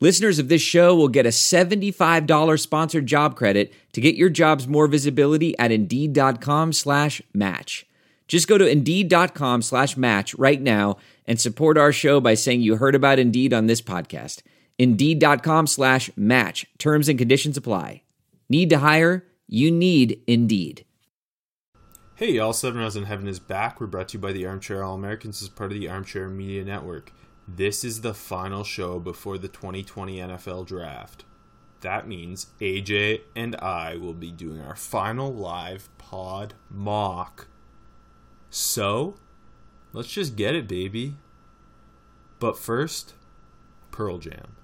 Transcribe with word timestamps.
Listeners 0.00 0.38
of 0.38 0.48
this 0.48 0.60
show 0.60 0.94
will 0.94 1.08
get 1.08 1.24
a 1.24 1.30
$75 1.30 2.60
sponsored 2.60 3.06
job 3.06 3.36
credit 3.36 3.72
to 3.92 4.00
get 4.00 4.16
your 4.16 4.28
jobs 4.28 4.66
more 4.66 4.86
visibility 4.88 5.56
at 5.58 5.70
Indeed.com 5.70 6.72
slash 6.72 7.22
match. 7.32 7.86
Just 8.26 8.48
go 8.48 8.58
to 8.58 8.66
Indeed.com 8.66 9.62
slash 9.62 9.96
match 9.96 10.34
right 10.34 10.60
now 10.60 10.96
and 11.26 11.40
support 11.40 11.78
our 11.78 11.92
show 11.92 12.20
by 12.20 12.34
saying 12.34 12.62
you 12.62 12.76
heard 12.76 12.94
about 12.94 13.18
Indeed 13.18 13.52
on 13.52 13.66
this 13.66 13.80
podcast. 13.80 14.42
Indeed.com 14.78 15.68
slash 15.68 16.10
match. 16.16 16.66
Terms 16.78 17.08
and 17.08 17.18
conditions 17.18 17.56
apply. 17.56 18.02
Need 18.48 18.70
to 18.70 18.78
hire? 18.78 19.24
You 19.46 19.70
need 19.70 20.20
Indeed. 20.26 20.84
Hey, 22.16 22.32
y'all. 22.32 22.52
Seven 22.52 22.80
Rounds 22.80 22.96
in 22.96 23.04
Heaven 23.04 23.28
is 23.28 23.38
back. 23.38 23.80
We're 23.80 23.86
brought 23.86 24.08
to 24.08 24.18
you 24.18 24.22
by 24.22 24.32
the 24.32 24.46
Armchair 24.46 24.82
All 24.82 24.94
Americans 24.94 25.42
as 25.42 25.48
part 25.48 25.72
of 25.72 25.78
the 25.78 25.88
Armchair 25.88 26.28
Media 26.28 26.64
Network. 26.64 27.12
This 27.46 27.84
is 27.84 28.00
the 28.00 28.14
final 28.14 28.64
show 28.64 28.98
before 28.98 29.36
the 29.36 29.48
2020 29.48 30.16
NFL 30.16 30.66
Draft. 30.66 31.24
That 31.82 32.08
means 32.08 32.46
AJ 32.60 33.20
and 33.36 33.54
I 33.56 33.96
will 33.96 34.14
be 34.14 34.30
doing 34.30 34.62
our 34.62 34.74
final 34.76 35.32
live 35.32 35.90
pod 35.98 36.54
mock. 36.70 37.46
So, 38.48 39.16
let's 39.92 40.10
just 40.10 40.36
get 40.36 40.54
it, 40.54 40.66
baby. 40.66 41.16
But 42.38 42.58
first, 42.58 43.12
Pearl 43.90 44.18
Jam. 44.18 44.56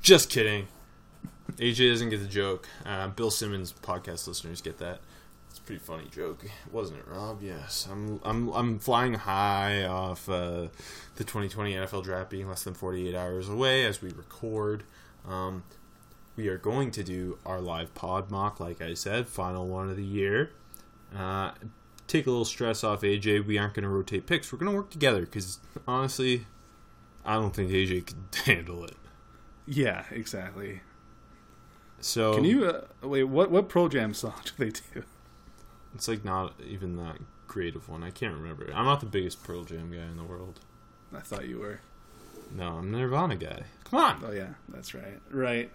Just 0.00 0.28
kidding. 0.28 0.66
AJ 1.56 1.90
doesn't 1.90 2.10
get 2.10 2.20
the 2.20 2.26
joke. 2.26 2.68
Uh, 2.84 3.08
Bill 3.08 3.30
Simmons 3.30 3.72
podcast 3.72 4.26
listeners 4.26 4.60
get 4.60 4.78
that. 4.78 5.00
Pretty 5.66 5.80
funny 5.80 6.04
joke, 6.10 6.44
wasn't 6.70 6.98
it, 6.98 7.06
Rob? 7.08 7.42
Yes, 7.42 7.88
I'm 7.90 8.20
I'm 8.22 8.50
I'm 8.50 8.78
flying 8.78 9.14
high 9.14 9.84
off 9.84 10.28
uh, 10.28 10.68
the 11.16 11.24
2020 11.24 11.72
NFL 11.72 12.04
draft 12.04 12.28
being 12.28 12.48
less 12.48 12.64
than 12.64 12.74
48 12.74 13.14
hours 13.14 13.48
away 13.48 13.86
as 13.86 14.02
we 14.02 14.10
record. 14.10 14.84
Um, 15.26 15.64
we 16.36 16.48
are 16.48 16.58
going 16.58 16.90
to 16.90 17.02
do 17.02 17.38
our 17.46 17.60
live 17.62 17.94
pod 17.94 18.30
mock, 18.30 18.60
like 18.60 18.82
I 18.82 18.92
said, 18.92 19.26
final 19.26 19.66
one 19.66 19.88
of 19.88 19.96
the 19.96 20.04
year. 20.04 20.50
Uh, 21.16 21.52
take 22.06 22.26
a 22.26 22.30
little 22.30 22.44
stress 22.44 22.84
off 22.84 23.00
AJ. 23.00 23.46
We 23.46 23.56
aren't 23.56 23.72
going 23.72 23.84
to 23.84 23.88
rotate 23.88 24.26
picks. 24.26 24.52
We're 24.52 24.58
going 24.58 24.70
to 24.70 24.76
work 24.76 24.90
together 24.90 25.20
because 25.22 25.60
honestly, 25.88 26.46
I 27.24 27.34
don't 27.34 27.54
think 27.54 27.70
AJ 27.70 28.06
could 28.06 28.16
handle 28.44 28.84
it. 28.84 28.96
Yeah, 29.66 30.04
exactly. 30.10 30.80
So 32.00 32.34
Can 32.34 32.44
you 32.44 32.66
uh, 32.66 32.82
wait? 33.02 33.24
What 33.24 33.50
what 33.50 33.70
Pearl 33.70 33.88
Jam 33.88 34.12
song 34.12 34.34
do 34.44 34.52
they 34.58 34.70
do? 34.70 35.04
It's 35.94 36.08
like 36.08 36.24
not 36.24 36.54
even 36.66 36.96
that 36.96 37.18
creative 37.46 37.88
one. 37.88 38.02
I 38.02 38.10
can't 38.10 38.34
remember. 38.34 38.68
I'm 38.74 38.84
not 38.84 39.00
the 39.00 39.06
biggest 39.06 39.42
Pearl 39.44 39.64
Jam 39.64 39.90
guy 39.90 40.02
in 40.02 40.16
the 40.16 40.24
world. 40.24 40.60
I 41.14 41.20
thought 41.20 41.46
you 41.46 41.58
were. 41.60 41.80
No, 42.54 42.78
I'm 42.78 42.92
a 42.92 42.98
Nirvana 42.98 43.36
guy. 43.36 43.62
Come 43.84 44.00
on. 44.00 44.22
Oh 44.26 44.32
yeah, 44.32 44.54
that's 44.68 44.94
right. 44.94 45.20
Right. 45.30 45.70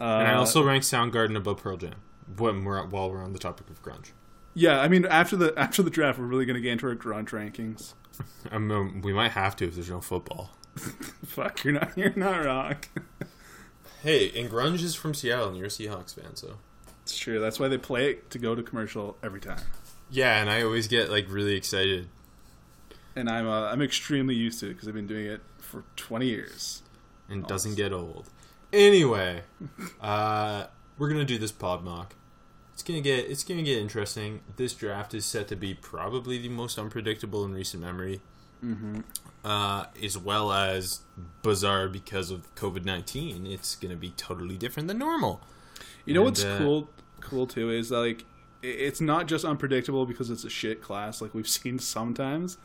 Uh, 0.00 0.02
and 0.04 0.28
I 0.28 0.34
also 0.34 0.64
rank 0.64 0.82
Soundgarden 0.82 1.36
above 1.36 1.62
Pearl 1.62 1.76
Jam. 1.76 1.94
When 2.36 2.64
we're 2.64 2.84
while 2.86 3.10
we're 3.10 3.22
on 3.22 3.32
the 3.32 3.38
topic 3.38 3.68
of 3.70 3.82
grunge. 3.82 4.10
yeah. 4.54 4.80
I 4.80 4.88
mean, 4.88 5.04
after 5.06 5.36
the 5.36 5.52
after 5.56 5.82
the 5.82 5.90
draft, 5.90 6.18
we're 6.18 6.24
really 6.26 6.46
going 6.46 6.54
to 6.56 6.60
get 6.60 6.72
into 6.72 6.86
our 6.88 6.94
grunge 6.96 7.30
rankings. 7.30 7.94
Um, 8.52 8.70
um, 8.70 9.00
we 9.02 9.12
might 9.12 9.32
have 9.32 9.56
to 9.56 9.64
if 9.66 9.74
there's 9.74 9.90
no 9.90 10.00
football. 10.00 10.50
Fuck, 11.26 11.64
you're 11.64 11.74
not 11.74 11.98
you're 11.98 12.14
not 12.14 12.44
wrong. 12.44 12.76
Hey, 14.04 14.30
and 14.38 14.50
grunge 14.50 14.82
is 14.82 14.94
from 14.94 15.14
Seattle, 15.14 15.48
and 15.48 15.56
you're 15.56 15.66
a 15.66 15.70
Seahawks 15.70 16.14
fan, 16.14 16.36
so 16.36 16.58
it's 17.04 17.18
true. 17.18 17.38
That's 17.38 17.60
why 17.60 17.68
they 17.68 17.76
play 17.76 18.10
it 18.10 18.30
to 18.30 18.38
go 18.38 18.54
to 18.54 18.62
commercial 18.62 19.18
every 19.22 19.40
time. 19.40 19.60
yeah. 20.10 20.40
And 20.40 20.48
I 20.48 20.62
always 20.62 20.88
get 20.88 21.10
like 21.10 21.26
really 21.28 21.54
excited. 21.54 22.08
And 23.14 23.28
I'm 23.28 23.46
uh, 23.46 23.66
I'm 23.70 23.82
extremely 23.82 24.34
used 24.34 24.58
to 24.60 24.66
it 24.66 24.70
because 24.70 24.88
I've 24.88 24.94
been 24.94 25.06
doing 25.06 25.26
it 25.26 25.42
for 25.58 25.84
20 25.96 26.26
years. 26.26 26.82
and 27.28 27.46
doesn't 27.46 27.74
get 27.74 27.92
old. 27.92 28.30
Anyway, 28.72 29.42
uh, 30.00 30.66
we're 30.98 31.08
gonna 31.08 31.24
do 31.26 31.36
this 31.36 31.52
pod 31.52 31.84
mock. 31.84 32.14
It's 32.72 32.82
gonna 32.82 33.02
get 33.02 33.30
it's 33.30 33.44
gonna 33.44 33.62
get 33.62 33.78
interesting. 33.78 34.40
This 34.56 34.72
draft 34.72 35.12
is 35.12 35.26
set 35.26 35.46
to 35.48 35.56
be 35.56 35.74
probably 35.74 36.38
the 36.38 36.48
most 36.48 36.78
unpredictable 36.78 37.44
in 37.44 37.52
recent 37.52 37.82
memory, 37.82 38.22
mm-hmm. 38.64 39.00
uh, 39.44 39.86
as 40.02 40.16
well 40.16 40.52
as 40.52 41.00
bizarre 41.42 41.86
because 41.86 42.30
of 42.30 42.52
COVID 42.54 42.84
nineteen. 42.86 43.46
It's 43.46 43.76
gonna 43.76 43.94
be 43.94 44.10
totally 44.16 44.56
different 44.56 44.88
than 44.88 44.98
normal. 44.98 45.42
You 46.04 46.14
know 46.14 46.20
And, 46.20 46.26
what's 46.26 46.44
uh, 46.44 46.58
cool 46.58 46.90
cool 47.20 47.46
too 47.46 47.70
is 47.70 47.90
like 47.90 48.24
it's 48.62 49.00
not 49.00 49.26
just 49.26 49.44
unpredictable 49.44 50.06
because 50.06 50.30
it's 50.30 50.44
a 50.44 50.50
shit 50.50 50.80
class 50.80 51.20
like 51.20 51.34
we've 51.34 51.48
seen 51.60 51.78
sometimes. 51.78 52.58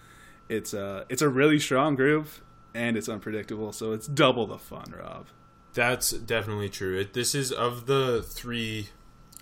It's 0.47 0.73
a 0.73 1.05
it's 1.09 1.21
a 1.21 1.29
really 1.29 1.59
strong 1.59 1.95
group 1.95 2.27
and 2.73 2.97
it's 2.97 3.09
unpredictable, 3.09 3.71
so 3.71 3.93
it's 3.93 4.07
double 4.07 4.47
the 4.47 4.57
fun, 4.57 4.93
Rob. 4.97 5.27
That's 5.73 6.11
definitely 6.11 6.69
true. 6.69 6.99
It, 6.99 7.13
this 7.13 7.35
is 7.35 7.51
of 7.51 7.85
the 7.85 8.21
three 8.23 8.89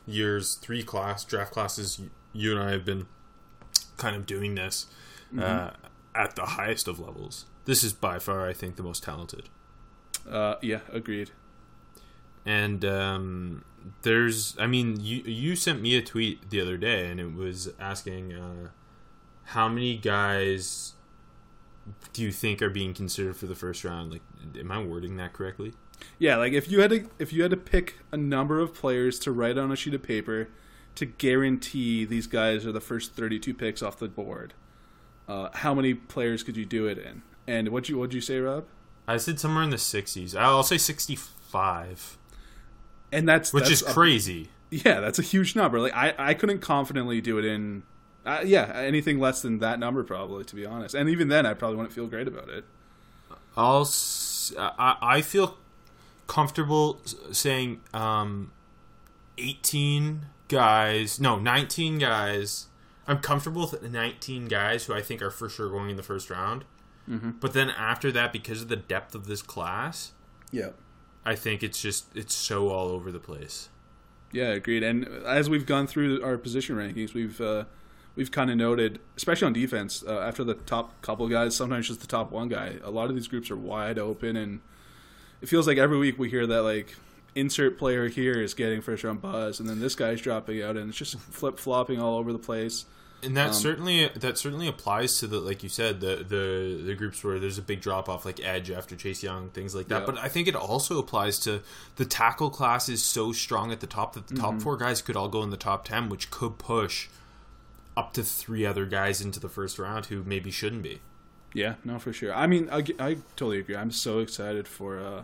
years, 0.06 0.56
three 0.56 0.84
class 0.84 1.24
draft 1.24 1.52
classes. 1.52 2.02
You 2.34 2.52
and 2.52 2.62
I 2.62 2.72
have 2.72 2.86
been 2.86 3.08
kind 3.98 4.16
of 4.16 4.26
doing 4.26 4.56
this 4.56 4.88
uh, 5.38 5.72
at 6.16 6.36
the 6.36 6.46
highest 6.46 6.88
of 6.88 7.00
levels. 7.00 7.46
This 7.66 7.84
is 7.84 7.94
by 7.94 8.20
far, 8.20 8.48
I 8.48 8.54
think, 8.54 8.76
the 8.76 8.84
most 8.84 9.04
talented. 9.04 9.50
Uh, 10.30 10.56
yeah, 10.62 10.80
agreed. 10.92 11.32
And 12.46 12.86
um, 12.86 13.66
there's, 14.02 14.58
I 14.60 14.68
mean, 14.68 15.00
you 15.00 15.22
you 15.24 15.56
sent 15.56 15.82
me 15.82 15.96
a 15.98 16.02
tweet 16.02 16.50
the 16.50 16.62
other 16.62 16.78
day, 16.78 17.10
and 17.10 17.20
it 17.20 17.34
was 17.34 17.70
asking 17.80 18.34
uh, 18.34 18.70
how 19.46 19.70
many 19.70 19.98
guys 19.98 20.94
do 22.14 22.22
you 22.22 22.32
think 22.32 22.62
are 22.62 22.70
being 22.70 22.94
considered 22.94 23.38
for 23.38 23.46
the 23.46 23.56
first 23.56 23.84
round? 23.84 24.12
Like, 24.12 24.22
am 24.60 24.72
I 24.72 24.82
wording 24.84 25.18
that 25.18 25.34
correctly? 25.34 25.74
Yeah, 26.20 26.38
like 26.38 26.54
if 26.54 26.70
you 26.70 26.82
had 26.82 26.92
to 26.92 27.10
if 27.20 27.34
you 27.34 27.42
had 27.42 27.52
to 27.52 27.58
pick 27.58 27.96
a 28.12 28.18
number 28.18 28.60
of 28.60 28.74
players 28.74 29.20
to 29.20 29.32
write 29.32 29.58
on 29.58 29.72
a 29.72 29.76
sheet 29.76 29.94
of 29.94 30.04
paper 30.04 30.50
to 30.96 31.06
guarantee 31.06 32.06
these 32.06 32.28
guys 32.28 32.66
are 32.66 32.72
the 32.72 32.82
first 32.82 33.14
32 33.14 33.54
picks 33.54 33.82
off 33.82 34.00
the 34.00 34.08
board, 34.08 34.54
uh, 35.28 35.50
how 35.54 35.74
many 35.74 35.94
players 35.94 36.44
could 36.44 36.58
you 36.58 36.66
do 36.66 36.88
it 36.88 36.98
in? 36.98 37.22
And 37.48 37.70
what 37.70 37.88
you 37.90 37.98
what'd 37.98 38.14
you 38.14 38.22
say, 38.22 38.40
Rob? 38.40 38.66
I 39.08 39.18
said 39.18 39.40
somewhere 39.40 39.64
in 39.64 39.70
the 39.70 39.78
60s. 39.78 40.36
I'll 40.36 40.64
say 40.64 40.78
65, 40.78 42.18
And 43.12 43.28
that's 43.28 43.54
which 43.54 43.64
that's 43.66 43.82
is 43.82 43.88
a- 43.88 43.94
crazy. 43.94 44.50
yeah, 44.70 45.00
that's 45.00 45.20
a 45.20 45.22
huge 45.24 45.56
number. 45.56 45.80
Like 45.80 45.96
I 45.96 46.14
I 46.18 46.34
couldn't 46.34 46.60
confidently 46.60 47.22
do 47.22 47.38
it 47.38 47.46
in. 47.46 47.84
Uh, 48.26 48.42
yeah, 48.44 48.72
anything 48.76 49.20
less 49.20 49.42
than 49.42 49.60
that 49.60 49.80
number, 49.80 50.04
probably, 50.04 50.44
to 50.44 50.56
be 50.56 50.66
honest. 50.66 50.94
And 50.94 51.10
even 51.10 51.30
then, 51.30 51.46
I 51.46 51.54
probably 51.54 51.78
wouldn't 51.78 51.94
feel 51.94 52.08
great 52.08 52.28
about 52.28 52.50
it. 52.50 52.66
I'll 53.56 53.90
I, 54.60 54.98
I 55.02 55.22
feel 55.22 55.58
comfortable 56.28 57.00
saying 57.32 57.80
um, 57.94 58.52
18 59.38 60.26
guys, 60.50 61.20
no, 61.20 61.40
19 61.40 62.00
guys. 62.00 62.68
I'm 63.08 63.20
comfortable 63.20 63.70
with 63.72 63.90
19 63.90 64.48
guys 64.48 64.86
who 64.86 64.94
I 64.94 65.02
think 65.02 65.22
are 65.22 65.32
for 65.32 65.48
sure 65.48 65.70
going 65.70 65.90
in 65.90 65.96
the 65.96 66.04
first 66.04 66.30
round. 66.30 66.66
But 67.40 67.54
then 67.54 67.70
after 67.70 68.12
that, 68.12 68.34
because 68.34 68.62
of 68.64 68.68
the 68.68 68.76
depth 68.76 69.16
of 69.16 69.28
this 69.28 69.42
class, 69.42 70.12
Yeah. 70.52 70.72
I 71.28 71.36
think 71.36 71.62
it's 71.62 71.82
just 71.82 72.06
it's 72.16 72.34
so 72.34 72.70
all 72.70 72.88
over 72.88 73.12
the 73.12 73.20
place. 73.20 73.68
Yeah, 74.32 74.52
agreed. 74.52 74.82
And 74.82 75.06
as 75.26 75.50
we've 75.50 75.66
gone 75.66 75.86
through 75.86 76.24
our 76.24 76.38
position 76.38 76.78
rankings, 76.78 77.14
we've 77.14 77.42
uh, 77.42 77.66
we've 78.16 78.32
kind 78.32 78.50
of 78.50 78.56
noted, 78.56 79.00
especially 79.18 79.48
on 79.48 79.52
defense, 79.54 80.06
uh, 80.08 80.20
after 80.20 80.46
the 80.46 80.54
top 80.54 81.02
couple 81.02 81.28
guys, 81.28 81.54
sometimes 81.54 81.90
just 81.90 82.00
the 82.00 82.08
top 82.08 82.32
one 82.32 82.48
guy. 82.48 82.76
A 82.82 82.92
lot 82.92 83.10
of 83.10 83.16
these 83.16 83.28
groups 83.28 83.52
are 83.52 83.58
wide 83.58 84.00
open, 84.00 84.38
and 84.38 84.62
it 85.42 85.50
feels 85.50 85.68
like 85.68 85.78
every 85.78 85.98
week 85.98 86.18
we 86.18 86.30
hear 86.30 86.48
that 86.48 86.62
like 86.62 86.96
insert 87.36 87.78
player 87.78 88.08
here 88.08 88.42
is 88.42 88.54
getting 88.54 88.82
first 88.82 89.04
round 89.04 89.22
buzz, 89.22 89.60
and 89.60 89.68
then 89.68 89.82
this 89.82 89.96
guy's 89.96 90.22
dropping 90.22 90.64
out, 90.64 90.78
and 90.78 90.88
it's 90.88 90.98
just 90.98 91.20
flip 91.20 91.60
flopping 91.60 92.00
all 92.00 92.18
over 92.18 92.32
the 92.32 92.40
place. 92.40 92.86
And 93.24 93.36
that 93.36 93.56
certainly 93.56 94.10
that 94.10 94.38
certainly 94.38 94.68
applies 94.68 95.18
to 95.20 95.28
the 95.28 95.40
like 95.40 95.64
you 95.64 95.70
said 95.70 96.02
the 96.02 96.18
the 96.18 96.84
the 96.86 96.94
groups 96.94 97.24
where 97.24 97.40
there's 97.40 97.58
a 97.58 97.64
big 97.64 97.82
drop 97.82 98.08
off 98.08 98.26
like 98.26 98.40
Edge 98.40 98.70
after 98.70 98.96
Chase 98.96 99.24
Young 99.24 99.50
things 99.50 99.74
like 99.74 99.88
that. 99.88 100.02
Yeah. 100.02 100.06
But 100.06 100.18
I 100.20 100.30
think 100.30 100.48
it 100.48 100.56
also 100.56 101.00
applies 101.00 101.40
to 101.40 101.62
the 101.96 102.06
tackle 102.06 102.52
class 102.52 102.90
is 102.90 103.04
so 103.04 103.32
strong 103.32 103.72
at 103.72 103.80
the 103.80 103.88
top 103.88 104.14
that 104.14 104.28
the 104.28 104.36
top 104.36 104.62
four 104.62 104.78
guys 104.78 105.02
could 105.02 105.16
all 105.16 105.30
go 105.30 105.42
in 105.42 105.50
the 105.50 105.58
top 105.58 105.86
ten, 105.86 106.10
which 106.10 106.30
could 106.30 106.60
push 106.60 107.08
up 107.98 108.14
to 108.14 108.24
three 108.24 108.66
other 108.66 108.86
guys 108.86 109.20
into 109.20 109.40
the 109.40 109.50
first 109.50 109.80
round 109.80 110.06
who 110.06 110.24
maybe 110.24 110.52
shouldn't 110.52 110.84
be. 110.84 111.02
Yeah, 111.54 111.76
no, 111.84 111.98
for 111.98 112.14
sure. 112.14 112.34
I 112.34 112.46
mean, 112.46 112.70
I, 112.72 112.84
I 113.00 113.18
totally 113.36 113.60
agree. 113.60 113.76
I'm 113.76 113.90
so 113.90 114.20
excited 114.20 114.68
for 114.68 115.00
uh, 115.00 115.24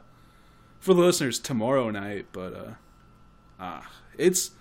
for 0.80 0.96
the 0.96 1.02
listeners 1.02 1.38
tomorrow 1.38 1.92
night, 1.92 2.26
but 2.32 2.54
uh, 2.56 2.72
ah, 3.60 3.88
it's 4.18 4.52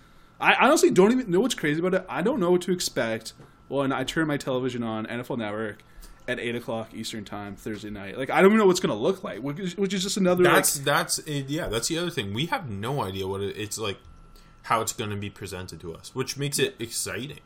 I 0.42 0.66
honestly 0.66 0.90
don't 0.90 1.12
even 1.12 1.30
know 1.30 1.40
what's 1.40 1.54
crazy 1.54 1.78
about 1.78 1.94
it. 1.94 2.04
I 2.08 2.20
don't 2.20 2.40
know 2.40 2.50
what 2.50 2.62
to 2.62 2.72
expect 2.72 3.32
when 3.68 3.92
I 3.92 4.02
turn 4.02 4.26
my 4.26 4.36
television 4.36 4.82
on 4.82 5.06
NFL 5.06 5.38
Network 5.38 5.82
at 6.26 6.40
eight 6.40 6.56
o'clock 6.56 6.92
Eastern 6.92 7.24
time 7.24 7.54
Thursday 7.54 7.90
night. 7.90 8.18
Like 8.18 8.28
I 8.28 8.42
don't 8.42 8.50
even 8.50 8.58
know 8.58 8.66
what's 8.66 8.80
going 8.80 8.94
to 8.94 9.00
look 9.00 9.22
like, 9.22 9.38
which 9.38 9.60
is, 9.60 9.76
which 9.76 9.94
is 9.94 10.02
just 10.02 10.16
another. 10.16 10.42
That's 10.42 10.76
like, 10.78 10.84
that's 10.84 11.18
it, 11.20 11.30
eh, 11.30 11.44
yeah. 11.46 11.68
That's 11.68 11.86
the 11.86 11.96
other 11.98 12.10
thing. 12.10 12.34
We 12.34 12.46
have 12.46 12.68
no 12.68 13.02
idea 13.02 13.26
what 13.28 13.40
it, 13.40 13.56
it's 13.56 13.78
like, 13.78 13.98
how 14.62 14.80
it's 14.80 14.92
going 14.92 15.10
to 15.10 15.16
be 15.16 15.30
presented 15.30 15.80
to 15.80 15.94
us, 15.94 16.12
which 16.14 16.36
makes 16.36 16.58
it 16.58 16.74
exciting. 16.80 17.40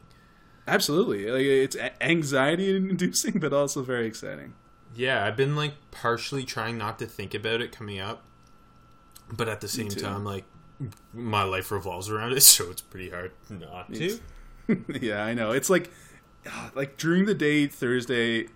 absolutely 0.66 1.30
like 1.30 1.42
it's 1.42 1.76
anxiety 2.00 2.74
inducing, 2.76 3.38
but 3.38 3.52
also 3.52 3.82
very 3.82 4.06
exciting. 4.06 4.54
Yeah, 4.94 5.24
I've 5.24 5.36
been 5.36 5.54
like 5.54 5.74
partially 5.90 6.44
trying 6.44 6.78
not 6.78 6.98
to 7.00 7.06
think 7.06 7.34
about 7.34 7.60
it 7.60 7.72
coming 7.72 8.00
up, 8.00 8.24
but 9.30 9.48
at 9.48 9.60
the 9.60 9.68
same 9.68 9.88
time, 9.90 10.24
like 10.24 10.44
my 11.12 11.42
life 11.42 11.70
revolves 11.70 12.10
around 12.10 12.32
it, 12.32 12.40
so 12.42 12.70
it's 12.70 12.82
pretty 12.82 13.10
hard 13.10 13.32
not 13.50 13.92
to. 13.94 14.18
yeah, 15.00 15.24
I 15.24 15.34
know. 15.34 15.52
It's 15.52 15.70
like 15.70 15.90
ah, 16.48 16.70
like 16.74 16.96
during 16.96 17.26
the 17.26 17.34
day 17.34 17.66
Thursday, 17.66 18.48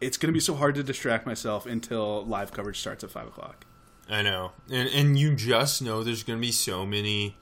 it's 0.00 0.16
going 0.16 0.28
to 0.28 0.32
be 0.34 0.40
so 0.40 0.54
hard 0.54 0.74
to 0.76 0.82
distract 0.82 1.26
myself 1.26 1.66
until 1.66 2.24
live 2.24 2.52
coverage 2.52 2.78
starts 2.80 3.02
at 3.04 3.10
five 3.10 3.26
o'clock. 3.26 3.64
I 4.08 4.22
know, 4.22 4.52
and 4.70 4.88
and 4.90 5.18
you 5.18 5.34
just 5.34 5.82
know 5.82 6.04
there's 6.04 6.22
going 6.22 6.38
to 6.38 6.46
be 6.46 6.52
so 6.52 6.86
many 6.86 7.36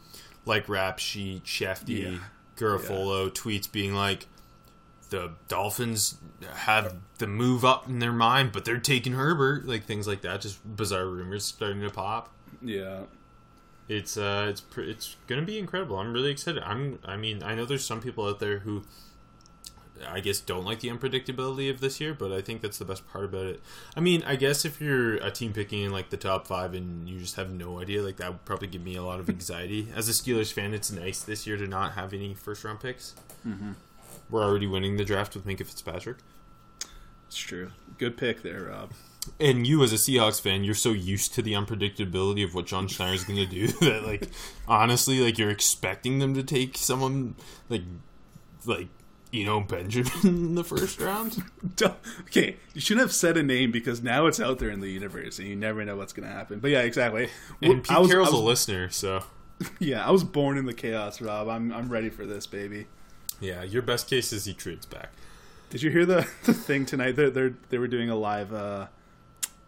like 0.46 0.68
rap 0.68 0.98
sheet, 0.98 1.44
Shefty, 1.44 2.02
Yeah. 2.04 2.18
Garafolo 2.56 3.30
tweets 3.30 3.70
being 3.70 3.94
like. 3.94 4.26
The 5.10 5.32
Dolphins 5.46 6.16
have 6.54 6.96
the 7.18 7.28
move 7.28 7.64
up 7.64 7.86
in 7.88 8.00
their 8.00 8.10
mind, 8.10 8.50
but 8.52 8.64
they're 8.64 8.78
taking 8.78 9.12
Herbert, 9.12 9.64
like 9.64 9.84
things 9.84 10.08
like 10.08 10.22
that. 10.22 10.40
Just 10.40 10.58
bizarre 10.76 11.06
rumors 11.06 11.44
starting 11.44 11.82
to 11.82 11.90
pop. 11.90 12.32
Yeah, 12.62 13.02
it's 13.88 14.16
uh 14.16 14.46
it's 14.48 14.60
pr- 14.60 14.80
it's 14.82 15.16
gonna 15.26 15.42
be 15.42 15.58
incredible. 15.58 15.98
I'm 15.98 16.12
really 16.12 16.30
excited. 16.30 16.62
I'm 16.62 16.98
i 17.04 17.16
mean 17.16 17.42
i 17.42 17.54
know 17.54 17.64
there's 17.64 17.84
some 17.84 18.00
people 18.00 18.26
out 18.26 18.40
there 18.40 18.60
who 18.60 18.82
i 20.08 20.18
guess 20.20 20.40
don't 20.40 20.64
like 20.64 20.80
the 20.80 20.88
unpredictability 20.88 21.70
of 21.70 21.80
this 21.80 22.00
year 22.00 22.12
but 22.12 22.32
i 22.32 22.40
think 22.40 22.60
that's 22.60 22.78
the 22.78 22.84
best 22.84 23.06
part 23.08 23.24
about 23.24 23.46
it. 23.46 23.60
I 23.96 24.00
mean 24.00 24.22
i 24.26 24.36
guess 24.36 24.64
if 24.64 24.80
you're 24.80 25.16
a 25.16 25.30
team 25.30 25.52
picking 25.52 25.82
in 25.82 25.92
like 25.92 26.10
the 26.10 26.16
top 26.16 26.46
five 26.46 26.74
and 26.74 27.08
you 27.08 27.18
just 27.20 27.36
have 27.36 27.52
no 27.52 27.80
idea 27.80 28.02
like 28.02 28.16
that 28.16 28.30
would 28.32 28.44
probably 28.44 28.68
give 28.68 28.82
me 28.82 28.96
a 28.96 29.02
lot 29.02 29.20
of 29.20 29.28
anxiety. 29.38 29.88
As 29.94 30.08
a 30.08 30.12
steelers 30.12 30.52
fan 30.52 30.74
it's 30.74 30.90
nice 30.90 31.22
this 31.22 31.46
year 31.46 31.56
to 31.56 31.66
not 31.66 31.92
have 31.92 32.12
any 32.12 32.34
first 32.34 32.64
round 32.64 32.80
picks 32.80 33.14
we're 34.30 34.42
already 34.42 34.66
winning 34.66 34.96
the 34.96 35.04
draft 35.04 35.34
with 35.34 35.46
Minkah 35.46 35.66
Fitzpatrick. 35.66 36.16
It's 37.28 37.36
true. 37.36 37.70
Good 37.98 38.16
pick 38.16 38.42
there, 38.42 38.64
Rob. 38.64 38.92
And 39.40 39.66
you 39.66 39.82
as 39.82 39.92
a 39.92 39.96
Seahawks 39.96 40.40
fan, 40.40 40.64
you're 40.64 40.74
so 40.74 40.90
used 40.90 41.34
to 41.34 41.42
the 41.42 41.52
unpredictability 41.52 42.44
of 42.44 42.54
what 42.54 42.66
John 42.66 42.88
Schneider's 42.88 43.24
going 43.24 43.38
to 43.38 43.46
do 43.46 43.66
that, 43.80 44.04
like, 44.06 44.28
honestly, 44.68 45.20
like 45.20 45.38
you're 45.38 45.50
expecting 45.50 46.18
them 46.18 46.34
to 46.34 46.42
take 46.42 46.76
someone 46.76 47.34
like, 47.68 47.82
like 48.66 48.88
you 49.32 49.44
know 49.44 49.60
Benjamin 49.60 50.12
in 50.24 50.54
the 50.54 50.64
first 50.64 51.00
round. 51.00 51.42
Okay, 52.20 52.56
you 52.72 52.80
shouldn't 52.80 53.04
have 53.06 53.12
said 53.14 53.36
a 53.36 53.42
name 53.42 53.70
because 53.72 54.02
now 54.02 54.26
it's 54.26 54.38
out 54.40 54.58
there 54.58 54.70
in 54.70 54.80
the 54.80 54.90
universe 54.90 55.38
and 55.38 55.48
you 55.48 55.56
never 55.56 55.84
know 55.84 55.96
what's 55.96 56.12
going 56.12 56.28
to 56.28 56.34
happen. 56.34 56.58
But 56.60 56.70
yeah, 56.70 56.80
exactly. 56.80 57.28
And 57.62 57.82
Pete 57.82 57.98
was- 57.98 58.08
Carroll's 58.10 58.30
was- 58.32 58.40
a 58.40 58.44
listener, 58.44 58.90
so 58.90 59.24
Yeah, 59.78 60.06
I 60.06 60.10
was 60.10 60.24
born 60.24 60.56
in 60.58 60.66
the 60.66 60.74
chaos, 60.74 61.20
Rob. 61.20 61.48
I'm 61.48 61.72
I'm 61.72 61.88
ready 61.88 62.10
for 62.10 62.26
this, 62.26 62.46
baby. 62.46 62.86
yeah, 63.40 63.62
your 63.62 63.82
best 63.82 64.08
case 64.08 64.32
is 64.32 64.44
he 64.44 64.52
trades 64.54 64.86
back. 64.86 65.10
Did 65.70 65.82
you 65.82 65.90
hear 65.90 66.06
the, 66.06 66.28
the 66.44 66.52
thing 66.54 66.86
tonight? 66.86 67.12
They 67.16 67.30
they 67.30 67.52
they 67.70 67.78
were 67.78 67.88
doing 67.88 68.10
a 68.10 68.16
live 68.16 68.52
uh, 68.52 68.86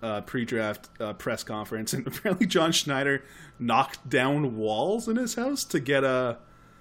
uh, 0.03 0.21
pre-draft 0.23 0.89
uh, 1.01 1.13
press 1.15 1.43
conference, 1.43 1.93
and 1.93 2.07
apparently 2.07 2.47
John 2.47 2.73
Schneider 2.73 3.23
knocked 3.59 4.09
down 4.09 4.57
walls 4.57 5.09
in 5.09 5.17
his 5.17 5.35
house 5.35 5.65
to 5.65 5.81
get 5.81 6.05
a 6.05 6.39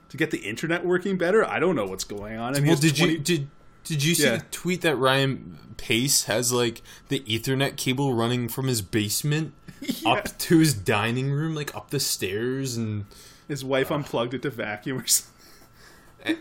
to 0.10 0.18
get 0.18 0.32
the 0.32 0.40
internet 0.40 0.86
working 0.86 1.18
better. 1.18 1.44
I 1.44 1.60
don't 1.60 1.76
know 1.76 1.86
what's 1.86 2.04
going 2.04 2.38
on. 2.38 2.56
And 2.56 2.66
Well, 2.68 2.76
did 2.76 2.96
20 2.96 3.14
you 3.14 3.20
did 3.20 3.50
did 3.84 4.04
you 4.04 4.16
see 4.16 4.24
Yeah. 4.26 4.38
the 4.38 4.46
tweet 4.52 4.82
that 4.82 4.96
Ryan 4.98 5.58
Pace 5.78 6.24
has 6.26 6.52
like 6.52 6.82
the 7.10 7.20
Ethernet 7.22 7.76
cable 7.78 8.14
running 8.14 8.48
from 8.50 8.68
his 8.68 8.82
basement 8.82 9.54
up 10.06 10.38
to 10.40 10.60
his 10.60 10.74
dining 10.74 11.32
room, 11.32 11.56
like 11.56 11.76
up 11.76 11.90
the 11.90 12.00
stairs 12.00 12.76
and. 12.78 13.06
his 13.48 13.64
wife 13.64 13.92
unplugged 13.92 14.34
it 14.34 14.42
to 14.42 14.50
vacuum 14.50 15.00
or 15.00 15.08
something? 15.08 15.32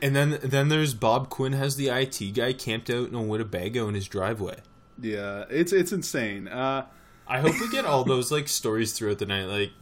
And 0.03 0.17
then 0.17 0.38
then 0.43 0.69
there's 0.70 0.94
Bob 0.94 1.29
Quinn 1.29 1.53
has 1.53 1.77
the 1.77 1.88
IT 1.88 2.32
guy 2.35 2.53
camped 2.55 2.88
out 2.88 3.09
in 3.09 3.15
a 3.15 3.23
Winnebago 3.23 3.87
in 3.88 3.94
his 3.94 4.09
driveway. 4.09 4.56
Yeah, 5.00 5.44
it's 5.50 5.73
it's 5.73 5.93
insane. 5.93 6.49
Uh, 6.49 6.87
I 7.26 7.41
hope 7.41 7.58
we 7.61 7.69
get 7.70 7.85
all 7.85 8.05
those 8.05 8.31
like 8.31 8.49
stories 8.49 8.93
throughout 8.93 9.19
the 9.19 9.26
night, 9.26 9.44
like 9.44 9.73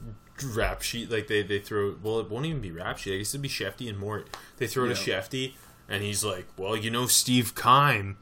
rap 0.54 0.82
sheet. 0.82 1.10
Like 1.10 1.26
they 1.28 1.42
they 1.42 1.58
throw. 1.58 1.96
Well, 2.02 2.20
it 2.20 2.30
won't 2.30 2.46
even 2.46 2.60
be 2.60 2.70
rap 2.70 2.98
sheet. 2.98 3.14
I 3.14 3.18
guess 3.18 3.30
it'd 3.30 3.42
be 3.42 3.48
Shefty 3.48 3.88
and 3.88 3.98
Mort. 3.98 4.28
They 4.58 4.66
throw 4.66 4.84
to 4.84 4.90
Yeah. 4.90 5.20
Shefty, 5.20 5.54
and 5.88 6.02
he's 6.02 6.24
like, 6.24 6.46
"Well, 6.56 6.76
you 6.76 6.90
know, 6.90 7.06
Steve 7.06 7.54
Keim." 7.54 8.16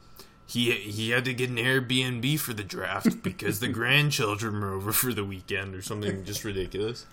He, 0.45 0.69
he 0.71 1.11
had 1.11 1.23
to 1.23 1.33
get 1.33 1.49
an 1.49 1.55
Airbnb 1.55 2.37
for 2.37 2.51
the 2.51 2.63
draft 2.65 3.23
because 3.23 3.61
the 3.61 3.67
grandchildren 3.69 4.59
were 4.59 4.73
over 4.73 4.91
for 4.91 5.13
the 5.13 5.23
weekend 5.23 5.73
or 5.73 5.81
something 5.81 6.25
just 6.25 6.43
ridiculous. 6.43 7.05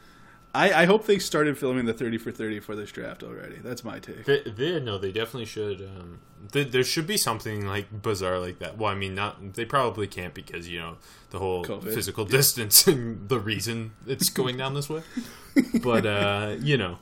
I, 0.55 0.83
I 0.83 0.85
hope 0.87 1.07
they 1.07 1.19
started 1.19 1.59
filming 1.59 1.85
the 1.87 1.93
thirty 1.93 2.19
for 2.19 2.31
thirty 2.33 2.59
for 2.61 2.75
this 2.75 2.91
draft 2.91 3.23
already. 3.23 3.57
That's 3.63 3.85
my 3.85 3.99
take. 3.99 4.25
They, 4.25 4.43
they 4.43 4.81
no, 4.81 4.97
they 4.99 5.13
definitely 5.13 5.45
should. 5.45 5.83
Um, 5.83 6.21
th- 6.53 6.71
there 6.71 6.85
should 6.85 7.07
be 7.07 7.17
something 7.19 7.67
like 7.67 8.03
bizarre 8.03 8.39
like 8.39 8.59
that. 8.61 8.79
Well, 8.79 8.91
I 8.91 8.95
mean, 8.95 9.15
not 9.15 9.55
they 9.55 9.65
probably 9.65 10.07
can't 10.07 10.33
because 10.35 10.69
you 10.69 10.79
know 10.81 10.97
the 11.31 11.39
whole 11.39 11.65
COVID. 11.65 11.93
physical 11.93 12.25
distancing, 12.25 13.27
the 13.29 13.39
reason 13.39 13.93
it's 14.07 14.31
going 14.31 14.57
down 14.57 14.75
this 14.75 14.89
way. 14.89 15.03
But 15.83 16.07
uh, 16.07 16.57
you 16.61 16.77
know, 16.77 16.99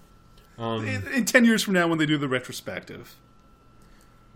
um, 0.59 0.87
In, 0.89 1.07
in 1.09 1.25
ten 1.25 1.45
years 1.45 1.63
from 1.63 1.75
now, 1.75 1.87
when 1.87 1.99
they 1.99 2.07
do 2.07 2.17
the 2.19 2.29
retrospective, 2.29 3.15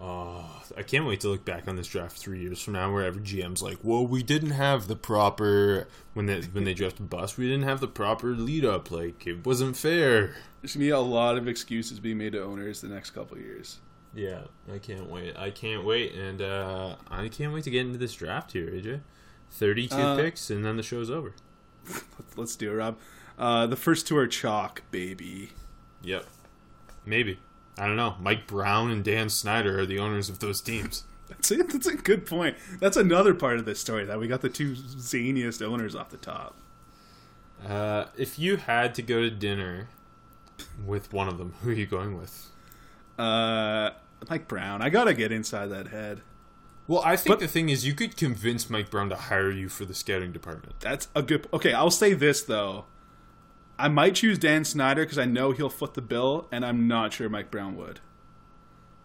oh, 0.00 0.62
I 0.76 0.82
can't 0.82 1.06
wait 1.06 1.20
to 1.20 1.28
look 1.28 1.44
back 1.44 1.68
on 1.68 1.76
this 1.76 1.86
draft 1.88 2.16
three 2.16 2.40
years 2.40 2.60
from 2.62 2.74
now, 2.74 2.92
where 2.92 3.04
every 3.04 3.22
GM's 3.22 3.62
like, 3.62 3.78
"Well, 3.82 4.06
we 4.06 4.22
didn't 4.22 4.50
have 4.52 4.86
the 4.88 4.96
proper 4.96 5.86
when 6.14 6.26
they 6.26 6.40
when 6.42 6.64
they 6.64 6.74
drafted 6.74 7.10
Bus, 7.10 7.36
we 7.36 7.46
didn't 7.46 7.64
have 7.68 7.80
the 7.80 7.88
proper 7.88 8.28
lead 8.34 8.64
up. 8.64 8.90
Like 8.90 9.26
it 9.26 9.44
wasn't 9.46 9.76
fair." 9.76 10.34
there's 10.62 10.74
gonna 10.74 10.84
be 10.84 10.90
a 10.90 11.00
lot 11.00 11.38
of 11.38 11.48
excuses 11.48 11.98
being 12.00 12.18
made 12.18 12.32
to 12.32 12.42
owners 12.42 12.80
the 12.82 12.88
next 12.88 13.10
couple 13.10 13.36
of 13.36 13.42
years. 13.42 13.78
Yeah, 14.14 14.42
I 14.72 14.78
can't 14.78 15.08
wait. 15.08 15.36
I 15.36 15.50
can't 15.50 15.84
wait, 15.84 16.14
and 16.14 16.42
uh, 16.42 16.96
I 17.10 17.28
can't 17.28 17.52
wait 17.54 17.64
to 17.64 17.70
get 17.70 17.86
into 17.86 17.98
this 17.98 18.12
draft 18.14 18.52
here, 18.52 18.66
AJ. 18.70 19.00
Thirty-two 19.52 19.94
Uh, 19.96 20.16
picks, 20.16 20.50
and 20.50 20.64
then 20.64 20.76
the 20.76 20.82
show's 20.82 21.10
over. 21.10 21.32
Let's 22.36 22.56
do 22.56 22.70
it, 22.72 22.74
Rob. 22.74 22.98
Uh, 23.38 23.66
the 23.66 23.76
first 23.76 24.06
two 24.06 24.16
are 24.16 24.26
chalk, 24.26 24.82
baby. 24.90 25.50
Yep, 26.02 26.26
maybe. 27.06 27.38
I 27.78 27.86
don't 27.86 27.96
know. 27.96 28.16
Mike 28.20 28.46
Brown 28.46 28.90
and 28.90 29.02
Dan 29.04 29.28
Snyder 29.30 29.80
are 29.80 29.86
the 29.86 29.98
owners 29.98 30.28
of 30.28 30.38
those 30.40 30.60
teams. 30.60 31.04
That's 31.28 31.50
a, 31.50 31.56
that's 31.56 31.86
a 31.86 31.96
good 31.96 32.26
point. 32.26 32.56
That's 32.80 32.96
another 32.96 33.34
part 33.34 33.58
of 33.58 33.64
this 33.64 33.80
story 33.80 34.04
that 34.04 34.18
we 34.18 34.26
got 34.26 34.40
the 34.42 34.48
two 34.48 34.72
zaniest 34.74 35.62
owners 35.62 35.94
off 35.94 36.10
the 36.10 36.16
top. 36.16 36.56
Uh, 37.66 38.06
if 38.16 38.38
you 38.38 38.56
had 38.56 38.94
to 38.96 39.02
go 39.02 39.20
to 39.20 39.30
dinner 39.30 39.88
with 40.84 41.12
one 41.12 41.28
of 41.28 41.38
them, 41.38 41.54
who 41.62 41.70
are 41.70 41.74
you 41.74 41.86
going 41.86 42.18
with? 42.18 42.48
Uh, 43.18 43.90
Mike 44.28 44.48
Brown, 44.48 44.82
I 44.82 44.90
gotta 44.90 45.14
get 45.14 45.30
inside 45.32 45.66
that 45.66 45.88
head. 45.88 46.22
Well, 46.88 47.02
I 47.04 47.16
think 47.16 47.34
But- 47.34 47.40
the 47.40 47.48
thing 47.48 47.68
is, 47.68 47.86
you 47.86 47.94
could 47.94 48.16
convince 48.16 48.68
Mike 48.68 48.90
Brown 48.90 49.08
to 49.10 49.16
hire 49.16 49.50
you 49.50 49.68
for 49.68 49.84
the 49.84 49.94
scouting 49.94 50.32
department. 50.32 50.80
That's 50.80 51.08
a 51.14 51.22
good. 51.22 51.46
Okay, 51.52 51.72
I'll 51.72 51.90
say 51.90 52.14
this 52.14 52.42
though. 52.42 52.86
I 53.80 53.88
might 53.88 54.14
choose 54.14 54.38
Dan 54.38 54.64
Snyder 54.64 55.04
because 55.04 55.18
I 55.18 55.24
know 55.24 55.52
he'll 55.52 55.70
foot 55.70 55.94
the 55.94 56.02
bill, 56.02 56.46
and 56.52 56.64
I'm 56.64 56.86
not 56.86 57.12
sure 57.12 57.28
Mike 57.28 57.50
Brown 57.50 57.76
would. 57.76 58.00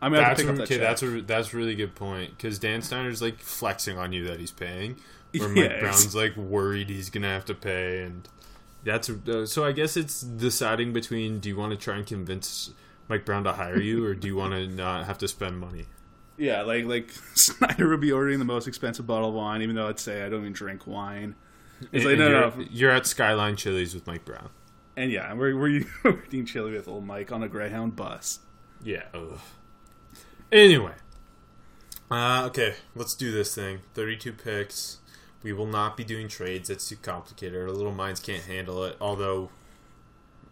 I'm 0.02 0.12
gonna 0.12 0.24
That's 0.24 0.44
pick 0.44 0.56
that 0.56 0.62
okay. 0.64 0.76
check. 0.76 0.82
That's 0.82 1.04
a 1.04 1.22
that's 1.22 1.54
a 1.54 1.58
really 1.58 1.76
good 1.76 1.96
point 1.96 2.38
because 2.38 2.60
Dan 2.60 2.82
Snyder's 2.82 3.22
like 3.22 3.40
flexing 3.40 3.98
on 3.98 4.14
you 4.14 4.28
that 4.28 4.40
he's 4.40 4.52
paying, 4.52 4.98
or 5.40 5.48
Yeah, 5.48 5.48
Mike 5.70 5.80
Brown's 5.80 6.16
like 6.16 6.36
worried 6.36 6.90
he's 6.90 7.10
gonna 7.10 7.30
have 7.30 7.46
to 7.46 7.56
pay, 7.56 8.04
and 8.04 8.28
that's 8.84 9.10
uh, 9.10 9.46
so. 9.46 9.64
I 9.66 9.72
guess 9.72 9.98
it's 9.98 10.22
deciding 10.22 10.94
between 10.94 11.40
do 11.40 11.50
you 11.50 11.58
want 11.58 11.72
to 11.72 11.78
try 11.78 11.96
and 11.96 12.06
convince 12.06 12.72
Mike 13.08 13.26
Brown 13.26 13.44
to 13.46 13.54
hire 13.54 13.80
you, 13.80 14.06
or 14.06 14.14
do 14.14 14.28
you 14.28 14.36
want 14.36 14.54
to 14.54 14.68
not 14.76 15.06
have 15.06 15.18
to 15.20 15.28
spend 15.28 15.60
money? 15.60 15.86
Yeah, 16.38 16.64
like 16.64 16.86
like 16.86 17.10
Snyder 17.34 17.90
would 17.90 18.02
be 18.02 18.12
ordering 18.12 18.40
the 18.40 18.46
most 18.46 18.68
expensive 18.68 19.08
bottle 19.08 19.30
of 19.30 19.36
wine, 19.36 19.62
even 19.62 19.76
though 19.76 19.88
I'd 19.88 20.00
say 20.00 20.24
I 20.24 20.30
don't 20.30 20.42
even 20.42 20.54
drink 20.54 20.86
wine. 20.86 21.36
It's 21.92 22.06
like 22.06 22.18
no, 22.18 22.30
you're, 22.30 22.42
no, 22.42 22.66
you're 22.70 22.92
at 22.92 23.06
Skyline 23.06 23.56
Chili's 23.56 23.94
with 23.94 24.06
Mike 24.06 24.24
Brown. 24.24 24.50
And 24.98 25.12
yeah, 25.12 25.34
we're 25.34 25.56
we're 25.58 25.86
eating 26.28 26.46
chili 26.46 26.72
with 26.72 26.88
old 26.88 27.06
Mike 27.06 27.32
on 27.32 27.44
a 27.44 27.48
Greyhound 27.48 27.96
bus. 27.96 28.40
Yeah. 28.84 29.04
Ugh. 29.14 29.40
Anyway, 30.52 30.94
uh, 32.10 32.44
okay, 32.48 32.76
let's 32.96 33.16
do 33.16 33.32
this 33.32 33.54
thing. 33.54 33.80
Thirty-two 33.94 34.34
picks. 34.34 35.00
We 35.44 35.54
will 35.54 35.68
not 35.68 35.98
be 35.98 36.04
doing 36.04 36.28
trades. 36.28 36.70
That's 36.70 36.88
too 36.88 36.96
complicated. 36.96 37.60
Our 37.60 37.72
little 37.72 37.94
minds 37.94 38.20
can't 38.20 38.44
handle 38.44 38.84
it. 38.84 38.98
Although 39.00 39.50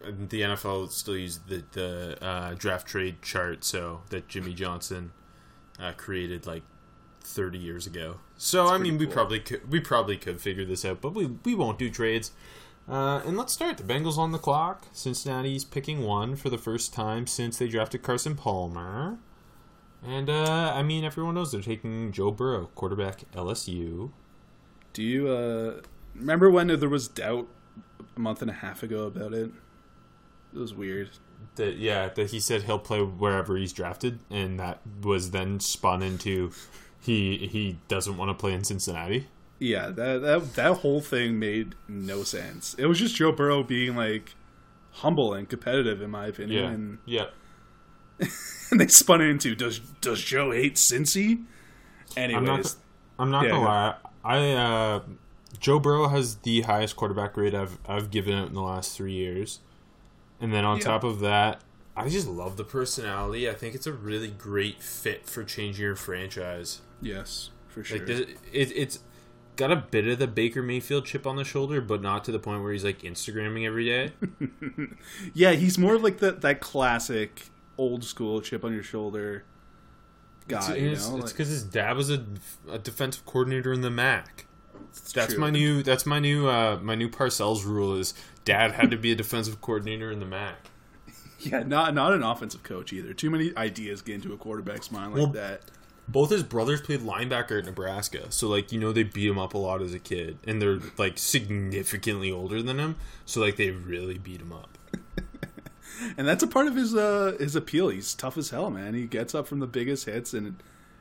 the 0.00 0.42
NFL 0.42 0.90
still 0.90 1.16
uses 1.16 1.40
the 1.46 1.64
the 1.72 2.24
uh, 2.24 2.54
draft 2.54 2.86
trade 2.86 3.22
chart, 3.22 3.64
so 3.64 4.02
that 4.10 4.28
Jimmy 4.28 4.52
Johnson 4.54 5.12
uh, 5.80 5.92
created 5.92 6.46
like 6.46 6.62
thirty 7.20 7.58
years 7.58 7.86
ago. 7.86 8.16
So 8.36 8.66
I 8.66 8.78
mean, 8.78 8.98
we 8.98 9.06
cool. 9.06 9.14
probably 9.14 9.40
could 9.40 9.70
we 9.70 9.80
probably 9.80 10.16
could 10.16 10.40
figure 10.40 10.64
this 10.64 10.84
out, 10.84 11.00
but 11.00 11.14
we 11.14 11.26
we 11.44 11.54
won't 11.54 11.78
do 11.78 11.90
trades. 11.90 12.32
Uh, 12.88 13.22
and 13.26 13.36
let's 13.36 13.52
start. 13.52 13.78
The 13.78 13.82
Bengals 13.82 14.18
on 14.18 14.32
the 14.32 14.38
clock. 14.38 14.86
Cincinnati's 14.92 15.64
picking 15.64 16.02
one 16.02 16.36
for 16.36 16.50
the 16.50 16.58
first 16.58 16.92
time 16.92 17.26
since 17.26 17.58
they 17.58 17.68
drafted 17.68 18.02
Carson 18.02 18.34
Palmer. 18.34 19.18
And 20.06 20.28
uh, 20.28 20.72
I 20.74 20.82
mean, 20.82 21.04
everyone 21.04 21.34
knows 21.34 21.52
they're 21.52 21.62
taking 21.62 22.12
Joe 22.12 22.30
Burrow, 22.30 22.66
quarterback 22.74 23.30
LSU. 23.32 24.10
Do 24.92 25.02
you 25.02 25.28
uh, 25.28 25.80
remember 26.14 26.50
when 26.50 26.66
there 26.66 26.88
was 26.88 27.08
doubt 27.08 27.48
a 28.14 28.20
month 28.20 28.42
and 28.42 28.50
a 28.50 28.54
half 28.54 28.82
ago 28.82 29.04
about 29.04 29.32
it? 29.32 29.50
It 30.52 30.58
was 30.58 30.74
weird. 30.74 31.10
That 31.56 31.76
yeah, 31.76 32.10
that 32.10 32.30
he 32.30 32.40
said 32.40 32.64
he'll 32.64 32.78
play 32.78 33.00
wherever 33.00 33.56
he's 33.56 33.72
drafted, 33.72 34.20
and 34.30 34.60
that 34.60 34.80
was 35.02 35.30
then 35.30 35.58
spun 35.58 36.02
into 36.02 36.52
he 37.00 37.48
he 37.48 37.78
doesn't 37.88 38.16
want 38.16 38.30
to 38.30 38.34
play 38.34 38.52
in 38.52 38.62
Cincinnati. 38.62 39.26
Yeah, 39.58 39.86
that 39.90 40.20
that 40.22 40.54
that 40.54 40.72
whole 40.78 41.00
thing 41.00 41.38
made 41.38 41.74
no 41.88 42.22
sense. 42.22 42.74
It 42.74 42.86
was 42.86 42.98
just 42.98 43.16
Joe 43.16 43.32
Burrow 43.32 43.62
being 43.62 43.96
like 43.96 44.34
humble 44.90 45.32
and 45.34 45.48
competitive, 45.48 46.02
in 46.02 46.10
my 46.10 46.26
opinion. 46.26 46.62
Yeah, 46.64 46.70
And, 46.70 46.98
yeah. 47.06 47.26
and 48.70 48.80
they 48.80 48.86
spun 48.88 49.20
it 49.20 49.26
into 49.28 49.54
does 49.54 49.78
does 50.00 50.20
Joe 50.22 50.50
hate 50.52 50.76
Cincy? 50.76 51.44
I'm 52.16 52.16
Anyways, 52.16 52.44
not. 52.44 52.74
I'm 53.18 53.30
not 53.30 53.44
Yeah, 53.44 53.50
gonna 53.50 53.62
go. 53.62 53.66
lie. 53.66 53.94
I 54.24 54.52
uh, 54.52 55.00
Joe 55.58 55.78
Burrow 55.78 56.08
has 56.08 56.36
the 56.36 56.62
highest 56.62 56.96
quarterback 56.96 57.32
grade 57.34 57.54
I've 57.54 57.78
I've 57.86 58.10
given 58.10 58.34
it 58.38 58.46
in 58.46 58.54
the 58.54 58.62
last 58.62 58.96
three 58.96 59.12
years, 59.12 59.60
and 60.40 60.52
then 60.52 60.64
on 60.64 60.78
Yeah. 60.78 60.84
top 60.84 61.04
of 61.04 61.20
that, 61.20 61.60
I 61.96 62.08
just 62.08 62.26
love 62.28 62.56
the 62.56 62.64
personality. 62.64 63.48
I 63.48 63.54
think 63.54 63.74
it's 63.74 63.86
a 63.86 63.92
really 63.92 64.28
great 64.30 64.82
fit 64.82 65.26
for 65.26 65.44
changing 65.44 65.82
your 65.82 65.96
franchise. 65.96 66.80
yes, 67.00 67.50
for 67.68 67.82
sure. 67.84 67.98
Like 67.98 68.06
the, 68.06 68.22
it, 68.52 68.72
it's 68.74 68.98
got 69.56 69.70
a 69.70 69.76
bit 69.76 70.06
of 70.06 70.18
the 70.18 70.26
Baker 70.26 70.62
Mayfield 70.62 71.06
chip 71.06 71.26
on 71.26 71.36
the 71.36 71.44
shoulder, 71.44 71.80
but 71.80 72.02
not 72.02 72.24
to 72.24 72.32
the 72.32 72.38
point 72.38 72.62
where 72.62 72.72
he's 72.72 72.84
like 72.84 73.02
Instagramming 73.02 73.66
every 73.66 73.84
day. 73.84 74.12
yeah, 75.34 75.52
he's 75.52 75.78
more 75.78 75.98
like 75.98 76.18
that 76.18 76.40
that 76.42 76.60
classic 76.60 77.46
old 77.78 78.04
school 78.04 78.40
chip 78.40 78.64
on 78.64 78.72
your 78.72 78.82
shoulder 78.82 79.44
guy. 80.48 80.76
you 80.76 80.90
it's 80.90 81.08
know, 81.08 81.16
Like, 81.16 81.26
because 81.26 81.48
his 81.48 81.64
dad 81.64 81.96
was 81.96 82.10
a, 82.10 82.24
a 82.70 82.78
defensive 82.78 83.24
coordinator 83.24 83.72
in 83.72 83.80
the 83.80 83.90
MAC. 83.90 84.46
That's 85.12 85.32
true. 85.32 85.40
my 85.40 85.50
new. 85.50 85.82
That's 85.82 86.06
my 86.06 86.18
new. 86.18 86.48
Uh, 86.48 86.78
my 86.82 86.94
new 86.94 87.08
Parcells 87.08 87.64
rule 87.64 87.96
is 87.96 88.14
dad 88.44 88.72
had 88.72 88.90
to 88.90 88.96
be 88.96 89.12
a 89.12 89.16
defensive 89.16 89.60
coordinator 89.60 90.10
in 90.10 90.20
the 90.20 90.26
MAC. 90.26 90.70
yeah, 91.40 91.62
not 91.62 91.94
not 91.94 92.12
an 92.12 92.22
offensive 92.22 92.62
coach 92.62 92.92
either. 92.92 93.12
Too 93.12 93.30
many 93.30 93.56
ideas 93.56 94.02
get 94.02 94.16
into 94.16 94.32
a 94.32 94.36
quarterback's 94.36 94.92
mind 94.92 95.12
like 95.12 95.22
Well, 95.22 95.32
that. 95.32 95.62
Both 96.06 96.30
his 96.30 96.42
brothers 96.42 96.80
played 96.82 97.00
linebacker 97.00 97.58
at 97.58 97.64
Nebraska, 97.64 98.30
so 98.30 98.48
like 98.48 98.72
you 98.72 98.78
know 98.78 98.92
they 98.92 99.04
beat 99.04 99.28
him 99.28 99.38
up 99.38 99.54
a 99.54 99.58
lot 99.58 99.80
as 99.80 99.94
a 99.94 99.98
kid, 99.98 100.38
and 100.46 100.60
they're 100.60 100.80
like 100.98 101.18
significantly 101.18 102.30
older 102.30 102.62
than 102.62 102.78
him, 102.78 102.96
so 103.24 103.40
like 103.40 103.56
they 103.56 103.70
really 103.70 104.18
beat 104.18 104.40
him 104.40 104.52
up. 104.52 104.76
And 106.18 106.26
that's 106.26 106.42
a 106.42 106.48
part 106.48 106.66
of 106.66 106.74
his 106.74 106.94
uh 106.94 107.36
his 107.38 107.54
appeal. 107.56 107.88
He's 107.88 108.14
tough 108.14 108.36
as 108.36 108.50
hell, 108.50 108.68
man. 108.70 108.94
He 108.94 109.06
gets 109.06 109.34
up 109.34 109.46
from 109.46 109.60
the 109.60 109.66
biggest 109.66 110.06
hits, 110.06 110.34
and 110.34 110.56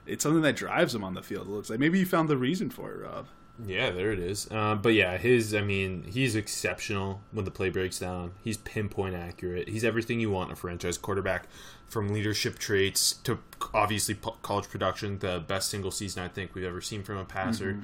it's 0.05 0.23
something 0.23 0.43
that 0.43 0.55
drives 0.55 0.93
him 0.93 1.03
on 1.03 1.13
the 1.13 1.23
field. 1.23 1.47
It 1.47 1.51
looks 1.51 1.69
like 1.69 1.79
maybe 1.79 1.99
you 1.99 2.05
found 2.05 2.29
the 2.29 2.37
reason 2.37 2.69
for 2.69 2.91
it, 2.91 3.03
Rob. 3.03 3.27
Yeah, 3.65 3.91
there 3.91 4.11
it 4.11 4.19
is. 4.19 4.47
Uh, 4.49 4.75
but 4.75 4.93
yeah, 4.93 5.17
his, 5.17 5.53
I 5.53 5.61
mean, 5.61 6.03
he's 6.11 6.35
exceptional 6.35 7.21
when 7.31 7.45
the 7.45 7.51
play 7.51 7.69
breaks 7.69 7.99
down. 7.99 8.31
He's 8.43 8.57
pinpoint 8.57 9.15
accurate. 9.15 9.69
He's 9.69 9.83
everything 9.83 10.19
you 10.19 10.31
want 10.31 10.49
in 10.49 10.53
a 10.53 10.55
franchise 10.55 10.97
quarterback, 10.97 11.47
from 11.87 12.11
leadership 12.11 12.57
traits 12.57 13.13
to 13.23 13.37
obviously 13.73 14.17
college 14.41 14.67
production, 14.69 15.19
the 15.19 15.43
best 15.47 15.69
single 15.69 15.91
season 15.91 16.23
I 16.23 16.27
think 16.29 16.55
we've 16.55 16.65
ever 16.65 16.81
seen 16.81 17.03
from 17.03 17.17
a 17.17 17.25
passer. 17.25 17.79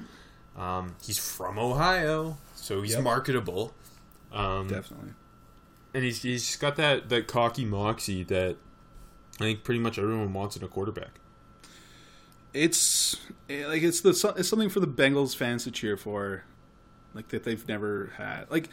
Um, 0.56 0.96
he's 1.02 1.18
from 1.18 1.56
Ohio, 1.58 2.36
so 2.56 2.82
he's 2.82 2.94
Yep. 2.94 3.04
marketable. 3.04 3.72
Um, 4.32 4.66
Definitely. 4.66 5.10
and 5.94 6.02
he's, 6.02 6.22
he's 6.22 6.56
got 6.56 6.74
that, 6.76 7.08
that 7.10 7.28
cocky 7.28 7.64
moxie 7.64 8.24
that 8.24 8.56
I 9.40 9.44
think 9.44 9.62
pretty 9.62 9.78
much 9.80 9.98
everyone 9.98 10.32
wants 10.32 10.56
in 10.56 10.64
a 10.64 10.68
quarterback. 10.68 11.19
It's 12.52 13.16
eh, 13.48 13.66
like 13.66 13.82
it's 13.82 14.00
the 14.00 14.10
it's 14.36 14.48
something 14.48 14.68
for 14.68 14.80
the 14.80 14.86
Bengals 14.88 15.36
fans 15.36 15.64
to 15.64 15.70
cheer 15.70 15.96
for, 15.96 16.44
like 17.14 17.28
that 17.28 17.44
they've 17.44 17.66
never 17.68 18.12
had. 18.16 18.50
Like 18.50 18.68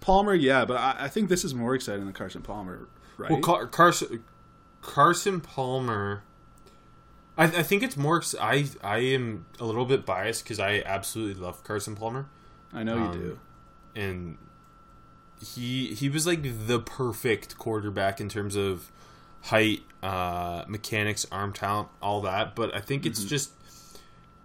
Palmer, 0.00 0.34
yeah, 0.34 0.64
but 0.64 0.76
I, 0.76 0.96
I 1.00 1.08
think 1.08 1.28
this 1.28 1.44
is 1.44 1.54
more 1.54 1.74
exciting 1.74 2.04
than 2.04 2.12
Carson 2.12 2.42
Palmer, 2.42 2.88
right? 3.16 3.30
Well, 3.30 3.40
Car- 3.40 3.66
Carson 3.66 4.24
Carson 4.82 5.40
Palmer. 5.40 6.24
I, 7.38 7.44
I 7.44 7.62
think 7.62 7.82
it's 7.82 7.96
more. 7.96 8.18
ex- 8.18 8.34
I 8.38 8.66
I 8.82 8.98
am 8.98 9.46
a 9.58 9.64
little 9.64 9.86
bit 9.86 10.04
biased 10.04 10.44
because 10.44 10.60
I 10.60 10.82
absolutely 10.84 11.40
love 11.42 11.64
Carson 11.64 11.96
Palmer, 11.96 12.28
I 12.72 12.82
know 12.82 12.96
you 12.96 13.02
um, 13.04 13.12
do. 13.12 13.38
and 13.94 14.38
he 15.42 15.94
he 15.94 16.08
was 16.08 16.26
like 16.26 16.42
the 16.66 16.80
perfect 16.80 17.58
quarterback 17.58 18.20
in 18.20 18.28
terms 18.28 18.56
of 18.56 18.92
height, 19.42 19.82
uh, 20.02 20.64
mechanics, 20.68 21.26
arm 21.32 21.52
talent, 21.52 21.88
all 22.00 22.20
that. 22.22 22.54
But 22.54 22.74
I 22.74 22.80
think 22.80 23.06
it's 23.06 23.24
just 23.24 23.50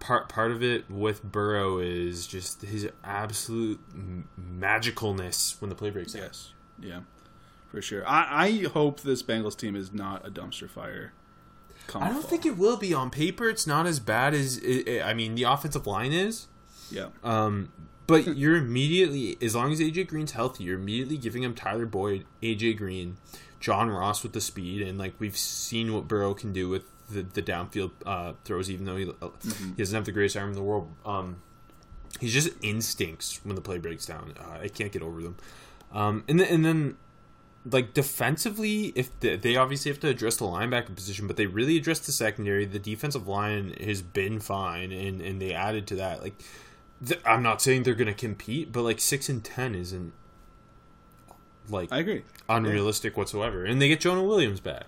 part 0.00 0.28
part 0.28 0.50
of 0.52 0.62
it 0.62 0.90
with 0.90 1.22
Burrow 1.24 1.78
is 1.78 2.26
just 2.26 2.62
his 2.62 2.88
absolute 3.04 3.80
m- 3.92 4.28
magicalness 4.40 5.60
when 5.60 5.68
the 5.68 5.74
play 5.74 5.90
breaks. 5.90 6.14
Yes, 6.14 6.52
yeah, 6.80 7.00
for 7.70 7.82
sure. 7.82 8.06
I, 8.06 8.46
I 8.46 8.52
hope 8.68 9.00
this 9.00 9.22
Bengals 9.22 9.56
team 9.56 9.74
is 9.76 9.92
not 9.92 10.26
a 10.26 10.30
dumpster 10.30 10.68
fire. 10.68 11.12
I 11.94 12.08
don't 12.10 12.20
fall. 12.20 12.30
think 12.30 12.44
it 12.44 12.58
will 12.58 12.76
be 12.76 12.92
on 12.92 13.08
paper. 13.10 13.48
It's 13.48 13.66
not 13.66 13.86
as 13.86 13.98
bad 13.98 14.34
as 14.34 14.60
i 14.62 15.00
I 15.02 15.14
mean 15.14 15.34
the 15.34 15.44
offensive 15.44 15.86
line 15.86 16.12
is. 16.12 16.46
Yeah, 16.90 17.08
Um, 17.22 17.70
but 18.06 18.36
you're 18.38 18.56
immediately 18.56 19.36
as 19.42 19.54
long 19.54 19.72
as 19.72 19.80
AJ 19.80 20.08
Green's 20.08 20.32
healthy, 20.32 20.64
you're 20.64 20.78
immediately 20.78 21.18
giving 21.18 21.42
him 21.42 21.54
Tyler 21.54 21.84
Boyd, 21.84 22.24
AJ 22.42 22.78
Green, 22.78 23.18
John 23.60 23.90
Ross 23.90 24.22
with 24.22 24.32
the 24.32 24.40
speed, 24.40 24.82
and 24.82 24.98
like 24.98 25.14
we've 25.18 25.36
seen 25.36 25.92
what 25.92 26.06
Burrow 26.08 26.34
can 26.34 26.52
do 26.52 26.68
with 26.68 26.84
the, 27.10 27.22
the 27.22 27.42
downfield 27.42 27.90
uh, 28.06 28.34
throws, 28.44 28.70
even 28.70 28.84
though 28.86 28.96
he, 28.96 29.10
uh, 29.20 29.28
he 29.42 29.72
doesn't 29.72 29.94
have 29.94 30.04
the 30.04 30.12
greatest 30.12 30.36
arm 30.36 30.50
in 30.50 30.54
the 30.54 30.62
world. 30.62 30.90
Um, 31.04 31.42
he's 32.20 32.32
just 32.32 32.50
instincts 32.62 33.40
when 33.44 33.56
the 33.56 33.60
play 33.60 33.78
breaks 33.78 34.06
down. 34.06 34.34
Uh, 34.38 34.58
I 34.62 34.68
can't 34.68 34.92
get 34.92 35.02
over 35.02 35.22
them. 35.22 35.36
Um, 35.92 36.24
and 36.28 36.40
then, 36.40 36.48
and 36.48 36.64
then 36.64 36.96
like 37.64 37.94
defensively, 37.94 38.92
if 38.94 39.18
the, 39.20 39.36
they 39.36 39.56
obviously 39.56 39.90
have 39.90 40.00
to 40.00 40.08
address 40.08 40.36
the 40.36 40.44
linebacker 40.44 40.94
position, 40.94 41.26
but 41.26 41.36
they 41.36 41.46
really 41.46 41.76
addressed 41.76 42.06
the 42.06 42.12
secondary. 42.12 42.64
The 42.64 42.78
defensive 42.78 43.26
line 43.26 43.74
has 43.80 44.02
been 44.02 44.40
fine, 44.40 44.92
and 44.92 45.20
and 45.20 45.40
they 45.40 45.52
added 45.52 45.86
to 45.88 45.96
that. 45.96 46.22
Like, 46.22 46.42
th- 47.04 47.20
I'm 47.24 47.42
not 47.42 47.60
saying 47.60 47.82
they're 47.82 47.94
going 47.94 48.06
to 48.06 48.14
compete, 48.14 48.72
but 48.72 48.82
like 48.82 49.00
six 49.00 49.28
and 49.28 49.42
ten 49.42 49.74
isn't 49.74 50.12
like 51.70 51.92
I 51.92 51.98
agree. 51.98 52.22
unrealistic 52.48 53.16
whatsoever. 53.16 53.64
And 53.64 53.80
they 53.80 53.88
get 53.88 54.00
Jonah 54.00 54.22
Williams 54.24 54.60
back. 54.60 54.84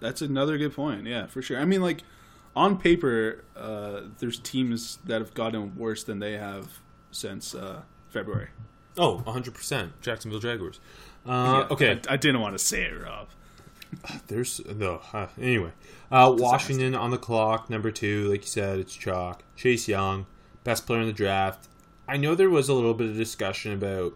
That's 0.00 0.20
another 0.22 0.58
good 0.58 0.74
point. 0.74 1.06
Yeah, 1.06 1.26
for 1.26 1.40
sure. 1.42 1.58
I 1.58 1.64
mean, 1.64 1.80
like 1.82 2.02
on 2.56 2.78
paper, 2.78 3.44
uh, 3.56 4.02
there's 4.18 4.38
teams 4.38 4.98
that 5.04 5.20
have 5.20 5.34
gotten 5.34 5.76
worse 5.76 6.04
than 6.04 6.18
they 6.18 6.32
have 6.36 6.80
since 7.10 7.54
uh, 7.54 7.82
February. 8.10 8.48
Oh, 8.96 9.18
100 9.18 9.54
percent 9.54 10.00
Jacksonville 10.00 10.40
Jaguars. 10.40 10.80
Uh, 11.26 11.30
Yeah, 11.30 11.66
okay, 11.74 12.00
I, 12.08 12.14
I 12.14 12.16
didn't 12.16 12.40
want 12.40 12.54
to 12.56 12.64
say 12.64 12.82
it, 12.82 13.00
Rob. 13.02 13.28
There's 14.26 14.60
no 14.66 15.00
uh, 15.12 15.28
anyway. 15.40 15.72
Uh, 16.10 16.34
Washington 16.36 16.94
on 16.94 17.10
the 17.10 17.18
clock, 17.18 17.70
number 17.70 17.90
two. 17.90 18.28
Like 18.30 18.42
you 18.42 18.46
said, 18.48 18.78
it's 18.78 18.94
chalk. 18.94 19.42
Chase 19.56 19.88
Young, 19.88 20.26
best 20.64 20.86
player 20.86 21.00
in 21.00 21.06
the 21.06 21.12
draft. 21.12 21.68
I 22.06 22.16
know 22.18 22.34
there 22.34 22.50
was 22.50 22.68
a 22.68 22.74
little 22.74 22.92
bit 22.94 23.08
of 23.08 23.16
discussion 23.16 23.72
about 23.72 24.14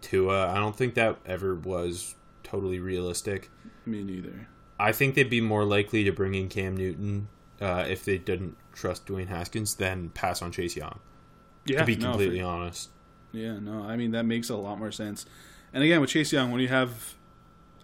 Tua. 0.00 0.48
I 0.50 0.56
don't 0.56 0.76
think 0.76 0.94
that 0.94 1.16
ever 1.26 1.54
was 1.54 2.14
totally 2.42 2.78
realistic. 2.78 3.50
Me 3.86 4.02
neither. 4.02 4.48
I 4.78 4.92
think 4.92 5.14
they'd 5.14 5.28
be 5.30 5.40
more 5.40 5.64
likely 5.64 6.04
to 6.04 6.12
bring 6.12 6.34
in 6.34 6.48
Cam 6.48 6.76
Newton 6.76 7.28
uh, 7.60 7.84
if 7.88 8.04
they 8.04 8.18
didn't 8.18 8.56
trust 8.72 9.06
Dwayne 9.06 9.28
Haskins 9.28 9.74
than 9.74 10.08
pass 10.10 10.40
on 10.42 10.52
Chase 10.52 10.76
Young. 10.76 10.98
Yeah, 11.66 11.80
To 11.80 11.84
be 11.86 11.96
no, 11.96 12.00
for- 12.00 12.06
completely 12.12 12.40
honest. 12.40 12.88
Yeah, 13.32 13.58
no, 13.60 13.82
I 13.84 13.96
mean 13.96 14.10
that 14.12 14.24
makes 14.24 14.48
a 14.50 14.56
lot 14.56 14.78
more 14.78 14.90
sense. 14.90 15.24
And 15.72 15.84
again, 15.84 16.00
with 16.00 16.10
Chase 16.10 16.32
Young, 16.32 16.50
when 16.50 16.60
you 16.60 16.66
have 16.68 17.14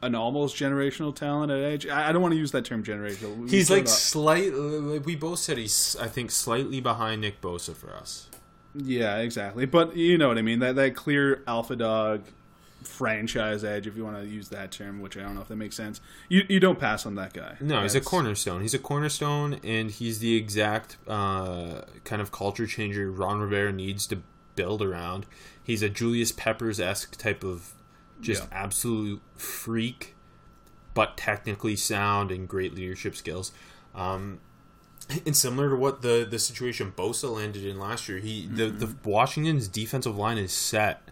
an 0.03 0.15
almost 0.15 0.57
generational 0.57 1.15
talent 1.15 1.53
at 1.53 1.61
edge, 1.63 1.87
I, 1.87 2.09
I 2.09 2.13
don't 2.13 2.21
want 2.23 2.33
to 2.33 2.39
use 2.39 2.51
that 2.53 2.65
term 2.65 2.83
generational. 2.83 3.37
We 3.37 3.49
He's 3.49 3.71
like 3.71 3.87
slightly. 3.87 4.99
We 4.99 5.15
both 5.15 5.39
said 5.39 5.59
he's. 5.59 5.97
I 6.01 6.09
think 6.09 6.31
slightly 6.33 6.81
behind 6.81 7.21
Nick 7.21 7.41
Bosa 7.41 7.77
for 7.77 7.95
us. 7.95 8.29
Yeah, 8.77 9.19
exactly. 9.19 9.67
But 9.67 9.97
you 9.97 10.19
know 10.19 10.29
what 10.29 10.39
I 10.39 10.43
mean. 10.43 10.59
That 10.61 10.77
that 10.77 10.95
clear 10.95 11.43
alpha 11.47 11.77
dog 11.77 12.23
franchise 12.83 13.65
edge, 13.65 13.87
if 13.87 13.97
you 13.97 14.05
want 14.05 14.17
to 14.19 14.27
use 14.27 14.49
that 14.51 14.71
term, 14.71 15.01
which 15.01 15.17
I 15.17 15.23
don't 15.23 15.35
know 15.35 15.41
if 15.41 15.49
that 15.49 15.57
makes 15.57 15.77
sense. 15.77 16.01
You 16.29 16.45
you 16.49 16.61
don't 16.61 16.79
pass 16.79 17.05
on 17.07 17.15
that 17.17 17.33
guy. 17.33 17.57
No, 17.61 17.83
he's 17.83 17.95
a 17.95 18.01
cornerstone. 18.01 18.63
He's 18.63 18.75
a 18.75 18.79
cornerstone, 18.79 19.61
and 19.65 19.91
he's 19.91 20.19
the 20.21 20.37
exact 20.37 20.97
uh, 21.09 21.83
kind 22.05 22.23
of 22.23 22.31
culture 22.33 22.67
changer 22.67 23.11
Ron 23.11 23.41
Rivera 23.41 23.73
needs 23.73 24.07
to 24.09 24.23
build 24.55 24.83
around. 24.83 25.27
He's 25.63 25.83
a 25.83 25.89
Julius 25.89 26.33
Peppers 26.33 26.79
esque 26.81 27.17
type 27.17 27.43
of 27.45 27.73
just 28.21 28.45
Yeah. 28.45 28.49
absolute 28.53 29.21
freak, 29.37 30.15
but 30.95 31.17
technically 31.17 31.77
sound 31.77 32.31
and 32.31 32.49
great 32.49 32.75
leadership 32.75 33.15
skills. 33.17 33.53
Um, 33.95 34.39
and 35.25 35.37
similar 35.37 35.71
to 35.71 35.77
what 35.77 36.03
the 36.03 36.27
the 36.29 36.39
situation 36.39 36.93
Bosa 36.97 37.33
landed 37.33 37.65
in 37.65 37.79
last 37.79 38.09
year, 38.09 38.19
he 38.19 38.47
the, 38.47 38.67
the 38.67 38.95
Washington's 39.05 39.69
defensive 39.69 40.17
line 40.17 40.39
is 40.39 40.53
set 40.53 41.11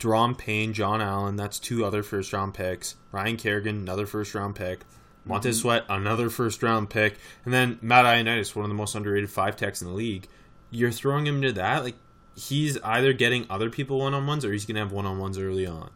Da'Ron 0.00 0.36
Payne, 0.36 0.72
John 0.72 1.02
Allen, 1.02 1.36
that's 1.36 1.58
two 1.58 1.84
other 1.84 2.02
first 2.02 2.32
round 2.32 2.54
picks. 2.54 2.96
Ryan 3.12 3.36
Kerrigan, 3.36 3.76
another 3.76 4.06
first 4.06 4.34
round 4.34 4.56
pick. 4.56 4.80
Montez 5.26 5.56
Mm-hmm. 5.56 5.62
Sweat, 5.62 5.84
another 5.88 6.30
first 6.30 6.62
round 6.62 6.88
pick. 6.88 7.18
And 7.44 7.52
then 7.52 7.78
Matt 7.82 8.06
Ioannidis, 8.06 8.56
one 8.56 8.64
of 8.64 8.70
the 8.70 8.74
most 8.74 8.94
underrated 8.94 9.30
five 9.30 9.56
techs 9.56 9.82
in 9.82 9.88
the 9.88 9.94
league. 9.94 10.26
You're 10.70 10.90
throwing 10.90 11.26
him 11.26 11.36
into 11.36 11.52
that? 11.52 11.84
Like, 11.84 11.96
he's 12.34 12.78
either 12.82 13.12
getting 13.12 13.46
other 13.50 13.68
people 13.68 13.98
one 13.98 14.14
on 14.14 14.26
ones 14.26 14.44
or 14.44 14.52
he's 14.52 14.64
going 14.64 14.76
to 14.76 14.80
have 14.80 14.92
one 14.92 15.04
on 15.04 15.18
ones 15.18 15.36
early 15.36 15.66
on. 15.66 15.90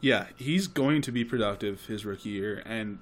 Yeah, 0.00 0.26
he's 0.36 0.66
going 0.66 1.02
to 1.02 1.12
be 1.12 1.24
productive 1.24 1.86
his 1.86 2.04
rookie 2.06 2.30
year, 2.30 2.62
and 2.64 2.98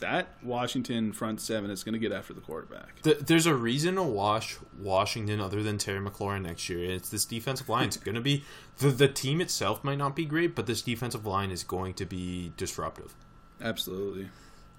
that 0.00 0.28
Washington 0.42 1.12
front 1.12 1.40
seven 1.40 1.70
is 1.70 1.84
going 1.84 1.92
to 1.92 1.98
get 1.98 2.12
after 2.12 2.32
the 2.32 2.40
quarterback. 2.40 3.02
Th- 3.02 3.18
There's 3.18 3.46
a 3.46 3.54
reason 3.54 3.94
to 3.96 4.02
wash 4.02 4.56
Washington 4.78 5.40
other 5.40 5.62
than 5.62 5.78
Terry 5.78 6.00
McLaurin 6.00 6.42
next 6.42 6.68
year. 6.68 6.90
It's 6.90 7.08
this 7.08 7.24
defensive 7.24 7.68
line. 7.68 7.86
It's 7.88 7.96
going 7.96 8.14
to 8.16 8.20
be 8.20 8.44
the 8.78 8.88
the 8.88 9.08
team 9.08 9.40
itself 9.40 9.84
might 9.84 9.98
not 9.98 10.16
be 10.16 10.24
great, 10.24 10.54
but 10.54 10.66
this 10.66 10.82
defensive 10.82 11.24
line 11.26 11.50
is 11.50 11.62
going 11.62 11.94
to 11.94 12.04
be 12.04 12.52
disruptive. 12.56 13.14
Absolutely. 13.60 14.28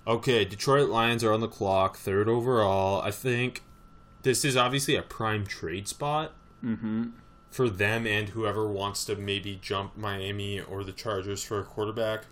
Okay, 0.05 0.45
Detroit 0.45 0.89
Lions 0.89 1.23
are 1.23 1.33
on 1.33 1.41
the 1.41 1.47
clock, 1.47 1.97
third 1.97 2.29
overall. 2.29 3.01
I 3.01 3.11
think 3.11 3.63
this 4.23 4.45
is 4.45 4.55
obviously 4.55 4.95
a 4.95 5.01
prime 5.01 5.45
trade 5.45 5.87
spot 5.87 6.33
mm-hmm. 6.63 7.07
for 7.49 7.69
them 7.69 8.07
and 8.07 8.29
whoever 8.29 8.67
wants 8.67 9.03
to 9.05 9.15
maybe 9.15 9.59
jump 9.61 9.97
Miami 9.97 10.61
or 10.61 10.83
the 10.83 10.93
Chargers 10.93 11.43
for 11.43 11.59
a 11.59 11.63
quarterback. 11.63 12.25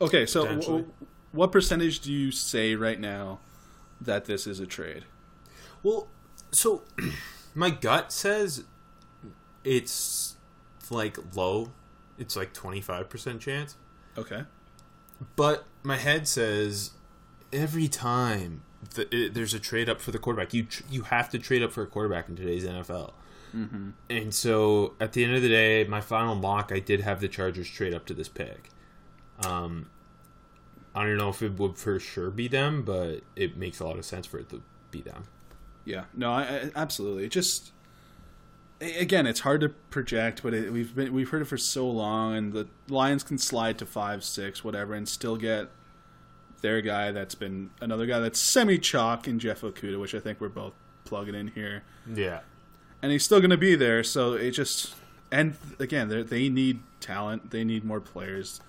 Okay, 0.00 0.26
so 0.26 0.46
w- 0.46 0.86
what 1.34 1.50
percentage 1.50 2.00
do 2.00 2.12
you 2.12 2.30
say 2.30 2.74
right 2.74 3.00
now 3.00 3.40
that 4.00 4.26
this 4.26 4.46
is 4.46 4.60
a 4.60 4.66
trade? 4.66 5.04
Well, 5.82 6.08
so 6.52 6.82
my 7.54 7.70
gut 7.70 8.12
says 8.12 8.64
it's 9.64 10.36
like 10.90 11.18
low. 11.34 11.72
It's 12.18 12.36
like 12.36 12.54
25% 12.54 13.40
chance. 13.40 13.76
Okay. 14.16 14.42
But 15.34 15.64
my 15.82 15.96
head 15.96 16.28
says 16.28 16.92
every 17.52 17.88
time 17.88 18.62
th- 18.94 19.08
it, 19.10 19.34
there's 19.34 19.54
a 19.54 19.58
trade 19.58 19.88
up 19.88 20.00
for 20.00 20.12
the 20.12 20.18
quarterback, 20.18 20.54
you 20.54 20.64
tr- 20.64 20.84
you 20.88 21.02
have 21.02 21.30
to 21.30 21.38
trade 21.38 21.62
up 21.62 21.72
for 21.72 21.82
a 21.82 21.86
quarterback 21.86 22.28
in 22.28 22.36
today's 22.36 22.64
NFL. 22.64 23.12
Mm-hmm. 23.54 23.90
And 24.10 24.34
so 24.34 24.94
at 25.00 25.12
the 25.12 25.24
end 25.24 25.34
of 25.34 25.42
the 25.42 25.48
day, 25.48 25.84
my 25.84 26.00
final 26.00 26.34
mock, 26.34 26.70
I 26.72 26.78
did 26.78 27.00
have 27.00 27.20
the 27.20 27.28
Chargers 27.28 27.68
trade 27.68 27.94
up 27.94 28.06
to 28.06 28.14
this 28.14 28.28
pick. 28.28 28.70
Um, 29.44 29.90
I 30.94 31.04
don't 31.04 31.16
know 31.16 31.28
if 31.28 31.42
it 31.42 31.58
would 31.58 31.76
for 31.76 31.98
sure 31.98 32.30
be 32.30 32.46
them, 32.48 32.82
but 32.82 33.22
it 33.36 33.56
makes 33.56 33.80
a 33.80 33.84
lot 33.84 33.98
of 33.98 34.04
sense 34.04 34.26
for 34.26 34.38
it 34.38 34.48
to 34.50 34.62
be 34.90 35.00
them. 35.00 35.24
Yeah. 35.84 36.04
No, 36.14 36.32
I, 36.32 36.42
I 36.42 36.70
absolutely. 36.76 37.24
It 37.24 37.30
just 37.30 37.72
again, 38.80 39.26
it's 39.26 39.40
hard 39.40 39.60
to 39.62 39.68
project, 39.68 40.42
but 40.42 40.54
it, 40.54 40.72
we've 40.72 40.94
been 40.94 41.12
we've 41.12 41.28
heard 41.28 41.42
it 41.42 41.46
for 41.46 41.56
so 41.58 41.88
long, 41.88 42.36
and 42.36 42.52
the 42.52 42.68
Lions 42.88 43.22
can 43.22 43.38
slide 43.38 43.78
to 43.78 43.86
five, 43.86 44.24
six, 44.24 44.62
whatever, 44.64 44.94
and 44.94 45.08
still 45.08 45.36
get 45.36 45.68
their 46.60 46.80
guy. 46.80 47.10
That's 47.12 47.34
been 47.34 47.70
another 47.80 48.06
guy 48.06 48.20
that's 48.20 48.38
semi 48.38 48.78
chalk 48.78 49.26
in 49.28 49.38
Jeff 49.38 49.62
Okudah, 49.62 50.00
which 50.00 50.14
I 50.14 50.20
think 50.20 50.40
we're 50.40 50.48
both 50.48 50.74
plugging 51.04 51.34
in 51.34 51.48
here, 51.48 51.82
Yeah. 52.10 52.40
and 53.02 53.12
he's 53.12 53.24
still 53.24 53.40
going 53.40 53.50
to 53.50 53.56
be 53.58 53.74
there. 53.74 54.02
So 54.02 54.32
it 54.34 54.52
just 54.52 54.94
and 55.30 55.56
again, 55.78 56.08
they 56.08 56.22
they 56.22 56.48
need 56.48 56.80
talent. 57.00 57.50
They 57.50 57.64
need 57.64 57.84
more 57.84 58.00
players. 58.00 58.60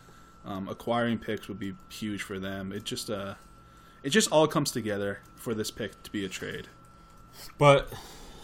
Um, 0.45 0.67
acquiring 0.69 1.17
picks 1.17 1.47
would 1.47 1.59
be 1.59 1.73
huge 1.89 2.21
for 2.21 2.37
them. 2.37 2.71
It 2.71 2.83
just 2.83 3.09
uh, 3.09 3.35
it 4.03 4.09
just 4.09 4.31
all 4.31 4.47
comes 4.47 4.71
together 4.71 5.19
for 5.35 5.53
this 5.53 5.71
pick 5.71 6.01
to 6.03 6.11
be 6.11 6.23
a 6.23 6.29
trade. 6.29 6.67
But 7.57 7.91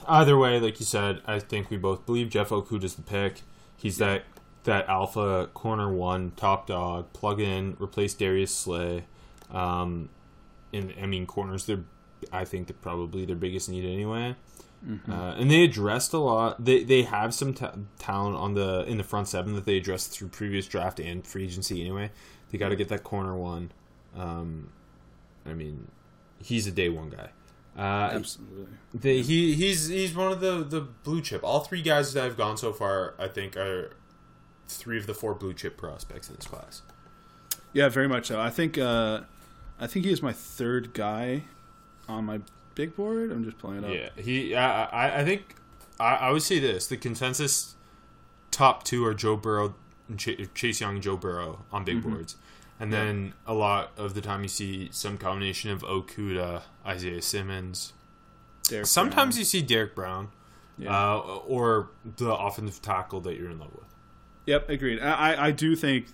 either 0.08 0.38
way, 0.38 0.60
like 0.60 0.80
you 0.80 0.86
said, 0.86 1.22
I 1.26 1.40
think 1.40 1.70
we 1.70 1.78
both 1.78 2.06
believe 2.06 2.30
Jeff 2.30 2.50
Okudah's 2.50 2.96
the 2.96 3.04
pick. 3.04 3.42
He's 3.78 3.98
that 3.98 4.24
that 4.64 4.88
alpha 4.90 5.50
corner 5.54 5.92
one 5.92 6.32
top 6.36 6.68
dog. 6.68 7.14
Plug 7.14 7.40
in, 7.40 7.78
replace 7.80 8.14
Darius 8.14 8.54
Slay. 8.54 9.06
Um, 9.52 10.10
and 10.74 10.94
I 11.02 11.06
mean 11.06 11.26
corners, 11.26 11.66
they're 11.66 11.84
I 12.32 12.46
think 12.46 12.68
they're 12.68 12.76
probably 12.82 13.26
their 13.26 13.36
biggest 13.36 13.70
need 13.70 13.86
anyway. 13.86 14.36
Uh, 15.08 15.36
and 15.38 15.52
they 15.52 15.64
addressed 15.64 16.12
a 16.14 16.18
lot. 16.18 16.64
They 16.64 16.84
they 16.84 17.04
have 17.04 17.34
some 17.34 17.54
ta- 17.54 17.76
talent 18.00 18.36
on 18.36 18.56
the 18.56 18.84
in 18.88 18.98
the 18.98 19.04
front 19.04 19.28
seven 19.28 19.54
that 19.54 19.66
they 19.66 19.78
addressed 19.78 20.12
through 20.12 20.30
previous 20.30 20.66
draft 20.68 21.00
and 21.00 21.26
free 21.26 21.44
agency 21.44 21.82
anyway. 21.82 22.10
They 22.50 22.58
got 22.58 22.70
to 22.70 22.76
get 22.76 22.90
that 22.90 23.04
corner 23.04 23.36
one. 23.36 23.72
Um, 24.18 24.70
I 25.46 25.54
mean, 25.54 25.88
he's 26.44 26.66
a 26.66 26.72
day 26.72 26.90
one 26.90 27.10
guy. 27.10 27.30
Uh, 27.78 28.12
Absolutely. 28.16 28.68
the, 28.94 29.22
he 29.22 29.54
he's 29.54 29.88
he's 29.88 30.16
one 30.16 30.32
of 30.32 30.42
the 30.42 30.64
the 30.64 30.82
blue 30.82 31.22
chip. 31.22 31.44
All 31.44 31.60
three 31.62 31.82
guys 31.82 32.14
that 32.14 32.26
I've 32.26 32.38
gone 32.38 32.58
so 32.58 32.74
far, 32.74 33.14
I 33.20 33.28
think, 33.28 33.56
are 33.56 33.92
three 34.68 34.98
of 34.98 35.08
the 35.08 35.14
four 35.14 35.36
blue 35.36 35.54
chip 35.54 35.78
prospects 35.78 36.28
in 36.28 36.36
this 36.36 36.48
class. 36.48 36.82
Yeah, 37.72 37.88
very 37.88 38.08
much 38.08 38.28
so. 38.28 38.42
I 38.42 38.50
think 38.50 38.78
uh, 38.78 39.22
I 39.80 39.88
think 39.88 40.06
he 40.06 40.12
is 40.12 40.22
my 40.22 40.34
third 40.34 40.94
guy 40.94 41.44
on 42.10 42.26
my 42.26 42.42
big 42.86 42.96
board. 42.96 43.32
I'm 43.32 43.44
just 43.44 43.58
playing 43.58 43.84
it 43.84 43.88
up. 43.88 44.12
Yeah, 44.18 44.24
he. 44.24 44.56
I 44.56 45.22
I, 45.22 45.24
think 45.24 45.56
I, 46.00 46.16
I 46.16 46.32
would 46.32 46.42
say 46.42 46.60
this: 46.60 46.88
the 46.88 46.98
consensus 46.98 47.76
top 48.50 48.84
two 48.84 49.06
are 49.06 49.14
Joe 49.14 49.36
Burrow, 49.38 49.76
Ch- 50.18 50.48
Chase 50.56 50.82
Young, 50.82 51.00
Joe 51.02 51.18
Burrow 51.18 51.64
on 51.72 51.84
big 51.84 52.02
boards, 52.04 52.36
and 52.80 52.92
then 52.92 53.34
a 53.46 53.54
lot 53.54 53.92
of 53.98 54.14
the 54.14 54.22
time 54.22 54.42
you 54.44 54.50
see 54.50 54.90
some 54.92 55.18
combination 55.18 55.72
of 55.72 55.82
Okudah, 55.84 56.64
Isaiah 56.86 57.22
Simmons. 57.22 57.94
Derrick 58.68 58.86
Sometimes 58.88 59.36
Brown. 59.36 59.40
you 59.40 59.46
see 59.46 59.62
Derrick 59.62 59.96
Brown, 59.96 60.30
Yeah. 60.78 60.96
uh, 60.96 61.18
or 61.48 61.90
the 62.18 62.34
offensive 62.34 62.82
tackle 62.82 63.20
that 63.22 63.36
you're 63.38 63.50
in 63.50 63.60
love 63.60 63.74
with. 63.74 63.88
Yep, 64.46 64.70
agreed. 64.70 65.00
I, 65.02 65.34
I- 65.34 65.46
I 65.48 65.52
do 65.52 65.76
think 65.76 66.08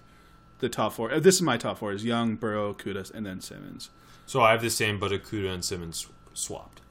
the 0.60 0.70
top 0.70 0.94
four. 0.94 1.12
uh, 1.14 1.20
This 1.20 1.36
is 1.36 1.42
my 1.42 1.58
top 1.58 1.78
four: 1.80 1.92
is 1.94 2.04
Young, 2.04 2.36
Burrow, 2.36 2.74
Okudah, 2.74 3.14
and 3.14 3.26
then 3.26 3.42
Simmons. 3.42 3.90
So 4.26 4.42
I 4.42 4.52
have 4.52 4.62
the 4.62 4.70
same, 4.70 5.00
but 5.00 5.12
Okudah 5.12 5.54
and 5.54 5.64
Simmons 5.64 6.08
swapped. 6.38 6.82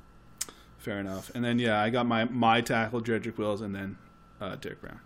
Fair 0.79 1.01
enough. 1.01 1.31
And 1.35 1.45
then 1.45 1.59
yeah, 1.59 1.81
I 1.81 1.91
got 1.91 2.07
my 2.07 2.25
my 2.25 2.61
tackle, 2.61 3.01
Jedrick 3.01 3.39
Wills, 3.39 3.61
and 3.61 3.75
then 3.75 3.99
uh, 4.41 4.57
Derrick 4.57 4.81
Brown. 4.81 5.01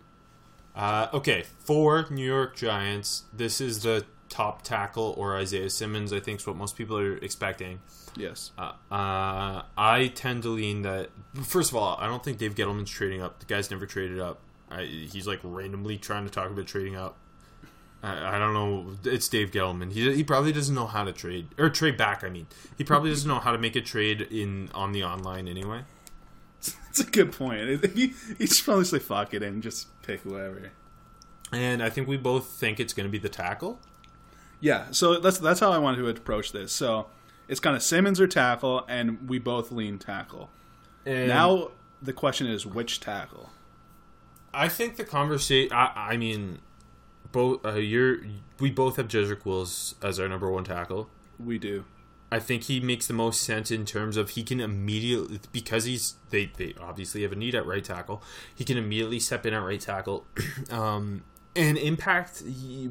Uh, 0.75 1.09
okay, 1.13 1.45
for 1.59 2.07
New 2.11 2.27
York 2.27 2.55
Giants, 2.57 3.25
this 3.33 3.61
is 3.61 3.83
the 3.83 4.05
top 4.29 4.63
tackle 4.63 5.15
or 5.17 5.37
Isaiah 5.37 5.71
Simmons. 5.71 6.13
I 6.13 6.21
think 6.21 6.41
is 6.41 6.47
what 6.47 6.57
most 6.57 6.77
people 6.77 6.99
are 6.99 7.17
expecting. 7.17 7.81
Yes. 8.17 8.51
Uh, 8.59 8.73
uh, 8.91 9.63
I 9.77 10.13
tend 10.15 10.43
to 10.43 10.49
lean 10.51 10.83
that. 10.83 11.11
First 11.43 11.71
of 11.71 11.77
all, 11.77 11.97
I 12.01 12.07
don't 12.07 12.23
think 12.23 12.39
Dave 12.39 12.55
Gettleman's 12.55 12.91
trading 12.91 13.23
up. 13.23 13.41
The 13.41 13.47
guy's 13.47 13.71
never 13.71 13.87
traded 13.87 14.21
up. 14.21 14.41
I, 14.71 14.85
he's 14.85 15.27
like 15.27 15.41
randomly 15.43 15.97
trying 15.97 16.25
to 16.25 16.31
talk 16.31 16.51
about 16.51 16.67
trading 16.67 16.97
up. 16.97 17.17
I, 18.03 18.37
I 18.37 18.39
don't 18.39 18.55
know. 18.55 18.97
It's 19.05 19.29
Dave 19.29 19.51
Gettleman. 19.51 19.93
He 19.93 20.15
he 20.15 20.25
probably 20.25 20.53
doesn't 20.53 20.75
know 20.75 20.87
how 20.87 21.05
to 21.05 21.13
trade 21.13 21.49
or 21.59 21.69
trade 21.69 21.97
back. 21.97 22.25
I 22.25 22.31
mean, 22.31 22.47
he 22.77 22.85
probably 22.85 23.11
doesn't 23.11 23.29
know 23.29 23.39
how 23.39 23.53
to 23.53 23.59
make 23.59 23.77
a 23.77 23.81
trade 23.81 24.23
in 24.23 24.71
on 24.75 24.93
the 24.93 25.05
online 25.05 25.49
anyway. 25.49 25.85
That's 26.61 27.01
a 27.01 27.05
good 27.05 27.33
point. 27.33 27.85
He, 27.95 28.15
he 28.39 28.47
should 28.47 28.65
probably 28.65 28.85
say 28.85 28.99
fuck 28.99 29.35
it 29.35 29.43
and 29.43 29.63
just 29.63 29.89
pick 30.03 30.21
whoever. 30.21 30.73
And 31.53 31.83
I 31.83 31.91
think 31.91 32.09
we 32.09 32.17
both 32.17 32.47
think 32.47 32.79
it's 32.81 32.93
going 32.93 33.07
to 33.07 33.11
be 33.11 33.19
the 33.19 33.29
tackle. 33.29 33.81
Yeah, 34.61 34.87
so 34.91 35.19
that's 35.19 35.39
that's 35.39 35.61
how 35.61 35.73
I 35.73 35.79
wanted 35.79 35.99
to 35.99 36.09
approach 36.09 36.53
this. 36.53 36.73
So 36.73 37.07
it's 37.49 37.61
kind 37.61 37.75
of 37.75 37.83
Simmons 37.83 38.21
or 38.21 38.27
tackle, 38.27 38.85
and 38.89 39.29
we 39.29 39.39
both 39.39 39.73
lean 39.73 39.99
tackle. 39.99 40.51
And 41.05 41.29
Now 41.29 41.71
the 42.01 42.13
question 42.13 42.47
is 42.47 42.65
which 42.67 43.01
tackle. 43.01 43.51
I 44.53 44.69
think 44.69 44.97
the 44.97 45.05
conversation. 45.05 45.73
I, 45.73 45.93
I 46.13 46.17
mean, 46.17 46.61
both 47.33 47.65
uh, 47.65 47.75
you're 47.75 48.19
we 48.59 48.71
both 48.71 48.97
have 48.97 49.09
Jedrick 49.09 49.45
Wills 49.45 49.95
as 50.03 50.21
our 50.21 50.29
number 50.29 50.51
one 50.51 50.65
tackle. 50.65 51.09
We 51.39 51.59
do. 51.59 51.85
I 52.33 52.39
think 52.39 52.65
he 52.65 52.79
makes 52.79 53.09
the 53.09 53.15
most 53.15 53.43
sense 53.43 53.71
in 53.71 53.85
terms 53.85 54.17
of 54.17 54.31
he 54.31 54.45
can 54.45 54.61
immediately 54.61 55.41
because 55.53 55.85
he's 55.85 56.15
they 56.31 56.53
they 56.57 56.75
obviously 56.81 57.23
have 57.23 57.33
a 57.33 57.37
need 57.37 57.55
at 57.55 57.67
right 57.67 57.85
tackle. 57.85 58.23
He 58.55 58.65
can 58.65 58.79
immediately 58.79 59.19
step 59.19 59.45
in 59.47 59.55
at 59.55 59.63
right 59.63 59.81
tackle, 59.81 60.27
um, 60.71 61.25
and 61.57 61.77
impact 61.77 62.43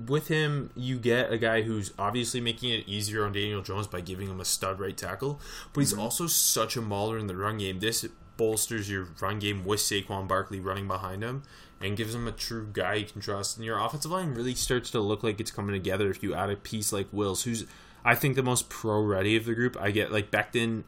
with 0.07 0.27
him. 0.27 0.71
You 0.75 0.99
get 0.99 1.31
a 1.31 1.37
guy 1.37 1.61
who's 1.61 1.93
obviously 1.97 2.41
making 2.41 2.71
it 2.71 2.87
easier 2.87 3.25
on 3.25 3.31
Daniel 3.31 3.61
Jones 3.61 3.87
by 3.87 4.01
giving 4.01 4.29
him 4.29 4.41
a 4.41 4.45
stud 4.45 4.79
right 4.79 4.97
tackle, 4.97 5.39
but 5.73 5.81
he's 5.81 5.93
also 5.93 6.27
such 6.27 6.75
a 6.75 6.81
mauler 6.81 7.17
in 7.17 7.27
the 7.27 7.37
run 7.37 7.59
game. 7.59 7.79
This 7.79 8.05
bolsters 8.35 8.89
your 8.89 9.09
run 9.21 9.37
game 9.39 9.65
with 9.65 9.81
Saquon 9.81 10.27
Barkley 10.27 10.59
running 10.59 10.87
behind 10.87 11.23
him. 11.23 11.43
And 11.81 11.95
gives 11.95 12.13
him 12.13 12.27
a 12.27 12.31
true 12.33 12.67
guy 12.73 12.95
you 12.95 13.05
can 13.05 13.21
trust. 13.21 13.55
And 13.55 13.65
your 13.65 13.79
offensive 13.79 14.11
line 14.11 14.33
really 14.33 14.53
starts 14.55 14.91
to 14.91 14.99
look 14.99 15.23
like 15.23 15.39
it's 15.39 15.51
coming 15.51 15.73
together 15.73 16.09
if 16.11 16.21
you 16.21 16.33
add 16.33 16.49
a 16.49 16.57
piece 16.57 16.91
like 16.91 17.07
Wills, 17.13 17.43
who's 17.43 17.65
I 18.03 18.15
think 18.15 18.35
the 18.35 18.43
most 18.43 18.67
pro 18.69 19.01
ready 19.01 19.35
of 19.37 19.45
the 19.45 19.53
group. 19.53 19.77
I 19.79 19.91
get 19.91 20.11
like 20.11 20.29
Becton 20.31 20.83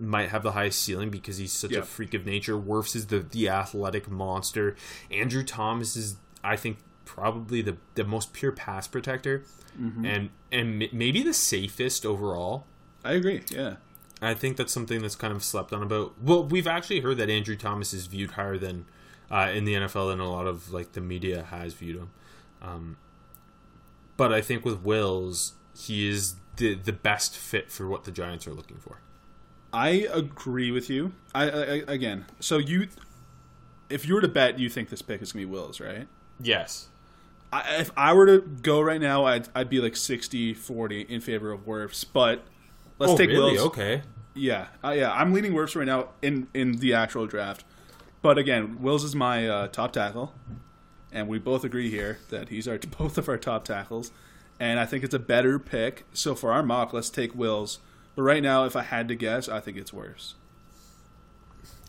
might 0.00 0.28
have 0.28 0.44
the 0.44 0.52
highest 0.52 0.80
ceiling 0.82 1.10
because 1.10 1.38
he's 1.38 1.52
such 1.52 1.72
Yeah. 1.72 1.80
a 1.80 1.82
freak 1.82 2.14
of 2.14 2.24
nature. 2.24 2.56
Wirfs 2.56 2.94
is 2.94 3.06
the 3.06 3.18
the 3.20 3.48
athletic 3.48 4.08
monster. 4.08 4.76
Andrew 5.10 5.42
Thomas 5.42 5.96
is 5.96 6.16
I 6.44 6.54
think 6.56 6.78
probably 7.04 7.62
the 7.62 7.76
the 7.94 8.04
most 8.04 8.32
pure 8.32 8.52
pass 8.52 8.86
protector 8.86 9.42
mm-hmm. 9.80 10.04
and 10.04 10.30
and 10.52 10.82
m- 10.84 10.88
maybe 10.92 11.22
the 11.22 11.34
safest 11.34 12.06
overall. 12.06 12.66
I 13.04 13.12
agree. 13.14 13.42
Yeah. 13.50 13.76
I 14.20 14.34
think 14.34 14.56
that's 14.56 14.72
something 14.72 15.00
that's 15.00 15.14
kind 15.16 15.32
of 15.32 15.44
slept 15.44 15.72
on 15.72 15.82
about. 15.82 16.20
Well, 16.20 16.44
we've 16.44 16.66
actually 16.66 17.00
heard 17.00 17.18
that 17.18 17.30
Andrew 17.30 17.54
Thomas 17.56 17.92
is 17.94 18.06
viewed 18.06 18.32
higher 18.32 18.58
than 18.58 18.86
uh, 19.30 19.50
in 19.52 19.64
the 19.64 19.74
NFL 19.74 20.10
than 20.10 20.20
a 20.20 20.30
lot 20.30 20.46
of 20.46 20.72
like 20.72 20.92
the 20.92 21.00
media 21.00 21.44
has 21.44 21.74
viewed 21.74 21.96
him. 21.96 22.10
Um, 22.62 22.96
but 24.16 24.32
I 24.32 24.40
think 24.40 24.64
with 24.64 24.80
Wills, 24.80 25.54
he 25.76 26.08
is 26.08 26.36
the 26.56 26.74
the 26.74 26.92
best 26.92 27.36
fit 27.36 27.70
for 27.70 27.88
what 27.88 28.04
the 28.04 28.10
Giants 28.10 28.46
are 28.46 28.54
looking 28.54 28.78
for. 28.78 29.00
I 29.72 30.06
agree 30.12 30.70
with 30.70 30.88
you. 30.88 31.12
I, 31.34 31.50
I 31.50 31.82
again, 31.86 32.26
so 32.40 32.58
you, 32.58 32.88
if 33.90 34.06
you 34.06 34.14
were 34.14 34.20
to 34.20 34.28
bet, 34.28 34.58
you 34.58 34.68
think 34.68 34.88
this 34.88 35.02
pick 35.02 35.20
is 35.22 35.32
gonna 35.32 35.42
be 35.42 35.50
Wills, 35.50 35.80
right? 35.80 36.08
Yes. 36.40 36.88
I, 37.52 37.76
if 37.78 37.90
I 37.96 38.12
were 38.12 38.26
to 38.26 38.40
go 38.40 38.80
right 38.80 39.00
now, 39.00 39.24
I'd, 39.24 39.48
I'd 39.54 39.70
be 39.70 39.80
like 39.80 39.94
60-40 39.94 41.08
in 41.08 41.22
favor 41.22 41.50
of 41.50 41.64
Wirfs, 41.64 42.04
but 42.12 42.44
let's 42.98 43.12
oh, 43.12 43.16
take 43.16 43.30
really? 43.30 43.52
Wills. 43.52 43.68
Okay. 43.68 44.02
Yeah, 44.34 44.66
uh, 44.84 44.90
yeah, 44.90 45.10
I'm 45.12 45.32
leaning 45.32 45.52
Wirfs 45.52 45.74
right 45.74 45.86
now 45.86 46.10
in 46.22 46.46
in 46.54 46.76
the 46.76 46.94
actual 46.94 47.26
draft. 47.26 47.64
But 48.22 48.38
again, 48.38 48.82
Wills 48.82 49.04
is 49.04 49.14
my 49.14 49.48
uh, 49.48 49.68
top 49.68 49.92
tackle, 49.92 50.34
and 51.12 51.28
we 51.28 51.38
both 51.38 51.64
agree 51.64 51.90
here 51.90 52.18
that 52.30 52.48
he's 52.48 52.66
our 52.66 52.78
both 52.98 53.18
of 53.18 53.28
our 53.28 53.38
top 53.38 53.64
tackles, 53.64 54.10
and 54.58 54.80
I 54.80 54.86
think 54.86 55.04
it's 55.04 55.14
a 55.14 55.20
better 55.20 55.58
pick. 55.58 56.04
So 56.12 56.34
for 56.34 56.52
our 56.52 56.62
mock, 56.62 56.92
let's 56.92 57.10
take 57.10 57.34
Wills. 57.34 57.78
But 58.16 58.22
right 58.22 58.42
now, 58.42 58.64
if 58.64 58.74
I 58.74 58.82
had 58.82 59.06
to 59.08 59.14
guess, 59.14 59.48
I 59.48 59.60
think 59.60 59.76
it's 59.76 59.92
Wirfs. 59.92 60.34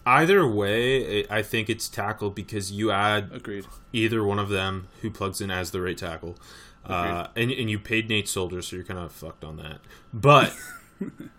Either 0.06 0.48
way, 0.48 1.28
I 1.28 1.42
think 1.42 1.70
it's 1.70 1.90
tackle 1.90 2.30
because 2.30 2.72
you 2.72 2.90
add 2.92 3.30
Agreed. 3.34 3.66
either 3.92 4.24
one 4.24 4.40
of 4.40 4.50
them 4.50 4.88
who 5.02 5.12
plugs 5.12 5.42
in 5.42 5.52
as 5.52 5.72
the 5.72 5.82
right 5.82 5.98
tackle. 5.98 6.38
Uh, 6.86 7.28
and, 7.36 7.52
and 7.52 7.70
you 7.70 7.78
paid 7.78 8.10
Nate 8.10 8.28
Solder, 8.28 8.62
so 8.62 8.76
you're 8.76 8.86
kind 8.86 9.00
of 9.00 9.12
fucked 9.12 9.44
on 9.44 9.58
that. 9.58 9.80
But 10.14 10.56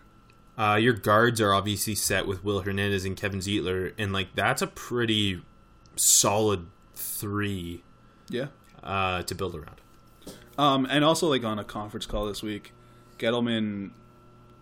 uh, 0.57 0.77
your 0.81 0.93
guards 0.93 1.39
are 1.41 1.53
obviously 1.53 1.95
set 1.95 2.27
with 2.27 2.43
Will 2.43 2.61
Hernandez 2.61 3.05
and 3.05 3.15
Kevin 3.17 3.39
Zeitler, 3.39 3.93
and 3.97 4.11
like 4.13 4.35
that's 4.35 4.61
a 4.61 4.67
pretty 4.67 5.41
solid 5.95 6.67
three 6.95 7.83
Yeah. 8.29 8.47
uh, 8.83 9.23
to 9.23 9.35
build 9.35 9.55
around. 9.55 9.81
Um, 10.57 10.85
and 10.89 11.03
also 11.03 11.27
like 11.29 11.43
on 11.43 11.57
a 11.59 11.63
conference 11.63 12.05
call 12.05 12.25
this 12.25 12.43
week, 12.43 12.73
Gettleman 13.17 13.91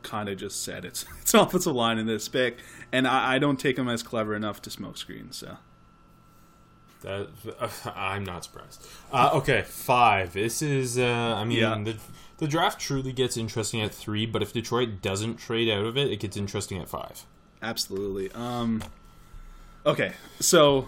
kind 0.03 0.29
of 0.29 0.37
just 0.37 0.63
said 0.63 0.85
it's 0.85 1.05
it's 1.21 1.33
offensive 1.33 1.73
line 1.75 1.97
in 1.97 2.05
this 2.05 2.27
pick, 2.27 2.57
and 2.91 3.07
I, 3.07 3.35
I 3.35 3.39
don't 3.39 3.59
take 3.59 3.77
him 3.77 3.89
as 3.89 4.03
clever 4.03 4.35
enough 4.35 4.61
to 4.63 4.69
smoke 4.69 4.97
screens. 4.97 5.37
So 5.37 5.57
That 7.01 7.27
I'm 7.95 8.23
not 8.25 8.43
surprised. 8.43 8.85
Uh, 9.11 9.31
okay, 9.35 9.61
five. 9.63 10.33
This 10.33 10.61
is. 10.61 10.97
Uh, 10.97 11.35
I 11.37 11.43
mean, 11.43 11.59
Yeah. 11.59 11.81
the 11.83 11.95
the 12.37 12.47
draft 12.47 12.79
truly 12.79 13.11
gets 13.13 13.35
interesting 13.37 13.81
at 13.81 13.93
three, 13.93 14.25
but 14.25 14.41
if 14.41 14.53
Detroit 14.53 15.01
doesn't 15.01 15.37
trade 15.37 15.69
out 15.69 15.85
of 15.85 15.97
it, 15.97 16.09
it 16.11 16.19
gets 16.19 16.37
interesting 16.37 16.79
at 16.81 16.87
five. 16.89 17.25
absolutely. 17.61 18.31
Um, 18.33 18.81
okay, 19.85 20.13
so 20.39 20.87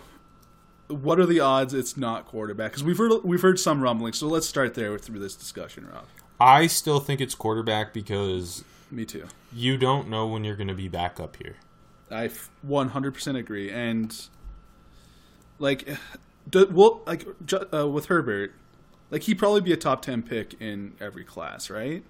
what 0.88 1.20
are 1.20 1.26
the 1.26 1.40
odds 1.40 1.74
it's 1.74 1.96
not 1.98 2.26
quarterback? 2.26 2.72
Because 2.72 2.84
we've 2.84 2.98
heard 2.98 3.24
we've 3.24 3.42
heard 3.42 3.60
some 3.60 3.82
rumblings. 3.82 4.18
So 4.18 4.28
let's 4.28 4.48
start 4.48 4.74
there 4.76 4.98
through 4.98 5.20
this 5.20 5.36
discussion, 5.36 5.88
Rob. 5.92 6.06
I 6.40 6.68
still 6.68 7.00
think 7.00 7.22
it's 7.22 7.36
quarterback 7.36 7.94
because 7.94 8.64
Me 8.90 9.06
too. 9.06 9.28
you 9.54 9.78
don't 9.78 10.10
know 10.10 10.26
when 10.28 10.44
you're 10.44 10.56
going 10.56 10.68
to 10.70 10.74
be 10.74 10.88
back 10.88 11.20
up 11.20 11.36
here. 11.38 11.56
I 12.10 12.30
100% 12.68 13.38
agree. 13.38 13.70
And 13.72 14.14
like, 15.62 15.88
do, 16.50 16.68
well, 16.72 17.02
like 17.06 17.26
uh, 17.74 17.88
with 17.88 18.08
Herbert, 18.08 18.54
like 19.10 19.24
he'd 19.24 19.36
probably 19.40 19.62
be 19.62 19.72
a 19.72 19.78
top 19.78 20.02
10 20.02 20.24
pick 20.24 20.56
in 20.62 20.94
every 21.00 21.24
class, 21.24 21.70
right? 21.70 22.04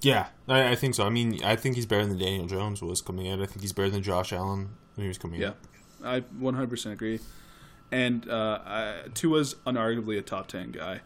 Yeah, 0.00 0.28
I, 0.48 0.70
I 0.72 0.74
think 0.74 0.96
so. 0.96 1.04
I 1.06 1.10
mean, 1.10 1.42
I 1.44 1.54
think 1.54 1.76
he's 1.76 1.86
better 1.86 2.04
than 2.04 2.18
Daniel 2.18 2.46
Jones 2.46 2.82
was 2.82 3.00
coming 3.00 3.30
out. 3.30 3.40
I 3.40 3.46
think 3.46 3.60
he's 3.60 3.72
better 3.72 3.90
than 3.90 4.02
Josh 4.02 4.32
Allen 4.32 4.70
when 4.96 5.04
he 5.04 5.08
was 5.08 5.18
coming 5.18 5.40
Yeah, 5.40 5.50
out. 5.50 5.56
I 6.04 6.20
100% 6.40 6.92
agree. 6.92 7.20
And 7.92 8.28
uh, 8.28 8.58
I, 8.64 8.94
Tua's 9.14 9.54
unarguably 9.66 10.18
a 10.18 10.22
top 10.22 10.48
10 10.48 10.72
guy. 10.72 11.02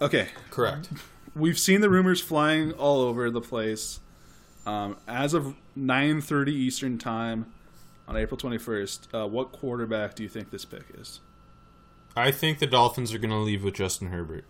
Okay, 0.00 0.28
Correct. 0.50 0.88
we've 1.34 1.58
seen 1.58 1.80
the 1.80 1.90
rumors 1.90 2.20
flying 2.20 2.72
all 2.72 3.00
over 3.02 3.30
the 3.30 3.40
place. 3.40 4.00
Um, 4.64 4.96
as 5.08 5.34
of 5.34 5.54
9:30 5.76 6.48
Eastern 6.48 6.98
time 6.98 7.52
on 8.08 8.16
April 8.16 8.38
21st, 8.38 9.14
uh, 9.14 9.28
what 9.28 9.52
quarterback 9.52 10.14
do 10.14 10.22
you 10.22 10.28
think 10.28 10.50
this 10.50 10.64
pick 10.64 10.84
is? 10.98 11.20
I 12.16 12.30
think 12.30 12.58
the 12.58 12.66
Dolphins 12.66 13.12
are 13.14 13.18
going 13.18 13.30
to 13.30 13.36
leave 13.36 13.62
with 13.62 13.74
Justin 13.74 14.08
Herbert. 14.08 14.44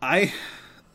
I, 0.00 0.32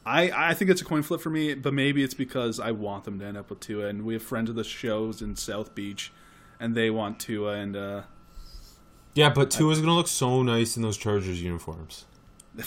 I, 0.05 0.31
I 0.31 0.53
think 0.53 0.69
it's 0.71 0.81
a 0.81 0.85
coin 0.85 1.01
flip 1.01 1.19
for 1.19 1.31
me, 1.31 1.55
but 1.55 1.73
maybe 1.73 2.03
it's 2.03 2.13
because 2.13 2.59
I 2.59 2.71
want 2.71 3.03
them 3.03 3.19
to 3.19 3.25
end 3.25 3.37
up 3.37 3.49
with 3.49 3.59
Tua, 3.59 3.87
and 3.87 4.05
we 4.05 4.13
have 4.13 4.23
friends 4.23 4.49
of 4.49 4.55
the 4.55 4.63
shows 4.63 5.21
in 5.21 5.35
South 5.35 5.73
Beach, 5.73 6.13
and 6.59 6.75
they 6.75 6.89
want 6.89 7.19
Tua, 7.19 7.55
and 7.55 7.75
uh, 7.75 8.01
Yeah, 9.15 9.29
but 9.29 9.49
Tua's 9.49 9.79
going 9.79 9.89
to 9.89 9.95
look 9.95 10.07
so 10.07 10.43
nice 10.43 10.77
in 10.77 10.83
those 10.83 10.97
Chargers 10.97 11.41
uniforms. 11.41 12.05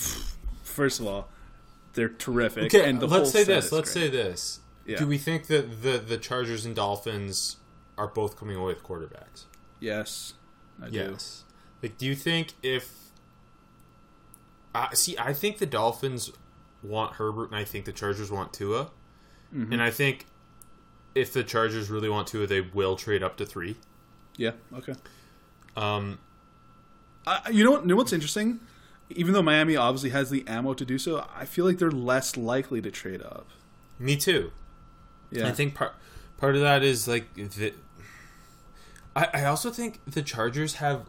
first 0.62 0.98
of 1.00 1.06
all, 1.06 1.28
they're 1.94 2.08
terrific. 2.08 2.64
Okay, 2.64 2.90
and 2.90 3.00
the 3.00 3.06
let's 3.06 3.30
say 3.30 3.44
this. 3.44 3.72
Let's 3.72 3.94
great. 3.94 4.02
say 4.02 4.10
this. 4.10 4.60
Yeah. 4.84 4.98
Do 4.98 5.06
we 5.06 5.16
think 5.16 5.46
that 5.46 5.82
the 5.82 5.98
the 5.98 6.18
Chargers 6.18 6.66
and 6.66 6.76
Dolphins 6.76 7.56
are 7.98 8.06
both 8.08 8.36
coming 8.38 8.56
away 8.56 8.74
with 8.74 8.82
quarterbacks? 8.82 9.44
yes, 9.80 10.34
I 10.82 10.88
do. 10.90 11.16
Like, 11.82 11.98
do 11.98 12.06
you 12.06 12.14
think 12.14 12.52
if? 12.62 12.92
Uh, 14.74 14.90
see, 14.92 15.16
I 15.18 15.32
think 15.32 15.58
the 15.58 15.66
Dolphins 15.66 16.30
want 16.82 17.14
Herbert, 17.14 17.46
and 17.50 17.56
I 17.56 17.64
think 17.64 17.84
the 17.86 17.92
Chargers 17.92 18.30
want 18.30 18.52
Tua, 18.52 18.90
Mm-hmm. 19.54 19.72
and 19.74 19.80
I 19.82 19.90
think 19.92 20.26
if 21.14 21.32
the 21.32 21.44
Chargers 21.44 21.88
really 21.88 22.08
want 22.08 22.26
Tua, 22.26 22.46
they 22.48 22.60
will 22.60 22.96
trade 22.96 23.22
up 23.22 23.36
to 23.36 23.46
three. 23.46 23.76
Yeah. 24.36 24.50
Okay. 24.74 24.94
Um, 25.76 26.18
Uh, 27.26 27.38
you 27.50 27.64
know 27.64 27.70
what? 27.70 27.82
You 27.82 27.86
know 27.88 27.96
what's 27.96 28.12
interesting? 28.12 28.60
Even 29.10 29.32
though 29.32 29.42
Miami 29.42 29.76
obviously 29.76 30.10
has 30.10 30.30
the 30.30 30.44
ammo 30.48 30.74
to 30.74 30.84
do 30.84 30.98
so, 30.98 31.24
I 31.34 31.44
feel 31.44 31.64
like 31.64 31.78
they're 31.78 31.90
less 31.92 32.36
likely 32.36 32.82
to 32.82 32.90
trade 32.90 33.22
up. 33.22 33.46
me 34.00 34.16
too. 34.16 34.50
Yeah. 35.30 35.46
I 35.48 35.52
think 35.52 35.74
part 35.74 35.94
part 36.38 36.54
of 36.56 36.60
that 36.62 36.82
is 36.82 37.06
like 37.08 37.32
the. 37.34 37.72
I 39.16 39.28
I 39.34 39.44
also 39.46 39.70
think 39.70 40.00
the 40.06 40.22
Chargers 40.22 40.74
have, 40.74 41.06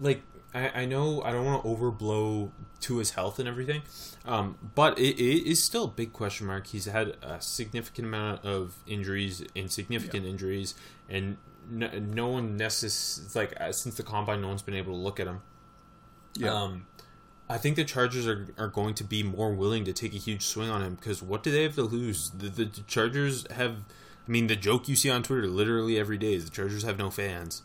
like 0.00 0.22
I 0.54 0.82
I 0.82 0.84
know 0.86 1.20
I 1.22 1.32
don't 1.32 1.44
want 1.44 1.62
to 1.62 1.68
overblow 1.68 2.50
to 2.80 2.98
his 2.98 3.10
health 3.10 3.38
and 3.38 3.48
everything, 3.48 3.82
um, 4.24 4.56
but 4.74 4.98
it, 4.98 5.20
it 5.20 5.46
is 5.50 5.62
still 5.62 5.84
a 5.84 5.88
big 5.88 6.12
question 6.12 6.46
mark. 6.46 6.68
He's 6.68 6.86
had 6.86 7.16
a 7.22 7.40
significant 7.40 8.06
amount 8.08 8.44
of 8.44 8.76
injuries, 8.86 9.44
insignificant 9.54 10.24
injuries, 10.24 10.74
and 11.08 11.36
no, 11.70 11.88
no 11.98 12.28
one 12.28 12.58
necess 12.58 13.34
like 13.36 13.60
uh, 13.60 13.72
since 13.72 13.96
the 13.96 14.02
combine, 14.02 14.40
no 14.40 14.48
one's 14.48 14.62
been 14.62 14.74
able 14.74 14.92
to 14.92 14.98
look 14.98 15.20
at 15.20 15.26
him. 15.26 15.42
yeah. 16.36 16.54
Um, 16.54 16.86
I 17.52 17.58
think 17.58 17.76
the 17.76 17.84
Chargers 17.84 18.26
are, 18.26 18.46
are 18.56 18.68
going 18.68 18.94
to 18.94 19.04
be 19.04 19.22
more 19.22 19.52
willing 19.52 19.84
to 19.84 19.92
take 19.92 20.14
a 20.14 20.18
huge 20.18 20.42
swing 20.46 20.70
on 20.70 20.82
him 20.82 20.94
because 20.94 21.22
what 21.22 21.42
do 21.42 21.50
they 21.50 21.64
have 21.64 21.74
to 21.74 21.82
lose? 21.82 22.30
The, 22.30 22.48
the 22.48 22.64
Chargers 22.86 23.46
have, 23.50 23.76
I 24.26 24.30
mean, 24.30 24.46
the 24.46 24.56
joke 24.56 24.88
you 24.88 24.96
see 24.96 25.10
on 25.10 25.22
Twitter 25.22 25.46
literally 25.46 25.98
every 25.98 26.18
day 26.18 26.34
is 26.34 26.44
the 26.44 26.50
Chargers 26.50 26.84
have 26.84 26.98
no 26.98 27.10
fans. 27.10 27.62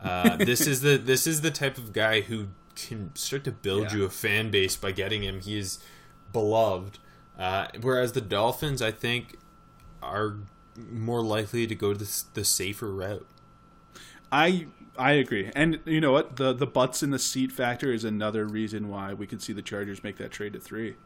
Uh, 0.00 0.36
this 0.36 0.66
is 0.66 0.82
the 0.82 0.96
this 0.98 1.26
is 1.26 1.40
the 1.40 1.50
type 1.50 1.78
of 1.78 1.92
guy 1.92 2.20
who 2.20 2.48
can 2.74 3.10
start 3.14 3.44
to 3.44 3.52
build 3.52 3.84
Yeah. 3.92 3.96
you 3.98 4.04
a 4.04 4.10
fan 4.10 4.50
base 4.50 4.76
by 4.76 4.92
getting 4.92 5.22
him. 5.22 5.40
He 5.40 5.58
is 5.58 5.78
beloved, 6.32 6.98
uh, 7.38 7.68
whereas 7.80 8.12
the 8.12 8.20
Dolphins, 8.20 8.82
I 8.82 8.90
think, 8.90 9.38
are 10.02 10.36
more 10.90 11.22
likely 11.22 11.66
to 11.66 11.74
go 11.74 11.94
the, 11.94 12.22
the 12.34 12.44
safer 12.44 12.92
route. 12.92 13.26
I 14.30 14.66
I 14.98 15.12
agree, 15.12 15.50
and 15.56 15.80
you 15.86 16.00
know 16.02 16.12
what? 16.12 16.36
The 16.36 16.52
the 16.52 16.66
butts 16.66 17.02
in 17.02 17.10
the 17.10 17.18
seat 17.18 17.50
factor 17.52 17.90
is 17.92 18.04
another 18.04 18.44
reason 18.46 18.88
why 18.88 19.14
we 19.14 19.26
could 19.26 19.40
see 19.40 19.54
the 19.54 19.62
Chargers 19.62 20.04
make 20.04 20.18
that 20.18 20.30
trade 20.30 20.52
to 20.52 20.60
three. 20.60 20.96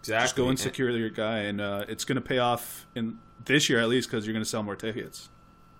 Exactly. 0.00 0.24
Just 0.24 0.36
go 0.36 0.48
and 0.48 0.58
secure 0.58 0.90
your 0.90 1.10
guy, 1.10 1.38
and 1.40 1.60
uh, 1.60 1.84
it's 1.88 2.04
going 2.04 2.16
to 2.16 2.22
pay 2.22 2.38
off 2.38 2.86
in 2.96 3.18
this 3.44 3.68
year 3.68 3.80
at 3.80 3.88
least 3.88 4.10
because 4.10 4.26
you're 4.26 4.32
going 4.32 4.44
to 4.44 4.48
sell 4.48 4.62
more 4.62 4.76
tickets 4.76 5.28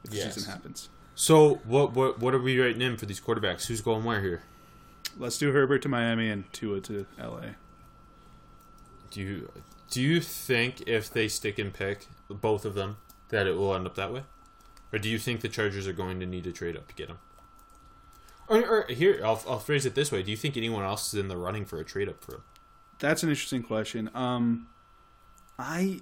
if 0.04 0.10
the 0.10 0.18
season 0.18 0.50
happens. 0.50 0.88
So 1.14 1.56
what 1.64 1.92
what 1.92 2.18
what 2.18 2.34
are 2.34 2.38
we 2.38 2.58
writing 2.58 2.82
in 2.82 2.96
for 2.96 3.06
these 3.06 3.20
quarterbacks? 3.20 3.66
Who's 3.66 3.80
going 3.80 4.04
where 4.04 4.22
here? 4.22 4.42
Let's 5.18 5.38
do 5.38 5.52
Herbert 5.52 5.82
to 5.82 5.88
Miami 5.88 6.30
and 6.30 6.50
Tua 6.52 6.80
to 6.82 7.06
L.A. 7.18 7.56
Do 9.10 9.20
you 9.20 9.52
do 9.90 10.00
you 10.00 10.20
think 10.20 10.82
if 10.86 11.10
they 11.10 11.28
stick 11.28 11.58
and 11.58 11.72
pick 11.72 12.06
both 12.28 12.64
of 12.64 12.74
them 12.74 12.98
that 13.28 13.46
it 13.46 13.56
will 13.56 13.74
end 13.74 13.86
up 13.86 13.96
that 13.96 14.12
way, 14.12 14.22
or 14.92 14.98
do 14.98 15.08
you 15.08 15.18
think 15.18 15.40
the 15.40 15.48
Chargers 15.48 15.86
are 15.86 15.92
going 15.92 16.20
to 16.20 16.26
need 16.26 16.44
to 16.44 16.52
trade 16.52 16.76
up 16.76 16.88
to 16.88 16.94
get 16.94 17.08
them? 17.08 17.18
Or, 18.48 18.64
or 18.66 18.86
here, 18.88 19.20
I'll, 19.24 19.42
I'll 19.48 19.58
phrase 19.58 19.84
it 19.84 19.94
this 19.94 20.10
way: 20.10 20.22
Do 20.22 20.30
you 20.30 20.36
think 20.36 20.56
anyone 20.56 20.84
else 20.84 21.12
is 21.12 21.20
in 21.20 21.28
the 21.28 21.36
running 21.36 21.64
for 21.64 21.78
a 21.80 21.84
trade 21.84 22.08
up 22.08 22.22
for 22.22 22.36
him? 22.36 22.42
That's 22.98 23.22
an 23.22 23.28
interesting 23.28 23.62
question. 23.62 24.10
Um, 24.14 24.68
I 25.58 26.00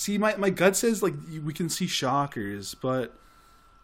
see 0.00 0.16
my 0.16 0.34
my 0.36 0.48
gut 0.50 0.76
says 0.76 1.02
like 1.02 1.14
we 1.44 1.52
can 1.52 1.68
see 1.68 1.86
shockers, 1.86 2.74
but 2.74 3.14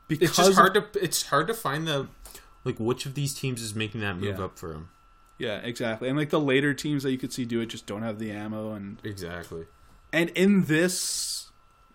because 0.08 0.28
It's 0.28 0.36
just 0.38 0.50
of- 0.50 0.56
hard 0.56 0.74
to 0.74 0.84
it's 1.04 1.26
hard 1.26 1.46
to 1.48 1.54
find 1.54 1.86
the 1.86 2.08
like 2.64 2.78
which 2.78 3.04
of 3.06 3.14
these 3.14 3.34
teams 3.34 3.60
is 3.60 3.74
making 3.74 4.00
that 4.00 4.14
move 4.16 4.38
Yeah. 4.38 4.44
up 4.44 4.58
for 4.58 4.72
him. 4.72 4.88
yeah, 5.38 5.58
exactly. 5.58 6.08
And 6.08 6.16
like 6.16 6.30
the 6.30 6.40
later 6.40 6.72
teams 6.72 7.02
that 7.02 7.10
you 7.12 7.18
could 7.18 7.32
see 7.32 7.44
do 7.44 7.60
it 7.60 7.66
just 7.66 7.84
don't 7.86 8.02
have 8.02 8.18
the 8.18 8.30
ammo, 8.30 8.72
and 8.72 8.98
Exactly. 9.04 9.66
and 10.12 10.30
in 10.30 10.64
this 10.64 11.50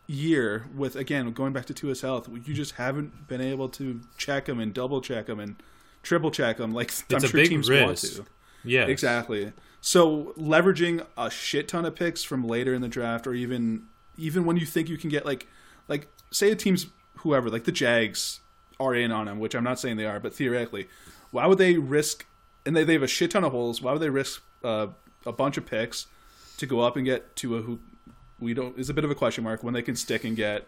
year 0.07 0.65
with 0.75 0.95
again 0.95 1.31
going 1.31 1.53
back 1.53 1.65
to 1.65 1.73
to 1.73 1.88
his 1.88 2.01
health, 2.01 2.29
you 2.45 2.53
just 2.53 2.73
haven't 2.75 3.27
been 3.27 3.41
able 3.41 3.69
to 3.69 4.01
check 4.17 4.47
him 4.47 4.60
and 4.60 4.73
double 4.73 5.01
check 5.01 5.27
him 5.27 5.39
and 5.39 5.55
triple 6.03 6.29
check 6.31 6.60
him 6.60 6.73
like 6.73 6.88
It's 6.89 7.03
I'm 7.12 7.17
a 7.23 7.27
sure 7.27 7.39
big 7.39 7.49
teams 7.49 7.69
risk. 7.69 7.86
want 7.86 7.97
to. 8.27 8.31
Yeah, 8.63 8.86
Exactly. 8.86 9.53
So 9.84 10.34
leveraging 10.38 11.03
a 11.17 11.31
shit 11.31 11.67
ton 11.67 11.86
of 11.86 11.95
picks 11.95 12.21
from 12.23 12.45
later 12.45 12.71
in 12.75 12.81
the 12.84 12.88
draft, 12.88 13.25
or 13.25 13.34
even 13.34 13.88
even 14.17 14.45
when 14.45 14.58
you 14.58 14.65
think 14.65 14.89
you 14.89 14.97
can 14.97 15.10
get 15.10 15.26
like 15.26 15.47
like 15.88 16.08
say 16.32 16.52
a 16.52 16.56
team's 16.56 16.88
whoever 17.17 17.50
like 17.50 17.65
the 17.65 17.71
Jags 17.71 18.39
are 18.80 18.95
in 18.95 19.12
on 19.12 19.28
him, 19.28 19.39
which 19.39 19.56
I'm 19.56 19.63
not 19.63 19.80
saying 19.80 19.97
they 19.97 20.06
are, 20.06 20.19
but 20.19 20.34
theoretically, 20.34 20.88
why 21.32 21.45
would 21.45 21.58
they 21.58 21.78
risk? 21.78 22.26
And 22.65 22.76
they, 22.76 22.84
they 22.84 22.93
have 22.93 23.04
a 23.04 23.08
shit 23.08 23.32
ton 23.32 23.43
of 23.43 23.52
holes. 23.52 23.82
Why 23.82 23.91
would 23.93 24.02
they 24.02 24.10
risk 24.10 24.43
uh, 24.63 24.88
a 25.26 25.32
bunch 25.32 25.58
of 25.58 25.65
picks 25.65 26.08
to 26.58 26.65
go 26.65 26.82
up 26.82 26.95
and 26.95 27.06
get 27.06 27.36
to 27.38 27.58
a 27.58 27.62
who 27.62 27.80
we 28.39 28.54
don't 28.54 28.78
is 28.78 28.89
a 28.89 28.93
bit 28.93 29.04
of 29.04 29.12
a 29.12 29.15
question 29.15 29.43
mark 29.43 29.63
when 29.63 29.74
they 29.74 29.82
can 29.82 29.95
stick 29.95 30.24
and 30.24 30.36
get 30.36 30.67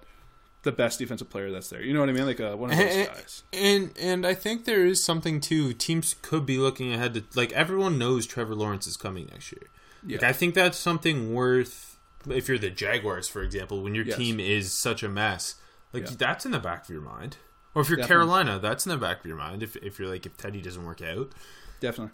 the 0.63 0.71
best 0.71 0.99
defensive 0.99 1.29
player 1.29 1.51
that's 1.51 1.69
there. 1.69 1.81
You 1.81 1.93
know 1.93 1.99
what 1.99 2.09
I 2.09 2.13
mean? 2.13 2.25
Like 2.25 2.39
uh, 2.39 2.55
one 2.55 2.71
of 2.71 2.77
those 2.77 2.95
and, 2.95 3.07
guys. 3.07 3.43
and 3.51 3.91
and 3.99 4.25
I 4.25 4.33
think 4.33 4.65
there 4.65 4.85
is 4.85 5.03
something 5.03 5.39
too. 5.39 5.73
Teams 5.73 6.15
could 6.21 6.45
be 6.45 6.57
looking 6.57 6.93
ahead 6.93 7.13
to 7.15 7.23
like 7.35 7.51
everyone 7.51 7.97
knows 7.97 8.25
Trevor 8.25 8.55
Lawrence 8.55 8.87
is 8.87 8.97
coming 8.97 9.27
next 9.31 9.51
year. 9.51 9.67
Like 10.03 10.21
Yeah. 10.21 10.29
I 10.29 10.33
think 10.33 10.53
that's 10.55 10.77
something 10.77 11.33
worth 11.33 11.92
if 12.29 12.47
you're 12.47 12.57
the 12.57 12.69
Jaguars, 12.69 13.27
for 13.27 13.41
example, 13.41 13.81
when 13.81 13.95
your 13.95 14.05
Yes. 14.05 14.17
team 14.17 14.39
is 14.39 14.71
such 14.73 15.03
a 15.03 15.09
mess. 15.09 15.55
Like 15.91 16.03
Yeah. 16.09 16.15
that's 16.17 16.45
in 16.45 16.51
the 16.51 16.59
back 16.59 16.83
of 16.85 16.89
your 16.89 17.01
mind. 17.01 17.37
Or 17.75 17.81
if 17.81 17.89
you're 17.89 17.97
Definitely. 17.97 18.07
Carolina, 18.27 18.59
that's 18.59 18.85
in 18.85 18.91
the 18.91 18.97
back 18.97 19.19
of 19.19 19.25
your 19.25 19.37
mind. 19.37 19.63
If 19.63 19.75
if 19.77 19.97
you're 19.99 20.07
like 20.09 20.25
if 20.25 20.37
Teddy 20.37 20.61
doesn't 20.61 20.85
work 20.85 21.01
out, 21.01 21.31
Definitely. 21.79 22.13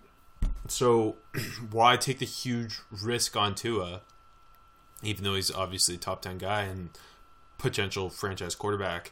so 0.67 1.17
why 1.72 1.98
take 1.98 2.19
the 2.19 2.26
huge 2.26 2.80
risk 2.91 3.36
on 3.36 3.56
Tua, 3.56 4.02
even 5.04 5.24
though 5.24 5.36
he's 5.36 5.52
obviously 5.52 5.95
a 5.95 5.98
top 5.98 6.22
ten 6.22 6.38
guy 6.38 6.63
and 6.63 6.89
potential 7.58 8.10
franchise 8.10 8.56
quarterback? 8.56 9.12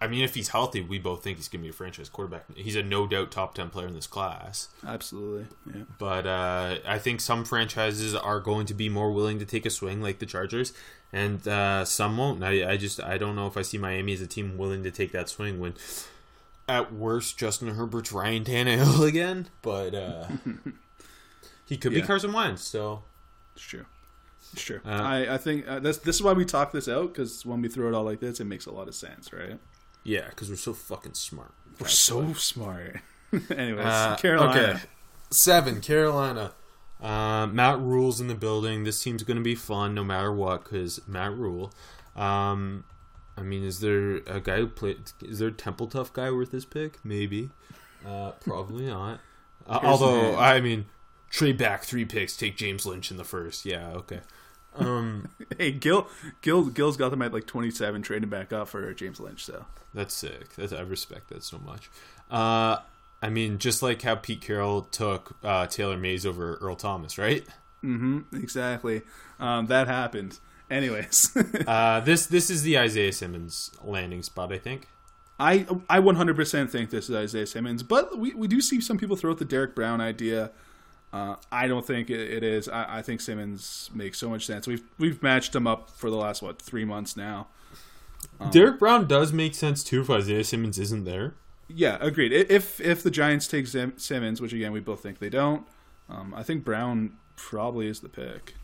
I 0.00 0.06
mean, 0.08 0.22
if 0.22 0.34
he's 0.34 0.48
healthy, 0.48 0.82
we 0.82 0.98
both 0.98 1.24
think 1.24 1.38
he's 1.38 1.48
going 1.48 1.60
to 1.60 1.64
be 1.64 1.70
a 1.70 1.72
franchise 1.72 2.08
quarterback. 2.10 2.44
He's 2.54 2.76
a 2.76 2.82
no 2.82 3.06
doubt 3.06 3.30
top 3.30 3.54
ten 3.54 3.70
player 3.70 3.86
in 3.86 3.94
this 3.94 4.06
class. 4.06 4.68
Absolutely. 4.86 5.46
Yeah. 5.74 5.82
But 5.98 6.26
uh, 6.26 6.76
I 6.86 6.98
think 6.98 7.20
some 7.20 7.44
franchises 7.44 8.14
are 8.14 8.40
going 8.40 8.66
to 8.66 8.74
be 8.74 8.88
more 8.88 9.10
willing 9.10 9.38
to 9.38 9.46
take 9.46 9.64
a 9.64 9.70
swing, 9.70 10.02
like 10.02 10.18
the 10.18 10.26
Chargers, 10.26 10.72
and 11.12 11.46
uh, 11.48 11.84
some 11.86 12.18
won't. 12.18 12.42
I, 12.44 12.72
I 12.72 12.76
just 12.76 13.02
I 13.02 13.16
don't 13.16 13.36
know 13.36 13.46
if 13.46 13.56
I 13.56 13.62
see 13.62 13.78
Miami 13.78 14.12
as 14.12 14.20
a 14.20 14.26
team 14.26 14.58
willing 14.58 14.82
to 14.82 14.90
take 14.90 15.12
that 15.12 15.30
swing 15.30 15.58
when, 15.60 15.74
at 16.68 16.92
worst, 16.92 17.38
Justin 17.38 17.68
Herbert's 17.74 18.12
Ryan 18.12 18.44
Tannehill 18.44 19.06
again. 19.08 19.48
But 19.62 19.94
uh, 19.94 20.26
he 21.64 21.78
could 21.78 21.92
be 21.92 22.00
Yeah. 22.00 22.06
Carson 22.06 22.32
Wentz. 22.34 22.62
So 22.62 23.02
It's 23.54 23.64
true. 23.64 23.86
It's 24.52 24.62
true. 24.62 24.80
Uh, 24.84 24.90
I, 24.90 25.34
I 25.34 25.38
think 25.38 25.66
uh, 25.66 25.78
this 25.80 25.96
this 25.98 26.16
is 26.16 26.22
why 26.22 26.32
we 26.34 26.44
talk 26.44 26.72
this 26.72 26.86
out 26.86 27.14
because 27.14 27.46
when 27.46 27.62
we 27.62 27.68
throw 27.68 27.88
it 27.88 27.94
all 27.94 28.04
like 28.04 28.20
this, 28.20 28.40
it 28.40 28.44
makes 28.44 28.66
a 28.66 28.72
lot 28.72 28.88
of 28.88 28.94
sense, 28.94 29.32
right? 29.32 29.58
Yeah, 30.06 30.26
because 30.28 30.48
we're 30.48 30.56
so 30.56 30.72
fucking 30.72 31.14
smart. 31.14 31.52
We're 31.80 31.88
so 31.88 32.32
smart. 32.34 33.00
Anyways, 33.50 33.84
Uh, 33.84 34.16
Carolina. 34.16 34.60
Okay. 34.60 34.80
Seven, 35.30 35.80
Carolina. 35.80 36.52
Uh, 37.02 37.46
Matt 37.48 37.78
Rhule's 37.80 38.20
in 38.20 38.28
the 38.28 38.34
building. 38.36 38.84
This 38.84 39.02
team's 39.02 39.22
going 39.24 39.36
to 39.36 39.42
be 39.42 39.54
fun 39.56 39.94
no 39.94 40.04
matter 40.04 40.32
what 40.32 40.64
because 40.64 41.00
Matt 41.08 41.36
Rhule. 41.36 41.72
Um, 42.14 42.84
I 43.36 43.42
mean, 43.42 43.64
is 43.64 43.80
there 43.80 44.18
a 44.26 44.40
guy 44.40 44.58
who 44.58 44.68
played? 44.68 45.10
Is 45.22 45.40
there 45.40 45.48
a 45.48 45.52
Temple 45.52 45.88
Tough 45.88 46.12
guy 46.12 46.30
worth 46.30 46.52
this 46.52 46.64
pick? 46.64 47.04
Maybe. 47.04 47.50
Uh, 48.06 48.30
probably 48.40 48.86
not. 48.86 49.20
Uh, 49.66 49.80
although. 49.82 50.36
I 50.36 50.60
mean, 50.60 50.86
trade 51.30 51.58
back 51.58 51.82
three 51.82 52.04
picks, 52.04 52.36
take 52.36 52.56
James 52.56 52.86
Lynch 52.86 53.10
in 53.10 53.16
the 53.16 53.24
first. 53.24 53.66
Yeah, 53.66 53.88
okay. 53.90 54.20
Um, 54.78 55.28
Hey, 55.58 55.70
Gil, 55.72 56.08
Gil, 56.42 56.66
Gil's 56.66 56.96
got 56.96 57.10
them 57.10 57.22
at 57.22 57.32
like 57.32 57.46
twenty 57.46 57.70
seven, 57.70 58.02
trading 58.02 58.28
back 58.28 58.52
up 58.52 58.68
for 58.68 58.92
James 58.94 59.20
Lynch. 59.20 59.44
So 59.44 59.64
That's 59.94 60.12
sick. 60.14 60.54
That's, 60.56 60.72
I 60.72 60.80
respect 60.80 61.28
that 61.30 61.42
so 61.42 61.58
much. 61.58 61.90
Uh, 62.30 62.78
I 63.22 63.30
mean, 63.30 63.58
just 63.58 63.82
like 63.82 64.02
how 64.02 64.16
Pete 64.16 64.40
Carroll 64.42 64.82
took 64.82 65.36
uh, 65.42 65.66
Taylor 65.66 65.96
Mays 65.96 66.26
over 66.26 66.56
Earl 66.56 66.76
Thomas, 66.76 67.16
right? 67.18 67.44
Mm-hmm. 67.84 68.36
exactly, 68.36 69.02
um, 69.38 69.66
that 69.66 69.86
happened. 69.86 70.38
Anyways, 70.70 71.36
Uh, 71.66 72.00
this 72.00 72.26
this 72.26 72.50
is 72.50 72.62
the 72.62 72.78
Isaiah 72.78 73.12
Simmons 73.12 73.70
landing 73.82 74.22
spot, 74.22 74.52
I 74.52 74.58
think. 74.58 74.88
I 75.38 75.66
I 75.88 76.00
one 76.00 76.16
hundred 76.16 76.36
percent 76.36 76.70
think 76.72 76.90
this 76.90 77.08
is 77.08 77.14
Isaiah 77.14 77.46
Simmons, 77.46 77.82
but 77.82 78.18
we, 78.18 78.34
we 78.34 78.48
do 78.48 78.60
see 78.60 78.80
some 78.80 78.98
people 78.98 79.16
throw 79.16 79.30
out 79.32 79.38
the 79.38 79.44
Derrick 79.44 79.74
Brown 79.74 80.00
idea. 80.00 80.50
Uh, 81.12 81.36
I 81.50 81.66
don't 81.66 81.86
think 81.86 82.10
it, 82.10 82.42
is. 82.42 82.68
I, 82.68 82.98
I 82.98 83.02
think 83.02 83.20
Simmons 83.20 83.90
makes 83.94 84.18
so 84.18 84.28
much 84.28 84.44
sense. 84.44 84.66
We've 84.66 84.82
we've 84.98 85.22
matched 85.22 85.54
him 85.54 85.66
up 85.66 85.90
for 85.90 86.10
the 86.10 86.16
last 86.16 86.42
what 86.42 86.60
three 86.60 86.84
months 86.84 87.16
now. 87.16 87.46
Derrick 88.50 88.78
Brown 88.78 89.06
does 89.06 89.32
make 89.32 89.54
sense 89.54 89.82
too 89.82 90.02
if 90.02 90.10
Isaiah 90.10 90.44
Simmons 90.44 90.78
isn't 90.78 91.04
there. 91.04 91.34
Yeah, 91.68 91.96
agreed. 92.00 92.32
If 92.32 92.80
if 92.80 93.02
the 93.02 93.10
Giants 93.10 93.48
take 93.48 93.66
Sim- 93.66 93.98
Simmons, 93.98 94.40
which 94.40 94.52
again 94.52 94.72
we 94.72 94.80
both 94.80 95.00
think 95.00 95.18
they 95.18 95.30
don't, 95.30 95.66
um, 96.08 96.34
I 96.36 96.42
think 96.42 96.64
Brown 96.64 97.16
probably 97.36 97.88
is 97.88 98.00
the 98.00 98.08
pick. 98.08 98.54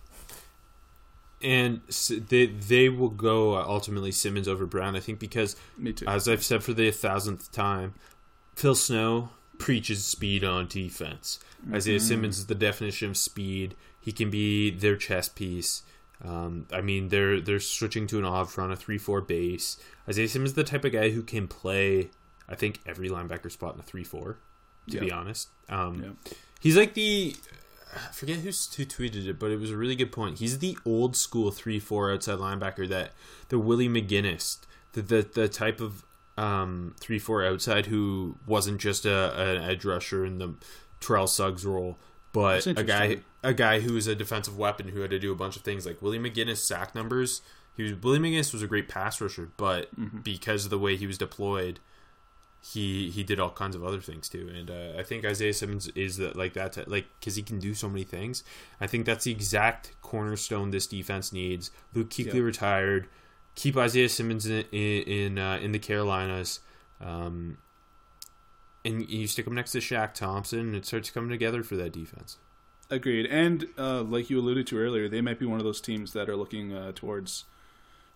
And 1.42 1.80
they 2.28 2.46
they 2.46 2.88
will 2.88 3.08
go 3.08 3.54
uh, 3.56 3.64
ultimately 3.66 4.12
Simmons 4.12 4.46
over 4.46 4.66
Brown, 4.66 4.94
I 4.94 5.00
think, 5.00 5.18
because 5.18 5.56
Me 5.76 5.92
too. 5.92 6.06
as 6.06 6.28
I've 6.28 6.44
said 6.44 6.62
for 6.62 6.72
the 6.72 6.90
thousandth 6.90 7.50
time, 7.50 7.94
Phil 8.54 8.74
Snow 8.76 9.30
preaches 9.58 10.04
speed 10.04 10.44
on 10.44 10.66
defense. 10.66 11.38
Isaiah 11.72 12.00
Simmons 12.00 12.38
is 12.38 12.46
the 12.46 12.54
definition 12.54 13.10
of 13.10 13.16
speed. 13.16 13.74
He 14.00 14.10
can 14.12 14.30
be 14.30 14.70
their 14.70 14.96
chess 14.96 15.28
piece. 15.28 15.82
Um, 16.24 16.66
I 16.72 16.80
mean, 16.80 17.08
they're 17.08 17.40
they're 17.40 17.60
switching 17.60 18.06
to 18.08 18.18
an 18.18 18.24
odd 18.24 18.50
front, 18.50 18.72
a 18.72 18.76
three-four 18.76 19.20
base. 19.22 19.76
Isaiah 20.08 20.28
Simmons 20.28 20.50
is 20.50 20.54
the 20.56 20.64
type 20.64 20.84
of 20.84 20.92
guy 20.92 21.10
who 21.10 21.22
can 21.22 21.46
play. 21.48 22.10
I 22.48 22.54
think 22.54 22.80
every 22.86 23.08
linebacker 23.08 23.50
spot 23.50 23.74
in 23.74 23.80
a 23.80 23.84
three-four. 23.84 24.38
To 24.90 25.00
be 25.00 25.12
honest, 25.12 25.48
um, 25.68 26.02
Yeah. 26.02 26.34
he's 26.60 26.76
like 26.76 26.94
the. 26.94 27.36
I 27.94 28.10
forget 28.12 28.38
who's 28.38 28.72
who 28.74 28.84
tweeted 28.84 29.26
it, 29.26 29.38
but 29.38 29.50
it 29.50 29.60
was 29.60 29.70
a 29.70 29.76
really 29.76 29.94
good 29.94 30.10
point. 30.12 30.38
He's 30.38 30.58
the 30.58 30.76
old 30.84 31.14
school 31.16 31.50
three-four 31.52 32.10
outside 32.12 32.38
linebacker 32.38 32.88
that 32.88 33.12
the 33.48 33.58
Willie 33.60 33.88
McGinest, 33.88 34.60
the 34.94 35.02
the, 35.02 35.22
the 35.22 35.48
type 35.48 35.80
of 35.80 36.04
um, 36.38 36.94
three-four 37.00 37.44
outside 37.44 37.86
who 37.86 38.36
wasn't 38.46 38.80
just 38.80 39.04
a 39.04 39.40
an 39.56 39.62
edge 39.70 39.84
rusher 39.84 40.24
in 40.24 40.38
the 40.38 40.54
Terrell 41.00 41.26
Suggs 41.26 41.64
role, 41.66 41.98
but 42.32 42.66
a 42.66 42.82
guy 42.84 43.18
a 43.42 43.52
guy 43.52 43.80
who 43.80 43.94
was 43.94 44.06
a 44.06 44.14
defensive 44.14 44.56
weapon 44.56 44.88
who 44.88 45.00
had 45.00 45.10
to 45.10 45.18
do 45.18 45.32
a 45.32 45.34
bunch 45.36 45.56
of 45.56 45.62
things 45.62 45.84
like 45.84 46.00
Willie 46.00 46.18
McGinest 46.18 46.58
sack 46.66 46.94
numbers. 46.94 47.42
He 47.76 47.82
was 47.82 47.94
Willie 47.94 48.18
McGinest 48.18 48.52
was 48.52 48.62
a 48.62 48.66
great 48.66 48.88
pass 48.88 49.20
rusher, 49.20 49.50
but 49.56 49.94
Mm-hmm. 49.98 50.18
because 50.20 50.64
of 50.64 50.70
the 50.70 50.78
way 50.78 50.96
he 50.96 51.06
was 51.06 51.18
deployed, 51.18 51.80
he 52.60 53.10
he 53.10 53.24
did 53.24 53.40
all 53.40 53.50
kinds 53.50 53.74
of 53.74 53.84
other 53.84 54.00
things 54.00 54.28
too. 54.28 54.48
And 54.56 54.70
uh, 54.70 54.98
I 54.98 55.02
think 55.02 55.24
Isaiah 55.24 55.52
Simmons 55.54 55.88
is 55.88 56.16
that 56.18 56.36
like 56.36 56.54
that 56.54 56.72
to- 56.74 56.88
like 56.88 57.06
because 57.18 57.34
he 57.34 57.42
can 57.42 57.58
do 57.58 57.74
so 57.74 57.88
many 57.88 58.04
things. 58.04 58.44
I 58.80 58.86
think 58.86 59.04
that's 59.04 59.24
the 59.24 59.32
exact 59.32 59.92
cornerstone 60.00 60.70
this 60.70 60.86
defense 60.86 61.32
needs. 61.32 61.70
Luke 61.94 62.10
Kuechly 62.10 62.34
Yeah. 62.34 62.40
retired. 62.42 63.08
Keep 63.54 63.76
Isaiah 63.76 64.08
Simmons 64.08 64.46
in 64.46 64.64
in 64.72 65.02
in, 65.02 65.38
uh, 65.38 65.58
in 65.62 65.72
the 65.72 65.78
Carolinas. 65.78 66.60
Um, 67.00 67.58
and 68.84 69.08
you 69.08 69.26
stick 69.26 69.46
him 69.46 69.54
next 69.54 69.72
to 69.72 69.78
Shaq 69.78 70.14
Thompson, 70.14 70.60
and 70.60 70.76
it 70.76 70.84
starts 70.86 71.10
coming 71.10 71.30
together 71.30 71.62
for 71.62 71.76
that 71.76 71.92
defense. 71.92 72.38
Agreed. 72.90 73.26
And 73.26 73.66
uh, 73.78 74.02
like 74.02 74.28
you 74.28 74.38
alluded 74.38 74.66
to 74.68 74.78
earlier, 74.78 75.08
they 75.08 75.20
might 75.20 75.38
be 75.38 75.46
one 75.46 75.58
of 75.58 75.64
those 75.64 75.80
teams 75.80 76.12
that 76.12 76.28
are 76.28 76.36
looking 76.36 76.74
uh, 76.74 76.92
towards 76.94 77.44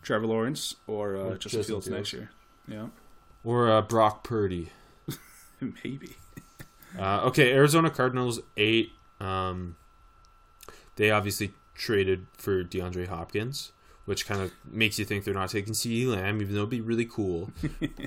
Trevor 0.02 0.26
Lawrence 0.26 0.76
or, 0.86 1.16
uh, 1.16 1.20
Or 1.20 1.38
Justin, 1.38 1.60
Justin 1.60 1.64
Fields, 1.64 1.88
next 1.88 2.12
year. 2.12 2.30
Yeah, 2.68 2.88
Or 3.42 3.70
uh, 3.70 3.80
Brock 3.82 4.22
Purdy. 4.24 4.70
maybe. 5.60 6.16
Uh, 6.98 7.20
okay, 7.24 7.52
Arizona 7.52 7.90
Cardinals 7.90 8.40
eight. 8.56 8.92
Um, 9.20 9.76
they 10.94 11.10
obviously 11.10 11.52
traded 11.74 12.26
for 12.38 12.64
DeAndre 12.64 13.06
Hopkins, 13.06 13.72
which 14.06 14.26
kind 14.26 14.40
of 14.40 14.50
makes 14.68 14.98
you 14.98 15.04
think 15.04 15.24
they're 15.24 15.34
not 15.34 15.50
taking 15.50 15.74
CeeDee 15.74 16.06
Lamb, 16.08 16.40
even 16.40 16.54
though 16.54 16.60
it'd 16.62 16.70
be 16.70 16.80
really 16.80 17.04
cool. 17.04 17.50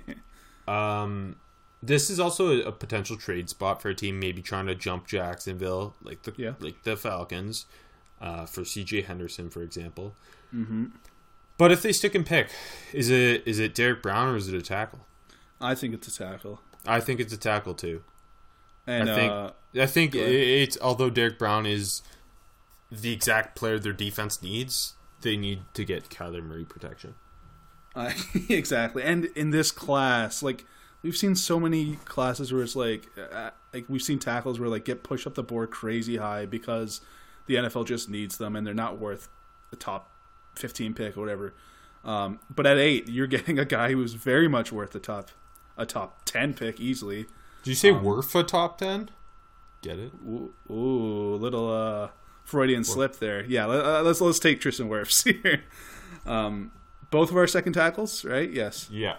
um, 0.68 1.36
this 1.82 2.10
is 2.10 2.20
also 2.20 2.62
a, 2.62 2.68
a 2.68 2.72
potential 2.72 3.16
trade 3.18 3.50
spot 3.50 3.82
for 3.82 3.90
a 3.90 3.96
team 3.96 4.20
maybe 4.20 4.42
trying 4.42 4.68
to 4.68 4.76
jump 4.76 5.08
Jacksonville, 5.08 5.96
like 6.04 6.24
the 6.24 6.34
Yeah. 6.38 6.54
like 6.60 6.84
the 6.84 6.98
Falcons, 6.98 7.66
uh, 8.22 8.46
for 8.46 8.62
CJ 8.62 9.06
Henderson, 9.06 9.50
for 9.50 9.62
example. 9.62 10.16
hmm 10.52 10.86
But 11.58 11.72
if 11.72 11.82
they 11.82 11.92
stick 11.92 12.16
and 12.16 12.26
pick, 12.26 12.50
is 12.94 13.10
it 13.10 13.44
is 13.46 13.60
it 13.60 13.74
Derrick 13.76 14.02
Brown 14.02 14.28
or 14.34 14.36
is 14.36 14.48
it 14.48 14.56
a 14.56 14.62
tackle? 14.62 15.06
I 15.62 15.76
think 15.76 15.94
it's 15.94 16.08
a 16.08 16.18
tackle. 16.18 16.62
I 16.86 17.00
think 17.02 17.20
it's 17.20 17.34
a 17.34 17.38
tackle 17.38 17.74
too. 17.74 18.04
And 18.88 19.10
I 19.10 19.16
think- 19.16 19.32
uh, 19.32 19.52
I 19.76 19.86
think 19.86 20.16
ahead. 20.16 20.32
it's 20.32 20.78
although 20.82 21.10
Derrick 21.12 21.38
Brown 21.38 21.66
is 21.66 22.02
the 22.92 23.14
exact 23.14 23.56
player 23.56 23.78
their 23.78 23.94
defense 23.94 24.42
needs, 24.42 24.96
they 25.22 25.38
need 25.38 25.62
to 25.74 25.84
get 25.86 26.10
Kyler 26.10 26.44
Murray 26.44 26.66
protection. 26.66 27.16
I, 27.96 28.16
exactly. 28.50 29.04
And 29.04 29.26
in 29.36 29.52
this 29.52 29.72
class, 29.72 30.42
like 30.44 30.66
we've 31.02 31.18
seen 31.18 31.36
so 31.36 31.60
many 31.60 31.98
classes 32.06 32.52
where 32.54 32.64
it's 32.64 32.76
like, 32.76 33.10
uh, 33.32 33.52
like 33.74 33.86
we've 33.88 34.02
seen 34.02 34.20
tackles 34.20 34.60
where 34.60 34.70
like 34.70 34.86
get 34.86 35.04
pushed 35.04 35.28
up 35.28 35.36
the 35.36 35.44
board 35.44 35.72
crazy 35.72 36.18
high 36.18 36.46
because 36.46 37.02
the 37.46 37.56
NFL 37.56 37.86
just 37.86 38.10
needs 38.10 38.38
them 38.38 38.56
and 38.56 38.66
they're 38.66 38.74
not 38.74 39.00
worth 39.00 39.30
the 39.70 39.76
top 39.76 40.12
fifteen 40.56 40.94
pick 40.94 41.18
or 41.18 41.22
whatever. 41.22 41.54
Um, 42.04 42.40
but 42.54 42.66
at 42.66 42.78
eight, 42.78 43.10
you're 43.10 43.28
getting 43.36 43.60
a 43.60 43.66
guy 43.66 43.92
who's 43.92 44.14
very 44.14 44.48
much 44.48 44.72
worth 44.72 44.96
a 44.96 45.00
top 45.00 45.32
a 45.78 45.86
top 45.86 46.26
ten 46.26 46.54
pick 46.54 46.80
easily. 46.80 47.26
Did 47.64 47.72
you 47.72 47.76
say 47.76 47.92
worth 47.92 48.34
a 48.36 48.44
top 48.44 48.78
ten? 48.78 49.10
Get 49.82 49.98
it? 49.98 50.12
Ooh, 50.26 50.54
ooh 50.70 51.36
little 51.36 51.72
uh, 51.72 52.10
Freudian 52.50 52.84
slip 52.84 53.20
there. 53.20 53.44
Yeah, 53.46 53.66
let, 53.66 53.86
uh, 53.86 54.02
let's 54.02 54.20
let's 54.22 54.40
take 54.40 54.60
Tristan 54.60 54.90
Wirfs 54.90 55.24
here. 55.44 55.64
Um, 56.26 56.72
both 57.12 57.30
of 57.32 57.38
our 57.38 57.48
second 57.48 57.74
tackles, 57.74 58.26
right? 58.26 58.50
Yes. 58.52 58.88
Yeah. 58.92 59.18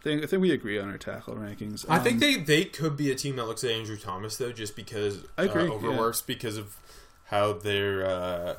I 0.00 0.02
think, 0.08 0.22
I 0.22 0.26
think 0.26 0.40
we 0.42 0.52
agree 0.52 0.78
on 0.78 0.88
our 0.88 0.98
tackle 0.98 1.34
rankings. 1.34 1.84
I 1.88 1.98
think 1.98 2.14
Um, 2.14 2.20
they, 2.20 2.36
they 2.36 2.64
could 2.64 2.96
be 2.96 3.10
a 3.10 3.14
team 3.16 3.36
that 3.36 3.46
looks 3.46 3.64
at 3.64 3.70
Andrew 3.72 3.96
Thomas 3.96 4.36
though, 4.36 4.52
just 4.52 4.76
because 4.76 5.24
I 5.36 5.44
agree, 5.44 5.66
uh, 5.68 5.72
over 5.72 5.90
yeah. 5.90 5.96
Wirfs 5.98 6.24
because 6.24 6.56
of 6.56 6.76
how 7.24 7.54
their 7.54 8.06
uh, 8.06 8.54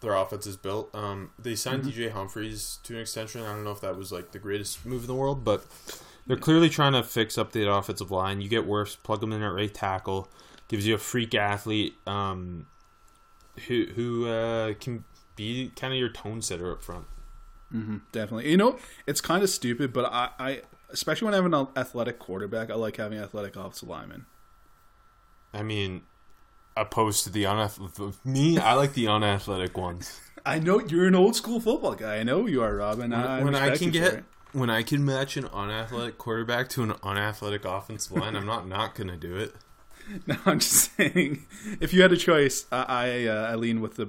their 0.00 0.14
offense 0.14 0.46
is 0.46 0.56
built. 0.56 0.94
Um, 0.94 1.30
they 1.38 1.54
signed 1.54 1.84
Mm-hmm. 1.84 2.00
DJ 2.00 2.10
Humphries 2.12 2.78
to 2.84 2.94
an 2.96 3.00
extension. 3.00 3.42
I 3.42 3.54
don't 3.54 3.64
know 3.64 3.70
if 3.72 3.80
that 3.80 3.96
was 3.96 4.12
like 4.12 4.32
the 4.32 4.38
greatest 4.38 4.84
move 4.84 5.02
in 5.02 5.06
the 5.06 5.14
world, 5.14 5.42
but 5.44 5.64
they're 6.26 6.36
clearly 6.36 6.68
trying 6.68 6.92
to 6.92 7.02
fix 7.02 7.38
up 7.38 7.52
the 7.52 7.70
offensive 7.70 8.10
line. 8.10 8.40
You 8.42 8.48
get 8.48 8.66
Wirfs, 8.68 8.96
plug 9.02 9.20
them 9.20 9.32
in 9.32 9.42
at 9.42 9.52
right 9.52 9.72
tackle, 9.72 10.28
gives 10.68 10.86
you 10.86 10.94
a 10.94 10.98
freak 10.98 11.34
athlete 11.34 11.94
um, 12.06 12.66
who 13.68 13.86
who 13.94 14.28
uh, 14.28 14.74
can 14.74 15.04
be 15.36 15.72
kind 15.76 15.92
of 15.92 15.98
your 15.98 16.10
tone 16.10 16.42
setter 16.42 16.70
up 16.72 16.82
front. 16.82 17.06
definitely. 18.12 18.50
You 18.50 18.56
know, 18.56 18.78
it's 19.06 19.20
kind 19.20 19.42
of 19.42 19.50
stupid, 19.50 19.92
but 19.92 20.04
I, 20.06 20.30
I 20.38 20.62
especially 20.90 21.26
when 21.26 21.34
I 21.34 21.36
have 21.38 21.46
an 21.46 21.68
athletic 21.76 22.18
quarterback, 22.18 22.70
I 22.70 22.74
like 22.74 22.96
having 22.96 23.18
athletic 23.18 23.56
offensive 23.56 23.88
linemen. 23.88 24.26
I 25.52 25.62
mean, 25.62 26.02
opposed 26.76 27.24
to 27.24 27.30
the 27.30 27.46
unathletic 27.46 28.24
me, 28.24 28.58
I 28.58 28.74
like 28.74 28.94
the 28.94 29.08
unathletic 29.08 29.76
ones. 29.76 30.20
I 30.44 30.58
know 30.58 30.80
you're 30.80 31.06
an 31.06 31.14
old 31.14 31.36
school 31.36 31.60
football 31.60 31.94
guy. 31.94 32.16
I 32.16 32.22
know 32.22 32.46
you 32.46 32.62
are, 32.62 32.74
Robin. 32.76 33.12
I, 33.12 33.42
when 33.42 33.54
I 33.54 33.76
can 33.76 33.90
get 33.90 34.14
it. 34.14 34.24
when 34.52 34.70
I 34.70 34.82
can 34.82 35.04
match 35.04 35.36
an 35.36 35.46
unathletic 35.46 36.18
quarterback 36.18 36.68
to 36.70 36.82
an 36.82 36.94
unathletic 37.02 37.64
offensive 37.64 38.12
line, 38.12 38.36
I'm 38.36 38.46
not 38.46 38.66
not 38.66 38.94
gonna 38.94 39.16
do 39.16 39.36
it. 39.36 39.54
No, 40.26 40.36
I'm 40.46 40.58
just 40.58 40.96
saying, 40.96 41.46
if 41.80 41.92
you 41.92 42.02
had 42.02 42.12
a 42.12 42.16
choice, 42.16 42.66
I 42.72 42.84
I, 42.88 43.26
uh, 43.26 43.52
I 43.52 43.54
lean 43.54 43.80
with 43.80 43.96
the 43.96 44.08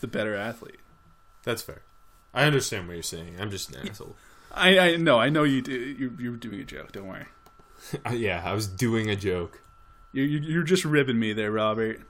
the 0.00 0.06
better 0.06 0.34
athlete. 0.34 0.80
That's 1.44 1.62
fair. 1.62 1.82
I 2.34 2.44
understand 2.44 2.88
what 2.88 2.94
you're 2.94 3.02
saying. 3.02 3.36
I'm 3.38 3.50
just 3.50 3.74
an 3.74 3.88
asshole. 3.88 4.16
I 4.52 4.78
I 4.78 4.96
know 4.96 5.18
I 5.18 5.28
know 5.28 5.44
you 5.44 5.62
do. 5.62 5.72
You're, 5.72 6.12
you're 6.20 6.36
doing 6.36 6.60
a 6.60 6.64
joke. 6.64 6.92
Don't 6.92 7.08
worry. 7.08 7.26
Uh, 8.06 8.10
yeah, 8.10 8.40
I 8.44 8.52
was 8.52 8.68
doing 8.68 9.10
a 9.10 9.16
joke. 9.16 9.60
You're 10.12 10.26
you're 10.26 10.62
just 10.62 10.84
ribbing 10.84 11.18
me 11.18 11.32
there, 11.32 11.50
Robert. 11.50 12.00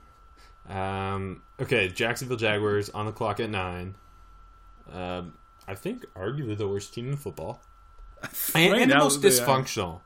Um, 0.69 1.41
okay, 1.59 1.87
Jacksonville 1.87 2.37
Jaguars 2.37 2.91
on 2.91 3.07
the 3.07 3.11
clock 3.11 3.39
at 3.39 3.49
nine. 3.49 3.95
Um, 4.91 5.33
I 5.67 5.73
think 5.73 6.05
arguably 6.15 6.55
the 6.55 6.67
worst 6.67 6.93
team 6.93 7.09
in 7.09 7.17
football, 7.17 7.63
and, 8.53 8.71
Right 8.71 8.81
and 8.83 8.91
the 8.91 8.97
most 8.97 9.21
dysfunctional. 9.21 10.01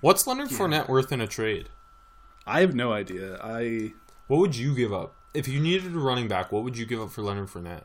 What's 0.00 0.26
Leonard 0.26 0.48
Fournette 0.48 0.88
worth 0.88 1.12
in 1.12 1.20
a 1.20 1.26
trade? 1.26 1.68
I 2.46 2.60
have 2.60 2.74
no 2.74 2.92
idea. 2.92 3.38
I 3.42 3.94
What 4.26 4.38
would 4.40 4.56
you 4.56 4.74
give 4.74 4.92
up 4.92 5.14
if 5.32 5.48
you 5.48 5.60
needed 5.60 5.94
a 5.94 5.98
running 5.98 6.28
back? 6.28 6.52
What 6.52 6.62
would 6.64 6.76
you 6.76 6.86
give 6.86 7.00
up 7.00 7.10
for 7.10 7.22
Leonard 7.22 7.48
Fournette? 7.48 7.84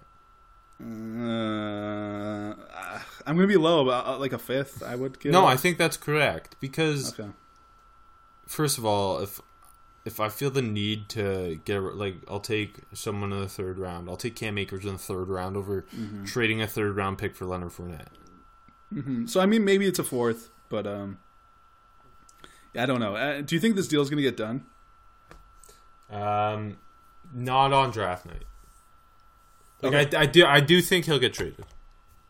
uh, 0.82 2.54
I'm 3.26 3.36
gonna 3.36 3.48
be 3.48 3.58
low, 3.58 3.86
but 3.86 4.06
uh, 4.06 4.18
like 4.18 4.34
a 4.34 4.38
fifth. 4.38 4.82
I 4.84 4.96
would 4.96 5.20
give. 5.20 5.32
No, 5.32 5.46
I 5.46 5.56
think 5.58 5.78
that's 5.78 5.98
correct 5.98 6.56
because 6.60 7.18
Okay. 7.20 7.30
first 8.48 8.78
of 8.78 8.86
all, 8.86 9.20
if 9.20 9.42
if 10.06 10.20
I 10.20 10.30
feel 10.30 10.50
the 10.50 10.62
need 10.62 11.10
to 11.10 11.60
get 11.66 11.80
like, 11.82 12.16
I'll 12.28 12.40
take 12.40 12.78
someone 12.94 13.32
in 13.34 13.42
the 13.42 13.48
third 13.50 13.78
round. 13.78 14.10
I'll 14.10 14.18
take 14.18 14.36
Cam 14.36 14.58
Akers 14.58 14.86
in 14.86 14.94
the 14.94 14.98
third 14.98 15.28
round 15.28 15.58
over 15.58 15.86
trading 16.26 16.62
a 16.62 16.68
third 16.68 16.96
round 16.96 17.18
pick 17.18 17.36
for 17.36 17.46
Leonard 17.46 17.72
Fournette. 17.72 19.30
So 19.30 19.40
I 19.40 19.46
mean, 19.46 19.64
maybe 19.66 19.86
it's 19.86 20.00
a 20.00 20.04
fourth, 20.04 20.50
but 20.70 20.88
um, 20.88 21.20
I 22.76 22.86
don't 22.86 23.00
know. 23.00 23.16
Uh, 23.16 23.42
do 23.42 23.56
you 23.56 23.62
think 23.62 23.76
this 23.76 23.88
deal 23.88 24.02
is 24.02 24.10
gonna 24.10 24.22
get 24.22 24.38
done? 24.38 24.66
Um, 26.10 26.78
not 27.34 27.74
on 27.74 27.92
draft 27.92 28.26
night. 28.26 28.44
Like 29.82 29.94
Okay. 29.94 30.18
I, 30.18 30.22
I 30.22 30.26
do, 30.26 30.46
I 30.46 30.60
do 30.60 30.82
think 30.82 31.06
he'll 31.06 31.20
get 31.20 31.34
traded. 31.34 31.66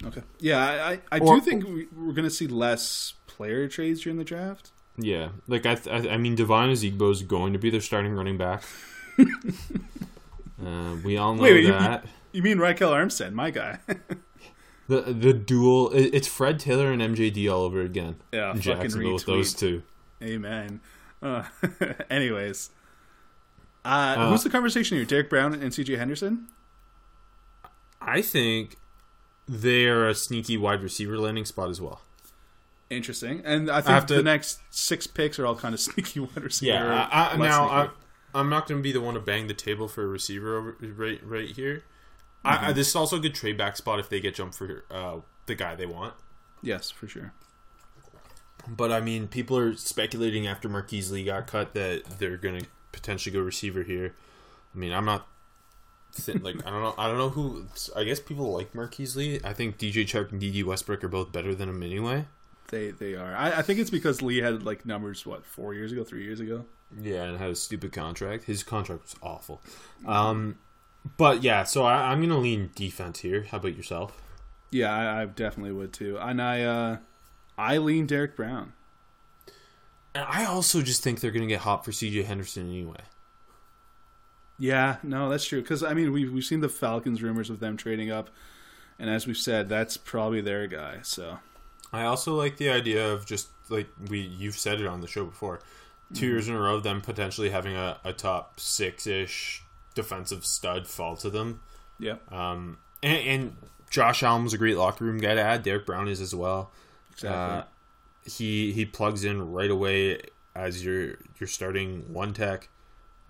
Okay. 0.05 0.21
Yeah, 0.39 0.59
I 0.59 0.91
I, 0.91 0.99
I 1.13 1.19
Or- 1.19 1.35
do 1.35 1.41
think 1.41 1.65
we, 1.67 1.87
we're 1.95 2.13
gonna 2.13 2.29
see 2.29 2.47
less 2.47 3.13
player 3.27 3.67
trades 3.67 4.01
during 4.01 4.17
the 4.17 4.23
draft. 4.23 4.71
Yeah, 4.97 5.29
like 5.47 5.65
I, 5.65 5.77
I, 5.89 6.09
I 6.09 6.17
mean, 6.17 6.35
Devine 6.35 6.69
Ozigbo 6.71 7.09
is 7.11 7.23
going 7.23 7.53
to 7.53 7.59
be 7.59 7.69
their 7.69 7.79
starting 7.81 8.13
running 8.13 8.37
back. 8.37 8.63
uh, 9.19 10.95
we 11.03 11.17
all 11.17 11.35
know 11.35 11.41
Wait, 11.43 11.53
wait, 11.53 11.63
you- 11.65 11.71
that. 11.71 12.05
You 12.31 12.43
mean 12.43 12.57
Ryquell 12.57 12.91
Armstead, 12.91 13.33
my 13.33 13.49
guy? 13.51 13.79
The 14.87 15.01
the 15.01 15.33
duel, 15.33 15.91
it- 15.91 16.15
it's 16.15 16.27
Fred 16.27 16.59
Taylor 16.59 16.91
and 16.91 16.99
MJD 16.99 17.47
all 17.53 17.61
over 17.61 17.79
again. 17.81 18.15
Yeah, 18.33 18.55
Jacksonville 18.57 19.13
with 19.13 19.25
those 19.27 19.53
two. 19.53 19.83
Amen. 20.21 20.81
Uh, 21.21 21.43
anyways, 22.09 22.69
uh, 23.85 23.87
Uh, 24.17 24.29
who's 24.31 24.43
the 24.43 24.49
conversation 24.49 24.97
here? 24.97 25.05
Derrick 25.05 25.29
Brown 25.29 25.53
and 25.53 25.73
C.J. 25.73 25.95
Henderson. 25.97 26.47
I 28.01 28.21
think 28.21 28.77
they 29.47 29.85
are 29.87 30.07
a 30.07 30.15
sneaky 30.15 30.57
wide 30.57 30.81
receiver 30.81 31.17
landing 31.17 31.45
spot 31.45 31.69
as 31.69 31.81
well. 31.81 32.01
Interesting, 32.89 33.41
and 33.45 33.69
I 33.69 33.81
think 33.81 33.89
have 33.93 34.05
to- 34.07 34.15
the 34.15 34.23
next 34.23 34.59
six 34.71 35.05
picks 35.07 35.37
are 35.37 35.45
all 35.45 35.55
kind 35.55 35.73
of 35.73 35.79
sneaky 35.87 36.19
wide 36.21 36.41
receiver. 36.43 36.73
Yeah, 36.73 37.07
I, 37.11 37.33
I, 37.33 37.37
now. 37.37 37.69
I, 37.69 37.89
I'm 38.33 38.49
not 38.49 38.67
going 38.67 38.79
to 38.79 38.83
be 38.83 38.91
the 38.91 39.01
one 39.01 39.15
to 39.15 39.19
bang 39.19 39.47
the 39.47 39.53
table 39.55 39.87
for 39.87 40.03
a 40.03 40.07
receiver 40.07 40.55
over, 40.57 40.77
right 40.95 41.19
right 41.23 41.49
here. 41.49 41.83
I, 42.45 42.67
I, 42.69 42.71
this 42.73 42.87
is 42.89 42.95
also 42.95 43.17
a 43.17 43.19
good 43.19 43.33
trade 43.35 43.57
back 43.57 43.75
spot 43.75 43.99
if 43.99 44.07
they 44.09 44.19
get 44.19 44.35
jumped 44.35 44.55
for 44.55 44.85
uh, 44.91 45.17
the 45.47 45.55
guy 45.55 45.75
they 45.75 45.85
want. 45.87 46.13
yes, 46.61 46.89
for 46.91 47.07
sure. 47.07 47.33
But 48.67 48.91
I 48.91 48.99
mean, 49.01 49.27
people 49.27 49.57
are 49.57 49.75
speculating 49.75 50.47
after 50.47 50.69
Marquise 50.69 51.11
Lee 51.11 51.23
got 51.23 51.47
cut 51.47 51.73
that 51.73 52.03
they're 52.19 52.37
going 52.37 52.61
to 52.61 52.67
potentially 52.91 53.33
go 53.33 53.41
receiver 53.41 53.83
here. 53.83 54.13
I 54.73 54.77
mean, 54.77 54.91
I'm 54.91 55.05
not 55.05 55.27
thi- 56.11 56.33
like 56.33 56.65
I 56.65 56.69
don't 56.69 56.81
know. 56.81 56.95
I 56.97 57.07
don't 57.07 57.17
know 57.17 57.29
who. 57.29 57.65
I 57.95 58.03
guess 58.03 58.19
people 58.19 58.53
like 58.53 58.75
Marquise 58.75 59.15
Lee. 59.15 59.39
I 59.43 59.53
think 59.53 59.77
DJ 59.77 60.03
Chark 60.05 60.31
and 60.31 60.39
Dede 60.39 60.65
Westbrook 60.65 61.03
are 61.03 61.09
both 61.09 61.31
better 61.31 61.55
than 61.55 61.69
him 61.69 61.81
anyway. 61.81 62.25
They 62.67 62.91
they 62.91 63.15
are. 63.15 63.35
I, 63.35 63.59
I 63.59 63.61
think 63.61 63.79
it's 63.79 63.89
because 63.89 64.21
Lee 64.21 64.37
had 64.37 64.63
like 64.63 64.85
numbers 64.85 65.25
what 65.25 65.45
four 65.45 65.73
years 65.73 65.91
ago, 65.91 66.03
three 66.03 66.23
years 66.23 66.39
ago. 66.39 66.65
Yeah, 67.01 67.23
and 67.23 67.37
had 67.37 67.51
a 67.51 67.55
stupid 67.55 67.91
contract. 67.91 68.45
His 68.45 68.63
contract 68.63 69.03
was 69.03 69.15
awful. 69.21 69.61
Um, 70.05 70.57
but 71.17 71.43
yeah, 71.43 71.63
so 71.63 71.83
I, 71.83 72.11
I'm 72.11 72.21
gonna 72.21 72.37
lean 72.37 72.71
defense 72.75 73.19
here. 73.19 73.47
How 73.49 73.57
about 73.57 73.75
yourself? 73.75 74.21
Yeah, 74.71 74.93
I, 74.93 75.21
I 75.21 75.25
definitely 75.25 75.71
would 75.71 75.93
too. 75.93 76.17
And 76.19 76.41
I 76.41 76.61
uh, 76.61 76.97
I 77.59 77.77
lean 77.77 78.05
Derrick 78.07 78.37
Brown. 78.37 78.71
And 80.15 80.25
I 80.27 80.45
also 80.45 80.81
just 80.81 81.03
think 81.03 81.19
they're 81.19 81.31
gonna 81.31 81.45
get 81.45 81.59
hot 81.61 81.83
for 81.83 81.91
CJ 81.91 82.23
Henderson 82.25 82.69
anyway. 82.69 83.01
Yeah, 84.57 84.97
no, 85.03 85.29
that's 85.29 85.45
true. 85.45 85.61
Because 85.61 85.83
I 85.83 85.93
mean, 85.93 86.11
we've 86.11 86.31
we've 86.31 86.43
seen 86.43 86.61
the 86.61 86.69
Falcons 86.69 87.21
rumors 87.21 87.49
of 87.49 87.59
them 87.59 87.77
trading 87.77 88.11
up, 88.11 88.29
and 88.97 89.09
as 89.09 89.27
we've 89.27 89.37
said, 89.37 89.69
that's 89.69 89.97
probably 89.97 90.41
their 90.41 90.67
guy. 90.67 90.99
So 91.03 91.39
I 91.93 92.03
also 92.03 92.33
like 92.35 92.57
the 92.57 92.69
idea 92.69 93.11
of 93.11 93.25
just 93.25 93.49
like 93.69 93.89
we 94.09 94.19
you've 94.19 94.57
said 94.57 94.79
it 94.81 94.87
on 94.87 95.01
the 95.01 95.07
show 95.07 95.25
before. 95.25 95.59
2 96.15 96.25
years 96.25 96.47
in 96.47 96.55
a 96.55 96.59
row 96.59 96.73
of 96.73 96.81
them 96.81 97.01
potentially 97.01 97.51
having 97.51 97.75
a, 97.75 97.99
a 98.03 98.11
top 98.11 98.59
six 98.59 99.05
ish 99.05 99.61
defensive 99.93 100.43
stud 100.43 100.87
fall 100.87 101.15
to 101.15 101.29
them. 101.29 101.59
yeah, 101.99 102.15
Um, 102.31 102.79
and, 103.03 103.17
and 103.27 103.57
Josh 103.91 104.23
Allen 104.23 104.43
was 104.43 104.53
a 104.53 104.57
great 104.57 104.75
locker 104.75 105.05
room 105.05 105.19
guy 105.19 105.35
to 105.35 105.41
add. 105.41 105.61
Derrick 105.61 105.85
Brown 105.85 106.07
is 106.07 106.19
as 106.19 106.33
well. 106.33 106.71
Exactly. 107.23 107.57
Uh, 107.57 107.63
he 108.25 108.71
he 108.71 108.85
plugs 108.85 109.23
in 109.23 109.51
right 109.51 109.71
away 109.71 110.21
as 110.55 110.83
you're 110.83 111.15
you're 111.39 111.47
starting 111.47 112.13
one 112.13 112.33
tech. 112.33 112.69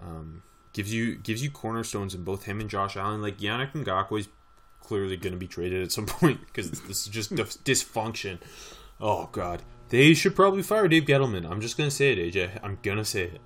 Um, 0.01 0.43
gives 0.73 0.93
you 0.93 1.15
gives 1.15 1.43
you 1.43 1.51
cornerstones 1.51 2.15
in 2.15 2.23
both 2.23 2.43
him 2.43 2.59
and 2.59 2.69
Josh 2.69 2.97
Allen. 2.97 3.21
Like 3.21 3.39
Yannick 3.39 3.73
Ngakoue 3.73 4.19
is 4.19 4.29
clearly 4.81 5.17
going 5.17 5.33
to 5.33 5.39
be 5.39 5.47
traded 5.47 5.83
at 5.83 5.91
some 5.91 6.05
point 6.07 6.39
because 6.45 6.71
this 6.71 7.01
is 7.01 7.07
just 7.07 7.31
dysfunction. 7.31 8.39
Oh 8.99 9.29
God, 9.31 9.61
they 9.89 10.13
should 10.13 10.35
probably 10.35 10.61
fire 10.63 10.87
Dave 10.87 11.05
Gettleman. 11.05 11.49
I'm 11.49 11.61
just 11.61 11.77
gonna 11.77 11.91
say 11.91 12.13
it, 12.13 12.33
AJ. 12.33 12.59
I'm 12.63 12.77
gonna 12.81 13.05
say 13.05 13.23
it. 13.23 13.41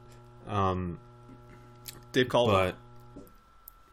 Um, 0.48 1.00
Dave 2.12 2.30
Caldwell. 2.30 2.66
but 2.66 2.76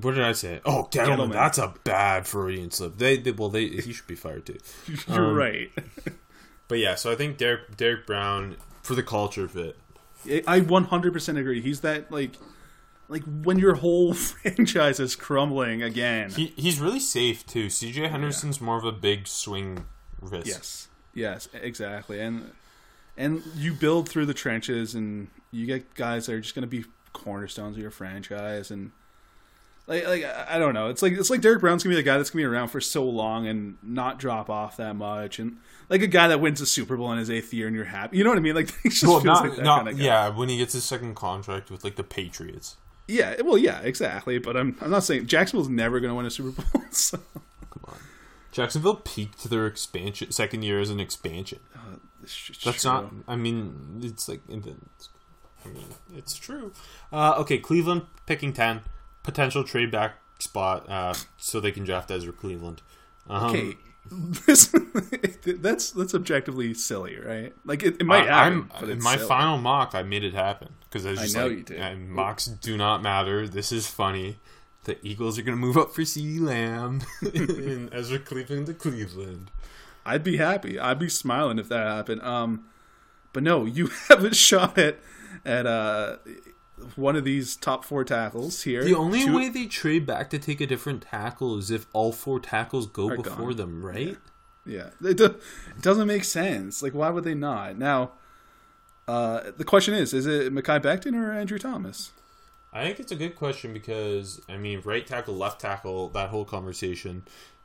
what 0.00 0.14
did 0.14 0.24
I 0.24 0.32
say? 0.32 0.60
Oh, 0.64 0.88
Gettleman. 0.90 1.06
Gettleman. 1.06 1.32
That's 1.32 1.58
a 1.58 1.74
bad 1.84 2.26
Freudian 2.26 2.70
slip. 2.70 2.96
They, 2.96 3.18
they 3.18 3.32
well, 3.32 3.50
they 3.50 3.66
he 3.68 3.92
should 3.92 4.06
be 4.06 4.14
fired 4.14 4.46
too. 4.46 4.58
You're 5.08 5.26
um, 5.26 5.34
right. 5.34 5.70
But 6.70 6.78
yeah, 6.78 6.94
so 6.94 7.10
I 7.10 7.16
think 7.16 7.36
Derrick 7.36 7.76
Derrick 7.76 8.06
Brown 8.06 8.56
for 8.80 8.94
the 8.94 9.02
culture 9.02 9.48
fit. 9.48 9.76
I 10.46 10.60
100% 10.60 11.38
agree. 11.38 11.60
He's 11.60 11.80
that 11.80 12.12
like 12.12 12.36
like 13.08 13.24
when 13.24 13.58
your 13.58 13.74
whole 13.74 14.14
franchise 14.14 15.00
is 15.00 15.16
crumbling 15.16 15.82
again. 15.82 16.30
He 16.30 16.54
he's 16.56 16.78
really 16.78 17.00
safe 17.00 17.44
too. 17.44 17.66
CJ 17.66 18.08
Henderson's 18.08 18.60
more 18.60 18.78
of 18.78 18.84
a 18.84 18.92
big 18.92 19.26
swing 19.26 19.84
risk. 20.22 20.46
yes. 20.46 20.88
Yes, 21.12 21.48
exactly. 21.52 22.20
And 22.20 22.52
and 23.16 23.42
you 23.56 23.74
build 23.74 24.08
through 24.08 24.26
the 24.26 24.34
trenches 24.34 24.94
and 24.94 25.26
you 25.50 25.66
get 25.66 25.94
guys 25.94 26.26
that 26.26 26.34
are 26.34 26.40
just 26.40 26.54
going 26.54 26.62
to 26.62 26.68
be 26.68 26.84
cornerstones 27.12 27.76
of 27.76 27.82
your 27.82 27.90
franchise 27.90 28.70
and 28.70 28.92
like 29.90 30.06
like 30.06 30.24
I 30.24 30.58
don't 30.58 30.72
know. 30.72 30.88
It's 30.88 31.02
like 31.02 31.12
it's 31.12 31.28
like 31.28 31.40
Derrick 31.42 31.60
Brown's 31.60 31.82
gonna 31.82 31.92
be 31.92 31.96
the 32.00 32.02
guy 32.02 32.16
that's 32.16 32.30
gonna 32.30 32.40
be 32.40 32.46
around 32.46 32.68
for 32.68 32.80
so 32.80 33.04
long 33.04 33.46
and 33.46 33.76
not 33.82 34.18
drop 34.18 34.48
off 34.48 34.78
that 34.78 34.94
much, 34.96 35.38
and 35.38 35.58
like 35.90 36.00
a 36.02 36.06
guy 36.06 36.28
that 36.28 36.40
wins 36.40 36.60
a 36.60 36.66
Super 36.66 36.96
Bowl 36.96 37.12
in 37.12 37.18
his 37.18 37.28
eighth 37.30 37.52
year 37.52 37.66
and 37.66 37.76
you're 37.76 37.84
happy. 37.84 38.16
You 38.16 38.24
know 38.24 38.30
what 38.30 38.38
I 38.38 38.42
mean? 38.42 38.54
Like 38.54 38.66
just 38.84 39.02
Well, 39.02 39.20
feels 39.20 39.24
not, 39.24 39.42
like 39.44 39.56
that 39.56 39.64
not 39.64 39.76
kind 39.78 39.88
of 39.88 39.98
guy. 39.98 40.04
yeah. 40.04 40.28
When 40.28 40.48
he 40.48 40.56
gets 40.56 40.72
his 40.72 40.84
second 40.84 41.16
contract 41.16 41.70
with 41.70 41.84
like 41.84 41.96
the 41.96 42.04
Patriots, 42.04 42.76
yeah. 43.08 43.34
Well, 43.42 43.58
yeah, 43.58 43.80
exactly. 43.80 44.38
But 44.38 44.56
I'm 44.56 44.76
I'm 44.80 44.90
not 44.90 45.04
saying 45.04 45.26
Jacksonville's 45.26 45.68
never 45.68 46.00
gonna 46.00 46.14
win 46.14 46.24
a 46.26 46.30
Super 46.30 46.50
Bowl. 46.62 46.82
So 46.92 47.18
come 47.70 47.84
on. 47.88 47.96
Jacksonville 48.52 48.96
peaked 48.96 49.48
their 49.50 49.66
expansion 49.66 50.32
second 50.32 50.62
year 50.62 50.80
as 50.80 50.90
an 50.90 50.98
expansion. 51.00 51.60
it's 52.22 52.60
That's 52.64 52.82
true. 52.82 52.90
not. 52.90 53.12
I 53.28 53.36
mean, 53.36 54.00
it's 54.02 54.28
like. 54.28 54.40
It's, 54.48 55.08
I 55.64 55.68
mean, 55.68 55.84
it's 56.16 56.34
true. 56.36 56.72
Uh, 57.12 57.34
okay, 57.38 57.58
Cleveland 57.58 58.02
picking 58.26 58.52
ten, 58.52 58.80
potential 59.22 59.64
trade 59.64 59.90
back 59.90 60.16
spot, 60.38 60.88
uh, 60.88 61.14
so 61.36 61.60
they 61.60 61.72
can 61.72 61.84
draft 61.84 62.10
Ezra 62.10 62.32
Cleveland. 62.32 62.82
Um, 63.28 63.50
okay. 63.50 63.76
That's 64.10 65.90
that's 65.90 66.14
objectively 66.14 66.72
silly, 66.74 67.18
right? 67.18 67.54
Like 67.64 67.82
it, 67.82 67.96
it 68.00 68.04
might 68.06 68.28
I, 68.28 68.44
happen, 68.44 68.70
it's 68.88 69.04
my 69.04 69.16
silly. 69.16 69.28
final 69.28 69.58
mock. 69.58 69.94
I 69.94 70.02
made 70.02 70.24
it 70.24 70.32
happen 70.32 70.70
because 70.84 71.04
I 71.06 71.10
was 71.10 71.36
I 71.36 71.38
know 71.38 71.46
like, 71.48 71.56
you 71.58 71.62
did. 71.64 71.80
"Uh, 71.80 71.94
mocks 71.96 72.46
do 72.46 72.76
not 72.76 73.02
matter. 73.02 73.46
This 73.46 73.70
is 73.70 73.86
funny. 73.86 74.38
The 74.84 74.96
Eagles 75.06 75.38
are 75.38 75.42
going 75.42 75.56
to 75.56 75.60
move 75.60 75.76
up 75.76 75.92
for 75.94 76.02
CeeDee 76.02 76.40
Lamb 76.40 77.02
and 77.20 77.92
Ezra 77.94 78.18
Cleveland 78.18 78.66
to 78.66 78.74
Cleveland. 78.74 79.50
I'd 80.06 80.24
be 80.24 80.38
happy. 80.38 80.78
I'd 80.78 80.98
be 80.98 81.10
smiling 81.10 81.58
if 81.58 81.68
that 81.68 81.86
happened. 81.86 82.22
Um, 82.22 82.64
but 83.34 83.42
no, 83.42 83.66
you 83.66 83.90
have 84.08 84.24
a 84.24 84.34
shot 84.34 84.78
at 84.78 84.98
at 85.44 85.66
uh 85.66 86.16
one 86.96 87.16
of 87.16 87.24
these 87.24 87.56
top 87.56 87.84
four 87.84 88.04
tackles 88.04 88.62
here. 88.62 88.82
The 88.84 88.94
only 88.94 89.24
Two- 89.24 89.34
way 89.36 89.48
they 89.48 89.66
trade 89.66 90.06
back 90.06 90.30
to 90.30 90.38
take 90.38 90.60
a 90.60 90.66
different 90.66 91.02
tackle 91.02 91.58
is 91.58 91.70
if 91.70 91.86
all 91.92 92.12
four 92.12 92.40
tackles 92.40 92.86
go 92.86 93.10
Are 93.10 93.16
before 93.16 93.48
gone. 93.48 93.56
them, 93.56 93.84
right? 93.84 94.16
yeah, 94.66 94.90
it, 95.02 95.16
do, 95.16 95.24
it 95.26 95.82
doesn't 95.82 96.06
make 96.06 96.24
sense. 96.24 96.82
Like, 96.82 96.92
why 96.94 97.10
would 97.10 97.24
they 97.24 97.34
not? 97.34 97.78
Now, 97.78 98.12
uh, 99.08 99.50
the 99.56 99.64
question 99.64 99.94
is: 99.94 100.12
Is 100.14 100.26
it 100.26 100.52
Mekhi 100.54 100.80
Becton 100.80 101.14
or 101.14 101.32
Andrew 101.32 101.58
Thomas? 101.58 102.12
I 102.72 102.84
think 102.84 103.00
it's 103.00 103.10
a 103.10 103.16
good 103.16 103.34
question 103.34 103.72
because 103.72 104.40
I 104.48 104.56
mean, 104.56 104.80
right 104.84 105.04
tackle, 105.06 105.34
left 105.36 105.60
tackle, 105.60 106.08
that 106.10 106.28
whole 106.28 106.44
conversation. 106.44 107.24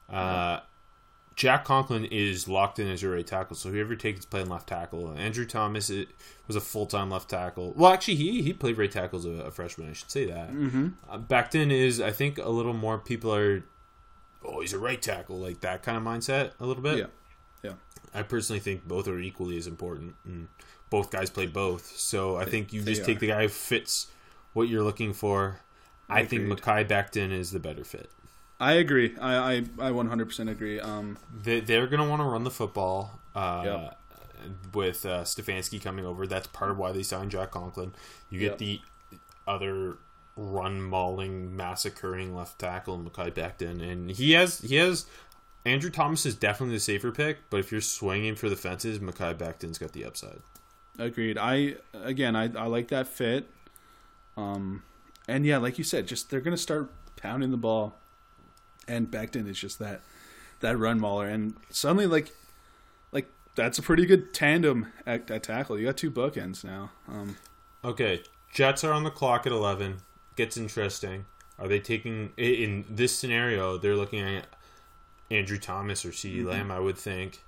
Uh, 0.10 0.62
Jack 1.36 1.66
Conklin 1.66 2.06
is 2.06 2.48
locked 2.48 2.80
in 2.80 2.88
as 2.88 3.02
your 3.02 3.14
right 3.14 3.28
tackle, 3.28 3.58
so 3.58 3.70
whoever 3.70 3.96
takes 3.96 4.22
is 4.22 4.26
playing 4.26 4.48
left 4.48 4.68
tackle. 4.68 5.14
Andrew 5.18 5.46
Thomas 5.46 5.90
it, 5.90 6.08
was 6.48 6.56
a 6.56 6.62
full 6.62 6.86
time 6.86 7.10
left 7.10 7.30
tackle. 7.30 7.74
Well, 7.76 7.92
actually, 7.92 8.16
he 8.16 8.42
he 8.42 8.54
played 8.54 8.78
right 8.78 8.92
tackle 8.92 9.20
as 9.20 9.26
a, 9.26 9.30
a 9.30 9.52
freshman. 9.52 9.90
I 9.90 9.94
should 9.94 10.10
say 10.10 10.26
that. 10.26 10.52
Mm-hmm. 10.52 10.88
Uh, 11.10 11.18
Becton 11.18 11.72
is, 11.72 12.00
I 12.00 12.12
think, 12.12 12.38
a 12.38 12.50
little 12.50 12.74
more 12.74 12.98
people 12.98 13.36
are. 13.36 13.64
Oh, 14.46 14.62
he's 14.62 14.74
a 14.74 14.80
right 14.80 15.02
tackle, 15.02 15.38
like 15.38 15.60
that 15.62 15.84
kind 15.84 15.98
of 15.98 16.04
mindset, 16.04 16.52
a 16.60 16.66
little 16.66 16.84
bit. 16.84 17.00
Yeah, 17.00 17.06
yeah. 17.64 17.74
I 18.14 18.22
personally 18.24 18.60
think 18.60 18.88
both 18.88 19.08
are 19.08 19.20
equally 19.20 19.58
as 19.58 19.68
important, 19.68 20.16
and 20.24 20.48
both 20.90 21.12
guys 21.12 21.30
play 21.30 21.48
both. 21.48 21.98
So 21.98 22.38
I 22.38 22.46
think 22.46 22.72
you 22.72 22.82
they 22.82 22.94
just 22.94 23.06
take 23.06 23.20
the 23.20 23.28
guy 23.28 23.42
who 23.42 23.50
fits 23.50 24.08
what 24.54 24.70
you're 24.70 24.84
looking 24.84 25.12
for. 25.12 25.60
I 26.08 26.24
think 26.24 26.44
Agreed. 26.44 26.60
Mekhi 26.60 26.88
Becton 26.88 27.32
is 27.32 27.52
the 27.52 27.60
better 27.60 27.84
fit. 27.84 28.10
I 28.60 28.74
agree. 28.74 29.16
I 29.20 29.36
I, 29.36 29.56
I 29.80 29.92
100% 29.92 30.50
agree. 30.50 30.80
Um, 30.80 31.18
They, 31.44 31.60
they're 31.60 31.88
going 31.88 32.02
to 32.02 32.10
want 32.10 32.22
to 32.22 32.26
run 32.28 32.44
the 32.44 32.52
football. 32.52 33.20
Uh, 33.36 33.62
Yep. 33.66 34.00
With 34.74 35.06
uh, 35.08 35.24
Stefanski 35.24 35.82
coming 35.82 36.06
over, 36.06 36.28
that's 36.28 36.46
part 36.48 36.70
of 36.70 36.78
why 36.78 36.92
they 36.92 37.02
signed 37.02 37.32
Jack 37.32 37.52
Conklin. 37.52 37.94
You 38.30 38.40
get 38.40 38.52
Yep. 38.52 38.58
the 38.60 38.82
other 39.48 39.98
run 40.38 40.82
mauling, 40.84 41.56
massacring 41.56 42.36
left 42.36 42.60
tackle, 42.60 43.00
Mekhi 43.00 43.32
Becton, 43.32 43.82
and 43.82 44.12
he 44.12 44.34
has 44.34 44.60
he 44.62 44.76
has. 44.76 45.06
Andrew 45.66 45.90
Thomas 45.90 46.28
is 46.28 46.36
definitely 46.36 46.76
the 46.76 46.80
safer 46.80 47.12
pick, 47.12 47.40
but 47.50 47.60
if 47.60 47.72
you're 47.72 47.82
swinging 47.82 48.36
for 48.36 48.50
the 48.50 48.56
fences, 48.56 49.00
Mekhi 49.00 49.36
Becton's 49.36 49.80
got 49.80 49.94
the 49.94 50.06
upside. 50.06 50.42
Agreed. 51.00 51.40
I 51.40 51.78
again, 51.94 52.36
I, 52.36 52.44
I 52.56 52.68
like 52.68 52.90
that 52.90 53.08
fit. 53.08 53.50
Um, 54.38 54.84
and 55.28 55.44
yeah, 55.44 55.58
like 55.58 55.80
you 55.80 55.84
said, 55.84 56.08
just 56.08 56.30
they're 56.30 56.42
gonna 56.42 56.56
start 56.58 56.92
pounding 57.16 57.50
the 57.50 57.58
ball, 57.58 57.96
and 58.88 59.10
Becton 59.10 59.48
is 59.48 59.60
just 59.60 59.80
that 59.80 60.02
that 60.62 60.78
run 60.78 61.00
mauler, 61.00 61.28
and 61.28 61.56
suddenly 61.70 62.06
like 62.08 62.32
like 63.12 63.28
that's 63.56 63.78
a 63.78 63.82
pretty 63.82 64.06
good 64.06 64.34
tandem 64.34 64.88
at, 65.06 65.30
at 65.32 65.44
tackle. 65.44 65.78
You 65.80 65.86
got 65.86 65.98
two 65.98 66.12
bookends 66.12 66.64
now. 66.64 66.92
Um, 67.08 67.38
Okay, 67.84 68.24
Jets 68.52 68.84
are 68.84 68.92
on 68.92 69.04
the 69.04 69.12
clock 69.12 69.46
at 69.46 69.52
11. 69.52 69.98
Gets 70.36 70.58
interesting. 70.58 71.26
Are 71.60 71.68
they 71.68 71.80
taking 71.80 72.32
in 72.36 72.84
this 72.90 73.16
scenario? 73.16 73.78
They're 73.78 73.96
looking 73.96 74.22
at 74.22 74.48
Andrew 75.30 75.58
Thomas 75.60 76.04
or 76.04 76.10
CeeDee 76.10 76.38
Mm-hmm. 76.40 76.48
Lamb. 76.50 76.72
I 76.72 76.80
would 76.80 76.98
think. 76.98 77.44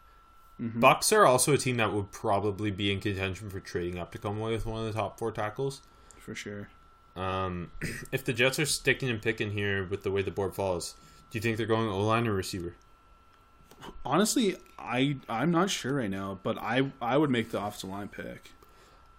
Bucks 0.60 1.12
are 1.14 1.26
also 1.26 1.54
a 1.54 1.58
team 1.58 1.78
that 1.78 1.94
would 1.94 2.12
probably 2.12 2.72
be 2.72 2.92
in 2.92 3.00
contention 3.00 3.50
for 3.50 3.60
trading 3.60 4.00
up 4.00 4.12
to 4.14 4.18
come 4.18 4.40
away 4.40 4.52
with 4.54 4.66
one 4.66 4.80
of 4.86 4.92
the 4.92 5.00
top 5.00 5.20
four 5.20 5.32
tackles. 5.32 5.82
for 6.20 6.34
sure. 6.34 6.70
Um, 7.16 7.70
if 8.12 8.24
the 8.26 8.34
Jets 8.34 8.58
are 8.60 8.66
sticking 8.66 9.10
and 9.10 9.22
picking 9.22 9.52
here 9.52 9.84
with 9.86 10.02
the 10.04 10.10
way 10.12 10.22
the 10.24 10.32
board 10.32 10.56
falls, 10.56 10.96
do 11.30 11.38
you 11.38 11.42
think 11.42 11.58
they're 11.58 11.66
going 11.66 11.88
O 11.88 12.00
line 12.02 12.28
or 12.28 12.34
receiver? 12.34 12.76
Honestly, 14.06 14.58
I 14.80 15.18
I'm 15.30 15.52
not 15.52 15.70
sure 15.70 15.96
right 15.96 16.10
now, 16.10 16.40
but 16.44 16.58
I 16.58 16.92
I 17.02 17.18
would 17.18 17.30
make 17.30 17.52
the 17.52 17.62
offensive 17.64 17.90
line 17.90 18.08
pick. 18.08 18.52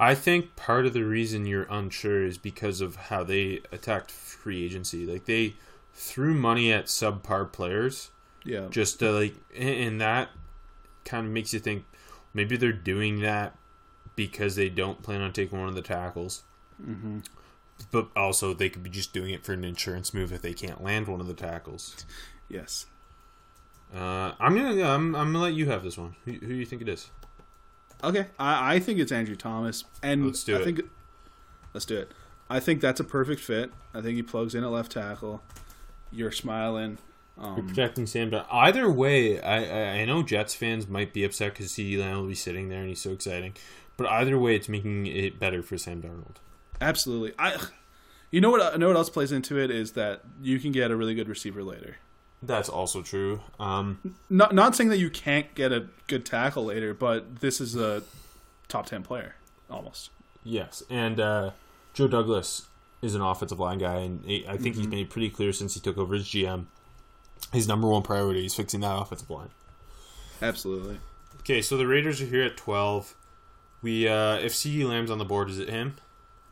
I 0.01 0.15
think 0.15 0.55
part 0.57 0.87
of 0.87 0.93
the 0.93 1.05
reason 1.05 1.47
you're 1.47 1.67
unsure 1.71 2.25
is 2.25 2.39
because 2.39 2.81
of 2.81 2.97
how 2.97 3.25
they 3.25 3.63
attacked 3.73 4.11
free 4.11 4.65
agency. 4.65 5.07
Like 5.07 5.25
they 5.25 5.57
threw 5.93 6.35
money 6.35 6.73
at 6.73 6.87
subpar 6.87 7.53
players 7.53 8.11
Yeah, 8.45 8.69
just 8.71 8.99
to 9.01 9.11
like, 9.13 9.35
and 9.57 10.01
that 10.01 10.31
kind 11.05 11.27
of 11.27 11.33
makes 11.33 11.53
you 11.53 11.61
think 11.61 11.85
maybe 12.33 12.57
they're 12.57 12.73
doing 12.73 13.21
that 13.21 13.57
because 14.17 14.57
they 14.57 14.69
don't 14.69 15.03
plan 15.03 15.21
on 15.21 15.33
taking 15.33 15.59
one 15.59 15.69
of 15.69 15.75
the 15.75 15.83
tackles. 15.83 16.45
Mm-hmm. 16.85 17.21
But 17.91 18.09
also, 18.17 18.53
they 18.55 18.69
could 18.69 18.83
be 18.83 18.91
just 18.91 19.13
doing 19.13 19.31
it 19.31 19.45
for 19.45 19.53
an 19.53 19.65
insurance 19.65 20.13
move 20.13 20.33
if 20.33 20.43
they 20.43 20.53
can't 20.53 20.83
land 20.83 21.07
one 21.09 21.21
of 21.21 21.27
the 21.27 21.35
tackles. 21.35 22.05
yes. 22.49 22.87
Uh, 23.95 24.33
I'm 24.39 24.55
gonna, 24.55 24.83
I'm, 24.83 25.15
I'm 25.17 25.33
gonna 25.33 25.41
let 25.41 25.55
you 25.55 25.67
have 25.67 25.83
this 25.83 25.97
one. 25.97 26.15
Who, 26.27 26.33
who 26.33 26.39
do 26.49 26.55
you 26.55 26.67
think 26.67 26.83
it 26.83 26.89
is? 26.91 27.11
Okay, 28.05 28.27
I, 28.39 28.75
I 28.75 28.79
think 28.81 28.99
it's 28.99 29.11
Andrew 29.11 29.35
Thomas, 29.37 29.85
and 30.03 30.27
Let's 30.27 30.45
do 30.45 30.57
I 30.57 30.61
it. 30.61 30.65
think 30.65 30.81
let's 31.73 31.87
do 31.87 31.97
it. 31.97 32.13
I 32.51 32.61
think 32.61 32.81
that's 32.83 33.01
a 33.01 33.05
perfect 33.05 33.41
fit. 33.41 33.71
I 33.95 34.01
think 34.03 34.17
he 34.17 34.23
plugs 34.23 34.55
in 34.55 34.63
at 34.63 34.71
left 34.71 34.93
tackle. 34.93 35.43
You're 36.13 36.33
smiling. 36.33 36.99
You're 37.39 37.47
Um, 37.47 37.67
projecting 37.67 38.07
Sam, 38.07 38.29
but 38.31 38.47
either 38.53 38.91
way, 38.91 39.41
I, 39.41 39.65
I 39.65 40.01
I 40.01 40.05
know 40.05 40.23
Jets 40.23 40.55
fans 40.55 40.87
might 40.87 41.13
be 41.15 41.25
upset 41.25 41.55
because 41.55 41.79
Lamb 41.79 42.17
will 42.19 42.27
be 42.29 42.35
sitting 42.35 42.69
there 42.69 42.81
and 42.81 42.89
he's 42.91 43.01
so 43.01 43.13
exciting. 43.13 43.55
But 43.97 44.07
either 44.09 44.39
way, 44.39 44.55
it's 44.55 44.69
making 44.69 45.07
it 45.07 45.41
better 45.41 45.63
for 45.63 45.79
Sam 45.79 46.03
Darnold. 46.03 46.37
Absolutely. 46.81 47.33
I. 47.39 47.57
You 48.31 48.43
know 48.43 48.51
what? 48.51 48.75
I 48.75 48.77
know 48.77 48.89
what 48.89 48.97
else 48.97 49.09
plays 49.09 49.33
into 49.33 49.59
it 49.59 49.71
is 49.71 49.93
that 49.93 50.21
you 50.43 50.59
can 50.61 50.71
get 50.71 50.91
a 50.91 50.97
really 50.97 51.15
good 51.15 51.29
receiver 51.31 51.63
later. 51.65 51.97
That's 52.43 52.69
also 52.69 53.01
true. 53.03 53.41
Um, 53.59 54.15
Not 54.29 54.55
not 54.55 54.77
saying 54.77 54.91
that 54.91 54.99
you 54.99 55.09
can't 55.09 55.53
get 55.55 55.73
a 55.73 55.87
good 56.09 56.27
tackle 56.27 56.67
later, 56.67 56.93
but 56.93 57.41
this 57.41 57.59
is 57.61 57.75
a 57.75 58.03
top 58.69 58.85
ten 58.87 59.03
player 59.03 59.35
almost. 59.71 60.11
yes, 60.45 60.83
and 60.91 61.19
uh, 61.19 61.51
Joe 61.95 62.07
Douglas 62.07 62.67
is 63.01 63.15
an 63.15 63.23
offensive 63.23 63.59
line 63.59 63.79
guy, 63.79 63.97
and 64.01 64.23
he- 64.27 64.47
I 64.47 64.57
think 64.59 64.77
he's 64.77 64.87
made 64.89 65.09
pretty 65.09 65.31
clear 65.31 65.53
since 65.55 65.73
he 65.75 65.81
took 65.81 65.97
over 65.97 66.15
as 66.15 66.25
GM. 66.27 66.67
His 67.53 67.67
number 67.67 67.89
one 67.89 68.03
priority 68.03 68.45
is 68.45 68.55
fixing 68.55 68.81
that 68.81 68.95
offensive 68.95 69.31
line. 69.31 69.49
Absolutely. 70.43 70.99
Okay, 71.41 71.63
so 71.63 71.77
the 71.77 71.87
Raiders 71.87 72.21
are 72.21 72.27
here 72.27 72.43
at 72.43 72.57
twelve. 72.57 73.15
We 73.81 74.07
uh, 74.07 74.35
if 74.37 74.53
CeeDee 74.53 74.87
Lamb's 74.87 75.11
on 75.11 75.19
the 75.19 75.25
board, 75.25 75.49
is 75.51 75.59
it 75.59 75.71
him? 75.71 75.97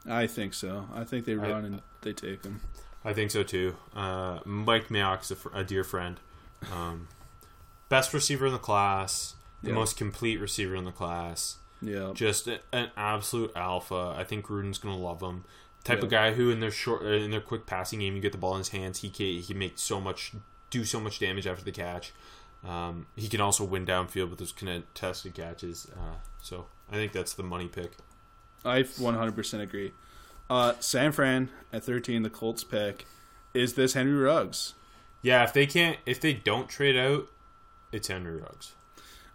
I 0.09 0.27
think 0.27 0.55
so. 0.55 0.87
I 0.95 1.05
think 1.05 1.25
they 1.25 1.33
I- 1.33 1.37
run 1.37 1.65
and 1.65 1.83
they 2.03 2.13
take 2.13 2.45
him. 2.45 2.61
I 3.05 3.13
think 3.13 3.31
so 3.31 3.43
too. 3.45 3.77
Uh, 3.95 4.41
Mike 4.45 4.89
Mayock's 4.89 5.31
a, 5.31 5.37
fr- 5.37 5.49
a 5.55 5.63
dear 5.63 5.85
friend. 5.85 6.19
Um, 6.73 7.07
best 7.89 8.13
receiver 8.13 8.47
in 8.47 8.53
the 8.53 8.59
class, 8.59 9.35
the 9.63 9.69
Yeah. 9.69 9.75
most 9.77 9.97
complete 9.97 10.41
receiver 10.41 10.75
in 10.75 10.85
the 10.85 10.91
class. 10.93 11.59
Yeah. 11.81 12.11
Just 12.15 12.49
a, 12.49 12.61
an 12.73 12.91
absolute 12.97 13.53
alpha. 13.55 14.15
I 14.19 14.25
think 14.25 14.47
Gruden's 14.47 14.79
gonna 14.79 14.97
love 14.99 15.21
him. 15.23 15.45
Type 15.85 16.03
of 16.03 16.11
guy 16.11 16.33
who 16.33 16.51
in 16.51 16.59
their 16.59 16.73
short, 16.73 17.03
uh, 17.03 17.11
in 17.11 17.31
their 17.31 17.41
quick 17.41 17.65
passing 17.65 18.01
game, 18.01 18.17
you 18.17 18.21
get 18.21 18.33
the 18.33 18.39
ball 18.39 18.55
in 18.55 18.59
his 18.59 18.71
hands. 18.71 19.03
He 19.03 19.09
can 19.11 19.27
he 19.27 19.43
can 19.45 19.59
make 19.59 19.75
so 19.79 20.01
much, 20.01 20.33
do 20.71 20.85
so 20.85 20.99
much 20.99 21.21
damage 21.21 21.47
after 21.47 21.65
the 21.65 21.71
catch. 21.71 22.13
Um, 22.67 23.07
he 23.15 23.29
can 23.29 23.41
also 23.41 23.63
win 23.63 23.87
downfield 23.87 24.31
with 24.31 24.41
those 24.41 24.51
contested 24.51 25.35
catches. 25.35 25.87
Uh, 25.97 26.17
so 26.43 26.67
I 26.91 26.95
think 26.97 27.13
that's 27.13 27.35
the 27.35 27.45
money 27.45 27.69
pick. 27.69 27.93
I 28.67 28.83
100% 28.83 29.61
agree. 29.61 29.93
Uh, 30.51 30.75
San 30.81 31.13
Fran 31.13 31.49
at 31.73 31.85
13, 31.85 32.23
the 32.23 32.31
Colts 32.31 32.65
pick. 32.65 33.07
Is 33.55 33.75
this 33.75 33.95
Henry 33.95 34.13
Ruggs? 34.15 34.75
Yeah, 35.23 35.43
if 35.45 35.53
they 35.53 35.67
can't, 35.67 35.99
if 36.07 36.21
they 36.21 36.35
don't 36.35 36.69
trade 36.69 36.97
out, 36.97 37.27
it's 37.93 38.09
Henry 38.09 38.37
Ruggs. 38.37 38.75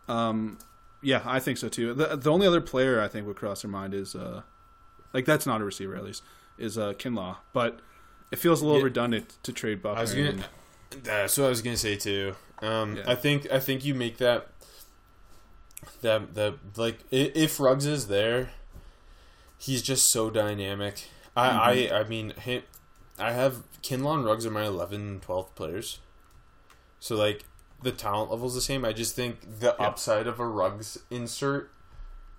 Um, 0.08 0.58
yeah, 1.02 1.22
I 1.26 1.40
think 1.40 1.58
so 1.58 1.68
too. 1.70 1.94
The, 1.94 2.16
the 2.16 2.32
only 2.32 2.46
other 2.48 2.62
player 2.62 3.02
I 3.02 3.08
think 3.08 3.26
would 3.28 3.36
cross 3.36 3.64
their 3.64 3.72
mind 3.72 3.94
is, 3.94 4.16
uh, 4.16 4.44
like, 5.14 5.26
that's 5.26 5.46
not 5.46 5.60
a 5.62 5.64
receiver 5.66 5.96
at 5.96 6.04
least, 6.04 6.24
is 6.58 6.78
uh, 6.78 6.94
Kinlaw. 6.94 7.38
But 7.54 7.80
it 8.32 8.38
feels 8.40 8.62
a 8.62 8.66
little 8.66 8.80
Yeah. 8.80 8.86
redundant 8.86 9.38
to 9.44 9.52
trade 9.52 9.82
Buckner. 9.82 9.98
I 10.00 10.02
was 10.02 10.14
gonna. 10.14 10.46
That's 11.04 11.38
what 11.38 11.46
I 11.48 11.50
was 11.50 11.62
gonna 11.62 11.76
say 11.78 11.96
too. 11.98 12.36
Um, 12.62 12.98
Yeah. 12.98 13.04
I 13.08 13.16
think 13.16 13.52
I 13.52 13.60
think 13.60 13.84
you 13.84 13.94
make 13.96 14.18
that 14.20 14.48
that 16.02 16.36
that 16.36 16.56
like 16.78 17.00
if 17.12 17.60
Ruggs 17.60 17.86
is 17.86 18.08
there, 18.08 18.52
he's 19.62 19.82
just 19.82 20.12
so 20.12 20.30
dynamic. 20.30 21.08
I 21.36 21.50
Mm-hmm. 21.50 21.94
I 21.94 22.00
I 22.00 22.04
mean, 22.04 22.32
him, 22.32 22.64
I 23.20 23.32
have 23.34 23.64
Kinlaw 23.82 24.18
Rugs 24.18 24.26
Ruggs 24.26 24.46
are 24.46 24.52
my 24.52 24.66
11, 24.66 25.22
12th 25.22 25.56
players. 25.56 26.00
So 27.00 27.16
like 27.16 27.46
the 27.82 27.92
talent 27.92 28.32
level's 28.32 28.56
the 28.56 28.62
same. 28.62 28.84
I 28.86 28.94
just 28.94 29.16
think 29.16 29.60
the 29.60 29.76
Yeah. 29.80 29.88
upside 29.88 30.28
of 30.28 30.40
a 30.40 30.48
Ruggs 30.48 31.00
insert 31.10 31.72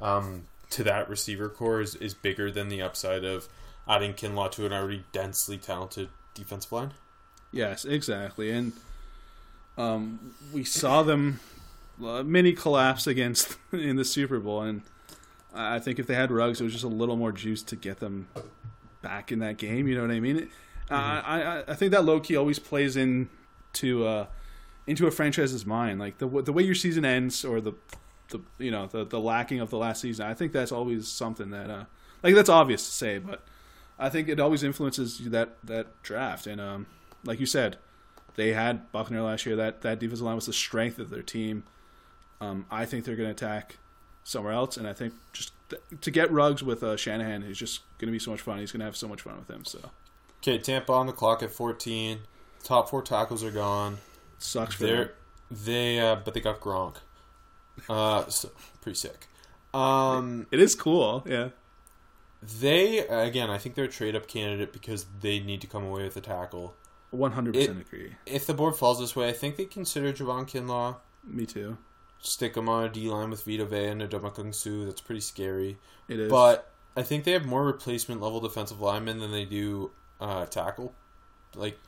um, 0.01 0.47
to 0.71 0.85
that 0.85 1.09
receiver 1.09 1.49
corps 1.49 1.81
is, 1.81 1.95
is 1.97 2.15
bigger 2.15 2.51
than 2.51 2.69
the 2.69 2.83
upside 2.83 3.25
of 3.25 3.49
adding 3.89 4.15
Kinlaw 4.15 4.51
to 4.53 4.67
an 4.67 4.73
already 4.73 5.05
densely 5.13 5.59
talented 5.59 6.09
defensive 6.35 6.73
line. 6.73 6.93
Yes, 7.51 7.85
exactly. 7.85 8.51
And 8.51 8.73
um, 9.77 10.35
we 10.53 10.65
saw 10.65 11.03
them 11.03 11.41
uh, 12.05 12.23
mini 12.23 12.53
collapse 12.53 13.07
against 13.07 13.57
in 13.73 13.97
the 13.97 14.05
Super 14.05 14.39
Bowl, 14.39 14.63
and 14.63 14.83
I 15.55 15.79
think 15.79 15.99
if 15.99 16.07
they 16.07 16.15
had 16.15 16.31
Ruggs, 16.31 16.61
it 16.61 16.65
was 16.65 16.73
just 16.73 16.85
a 16.85 16.89
little 16.89 17.17
more 17.17 17.33
juice 17.33 17.63
to 17.65 17.77
get 17.77 18.01
them 18.01 18.29
back 19.03 19.31
in 19.33 19.41
that 19.41 19.59
game. 19.59 19.87
You 19.87 19.95
know 19.97 20.03
what 20.03 20.11
I 20.11 20.21
mean? 20.21 20.49
Uh, 20.91 20.95
I, 20.95 21.43
I 21.43 21.65
I 21.69 21.75
think 21.75 21.93
that 21.93 22.05
low 22.05 22.21
key 22.21 22.37
always 22.37 22.59
plays 22.59 22.97
in 22.97 23.29
to 23.75 24.07
uh, 24.07 24.27
into 24.87 25.07
a 25.07 25.11
franchise's 25.11 25.67
mind, 25.67 25.99
like 25.99 26.19
the 26.19 26.27
the 26.43 26.53
way 26.53 26.63
your 26.63 26.75
season 26.75 27.05
ends 27.05 27.45
or 27.45 27.61
the 27.61 27.73
the 28.29 28.41
you 28.59 28.71
know 28.71 28.87
the 28.87 29.05
the 29.05 29.21
lacking 29.21 29.61
of 29.61 29.71
the 29.71 29.79
last 29.79 30.01
season. 30.01 30.27
I 30.27 30.35
think 30.35 30.53
that's 30.53 30.73
always 30.73 31.09
something 31.09 31.51
that 31.51 31.71
uh, 31.71 31.85
like 32.23 32.35
that's 32.35 32.49
obvious 32.49 32.85
to 32.85 32.93
say, 32.93 33.19
but 33.19 33.45
I 33.99 34.09
think 34.09 34.29
it 34.29 34.41
always 34.41 34.63
influences 34.63 35.19
that 35.31 35.57
that 35.65 36.03
draft. 36.03 36.47
And 36.47 36.61
um, 36.61 36.87
like 37.25 37.41
you 37.41 37.47
said, 37.47 37.79
they 38.35 38.53
had 38.53 38.91
Buckner 38.93 39.23
last 39.23 39.47
year. 39.47 39.57
That 39.57 39.83
that 39.83 39.99
defensive 39.99 40.25
line 40.25 40.37
was 40.37 40.47
the 40.47 40.53
strength 40.53 40.99
of 40.99 41.11
their 41.11 41.23
team. 41.23 41.65
Um, 42.41 42.67
I 42.71 42.87
think 42.87 43.05
they're 43.05 43.17
going 43.17 43.33
to 43.33 43.45
attack 43.45 43.77
somewhere 44.25 44.53
else, 44.53 44.77
and 44.77 44.87
I 44.87 44.93
think 44.93 45.15
just 45.33 45.53
th- 45.71 45.83
to 46.01 46.11
get 46.11 46.31
Ruggs 46.31 46.63
with 46.63 46.83
uh, 46.83 46.97
Shanahan 46.97 47.43
is 47.43 47.59
just 47.59 47.81
going 47.99 48.09
to 48.09 48.13
be 48.13 48.19
so 48.19 48.31
much 48.31 48.41
fun. 48.41 48.59
He's 48.59 48.73
going 48.73 48.81
to 48.81 48.85
have 48.87 48.97
so 48.97 49.09
much 49.09 49.23
fun 49.23 49.37
with 49.37 49.49
him. 49.51 49.65
So 49.65 49.79
Okay, 50.43 50.59
Tampa 50.59 50.93
on 50.93 51.07
the 51.07 51.13
clock 51.13 51.43
at 51.43 51.51
14. 51.51 52.19
Top 52.65 52.89
four 52.91 53.03
tackles 53.03 53.43
are 53.45 53.51
gone. 53.51 53.99
sucks 54.39 54.75
for 54.75 54.85
They're 54.85 54.97
them. 55.05 55.09
they 55.51 56.01
uh, 56.01 56.17
but 56.17 56.35
they 56.35 56.41
got 56.41 56.61
Gronk. 56.61 56.97
Uh, 57.89 58.27
so 58.29 58.51
pretty 58.81 58.97
sick. 58.97 59.27
Um, 59.75 60.47
It 60.51 60.61
is 60.61 60.75
cool. 60.75 61.25
Yeah. 61.27 61.49
they 62.43 62.99
again, 63.07 63.51
I 63.51 63.59
think 63.59 63.75
they're 63.75 63.85
a 63.87 63.89
trade 63.89 64.15
up 64.17 64.27
candidate 64.27 64.73
because 64.73 65.07
they 65.21 65.41
need 65.41 65.61
to 65.61 65.67
come 65.67 65.85
away 65.85 66.03
with 66.05 66.17
a 66.17 66.21
tackle. 66.21 66.75
One 67.11 67.33
hundred 67.33 67.55
percent 67.55 67.81
agree. 67.81 68.17
If 68.27 68.47
the 68.47 68.55
board 68.55 68.75
falls 68.77 68.99
this 69.01 69.15
way, 69.15 69.29
I 69.29 69.33
think 69.33 69.57
they 69.57 69.65
consider 69.67 70.13
Javon 70.13 70.49
Kinlaw. 70.49 70.97
Me 71.27 71.47
too. 71.47 71.77
Stick 72.23 72.57
him 72.57 72.69
on 72.69 72.85
a 72.85 72.89
D 72.89 73.09
line 73.09 73.31
with 73.31 73.45
Vita 73.45 73.65
Vea 73.65 73.89
and 73.89 74.01
Ndamukong 74.01 74.55
Suh. 74.55 74.85
That's 74.87 75.01
pretty 75.01 75.21
scary. 75.21 75.77
It 76.09 76.21
is. 76.21 76.31
But 76.31 76.71
I 76.97 77.03
think 77.03 77.25
they 77.25 77.33
have 77.33 77.45
more 77.45 77.65
replacement 77.65 78.21
level 78.21 78.41
defensive 78.41 78.81
linemen 78.81 79.19
than 79.19 79.33
they 79.33 79.45
do 79.45 79.91
uh, 80.21 80.47
tackle. 80.47 80.95
Like 81.55 81.79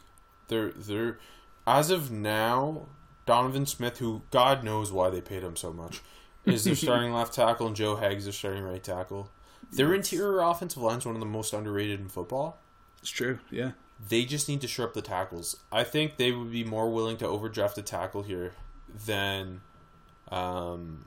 they're 0.49 0.72
they're 0.72 1.18
as 1.66 1.91
of 1.91 2.11
now, 2.11 2.89
Donovan 3.26 3.64
Smith, 3.66 3.99
who 3.99 4.22
God 4.30 4.64
knows 4.64 4.93
why 4.93 5.09
they 5.11 5.20
paid 5.20 5.43
him 5.43 5.57
so 5.57 5.72
much, 5.72 6.03
is 6.45 6.64
their 6.64 6.74
starting 6.74 7.12
left 7.12 7.32
tackle, 7.32 7.68
and 7.68 7.76
Joe 7.76 7.97
Haeg's 7.97 8.24
their 8.24 8.32
starting 8.32 8.64
right 8.64 8.82
tackle. 8.82 9.30
Their 9.72 9.95
interior 9.95 10.41
offensive 10.41 10.82
line 10.82 10.99
is 10.99 11.07
one 11.07 11.14
of 11.16 11.20
the 11.20 11.26
most 11.26 11.53
underrated 11.53 12.01
in 12.01 12.09
football. 12.09 12.59
it's 13.01 13.11
true. 13.11 13.39
Yeah. 13.51 13.72
They 14.09 14.24
just 14.24 14.49
need 14.49 14.61
to 14.61 14.68
shore 14.68 14.87
up 14.87 14.95
the 14.95 15.03
tackles. 15.03 15.57
I 15.72 15.85
think 15.85 16.16
they 16.16 16.32
would 16.32 16.51
be 16.53 16.64
more 16.64 16.91
willing 16.91 17.16
to 17.18 17.26
overdraft 17.26 17.78
a 17.78 17.82
tackle 17.82 18.22
here 18.22 18.53
than 19.07 19.62
um 20.35 21.07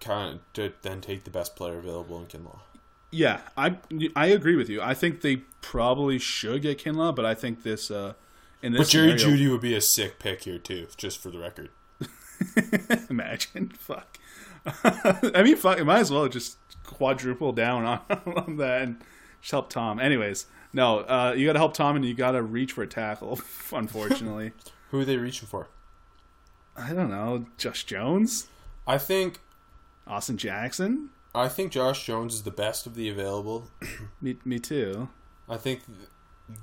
kind 0.00 0.34
of 0.34 0.52
to, 0.52 0.72
than 0.82 1.00
take 1.00 1.24
the 1.24 1.30
best 1.30 1.56
player 1.56 1.78
available 1.78 2.18
in 2.20 2.26
Kinlaw. 2.26 2.58
Yeah, 3.10 3.40
I 3.56 3.76
I 4.16 4.26
agree 4.26 4.56
with 4.56 4.68
you. 4.68 4.80
I 4.82 4.94
think 4.94 5.20
they 5.20 5.36
probably 5.60 6.18
should 6.18 6.62
get 6.62 6.78
Kinlaw, 6.82 7.14
but 7.14 7.24
I 7.24 7.34
think 7.34 7.62
this 7.62 7.90
uh 7.90 8.14
in 8.62 8.72
this 8.72 8.82
But 8.82 8.88
Jerry 8.88 9.18
scenario- 9.18 9.36
Jeudy 9.36 9.50
would 9.50 9.60
be 9.60 9.74
a 9.74 9.80
sick 9.80 10.18
pick 10.18 10.44
here 10.44 10.58
too, 10.58 10.86
just 10.96 11.18
for 11.22 11.30
the 11.30 11.38
record. 11.38 11.70
Imagine, 13.10 13.68
fuck. 13.78 14.18
I 14.84 15.42
mean, 15.42 15.56
fuck. 15.56 15.78
It 15.78 15.84
might 15.84 16.00
as 16.00 16.10
well 16.10 16.26
just 16.28 16.56
quadruple 16.84 17.52
down 17.52 17.84
on, 17.84 18.00
on 18.36 18.56
that 18.56 18.82
and 18.82 19.00
just 19.40 19.50
help 19.50 19.68
Tom. 19.70 20.00
Anyways, 20.00 20.46
no, 20.72 21.00
uh, 21.00 21.34
you 21.36 21.46
got 21.46 21.52
to 21.54 21.58
help 21.58 21.74
Tom, 21.74 21.96
and 21.96 22.04
you 22.04 22.14
got 22.14 22.32
to 22.32 22.42
reach 22.42 22.72
for 22.72 22.82
a 22.82 22.86
tackle. 22.86 23.38
Unfortunately, 23.72 24.52
Who 24.90 25.00
are 25.00 25.04
they 25.04 25.16
reaching 25.18 25.46
for? 25.48 25.68
I 26.76 26.92
don't 26.92 27.10
know. 27.10 27.46
Josh 27.56 27.84
Jones, 27.84 28.48
I 28.86 28.98
think 28.98 29.40
Austin 30.06 30.36
Jackson. 30.36 31.10
I 31.34 31.48
think 31.48 31.72
Josh 31.72 32.04
Jones 32.06 32.34
is 32.34 32.42
the 32.42 32.50
best 32.50 32.86
of 32.86 32.94
the 32.94 33.08
available. 33.08 33.68
Me, 34.20 34.36
me 34.44 34.58
too. 34.58 35.08
I 35.48 35.56
think 35.56 35.80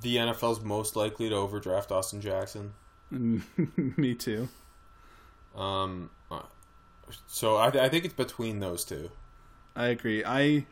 the 0.01 0.15
NFL's 0.17 0.61
most 0.61 0.95
likely 0.95 1.29
to 1.29 1.35
overdraft 1.35 1.91
Austin 1.91 2.21
Jackson. 2.21 2.73
me 3.11 4.15
too. 4.15 4.47
Um, 5.55 6.09
uh, 6.29 6.43
so 7.27 7.57
I, 7.57 7.67
I 7.67 7.89
think 7.89 8.05
it's 8.05 8.13
between 8.13 8.59
those 8.59 8.85
two. 8.85 9.11
I 9.75 9.87
agree. 9.87 10.23
I. 10.25 10.65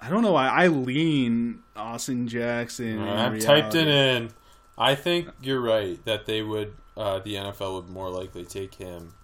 I 0.00 0.10
don't 0.10 0.22
know 0.22 0.32
why 0.32 0.48
I 0.48 0.66
lean 0.66 1.60
Austin 1.76 2.26
Jackson. 2.26 3.00
I've 3.00 3.38
typed 3.38 3.76
it 3.76 3.86
in. 3.86 4.30
I 4.78 4.94
think 4.94 5.28
you're 5.42 5.60
right 5.60 6.02
that 6.04 6.26
they 6.26 6.42
would. 6.42 6.74
Uh, 6.96 7.18
the 7.20 7.34
NFL 7.36 7.74
would 7.76 7.88
more 7.90 8.10
likely 8.10 8.44
take 8.44 8.74
him 8.74 9.14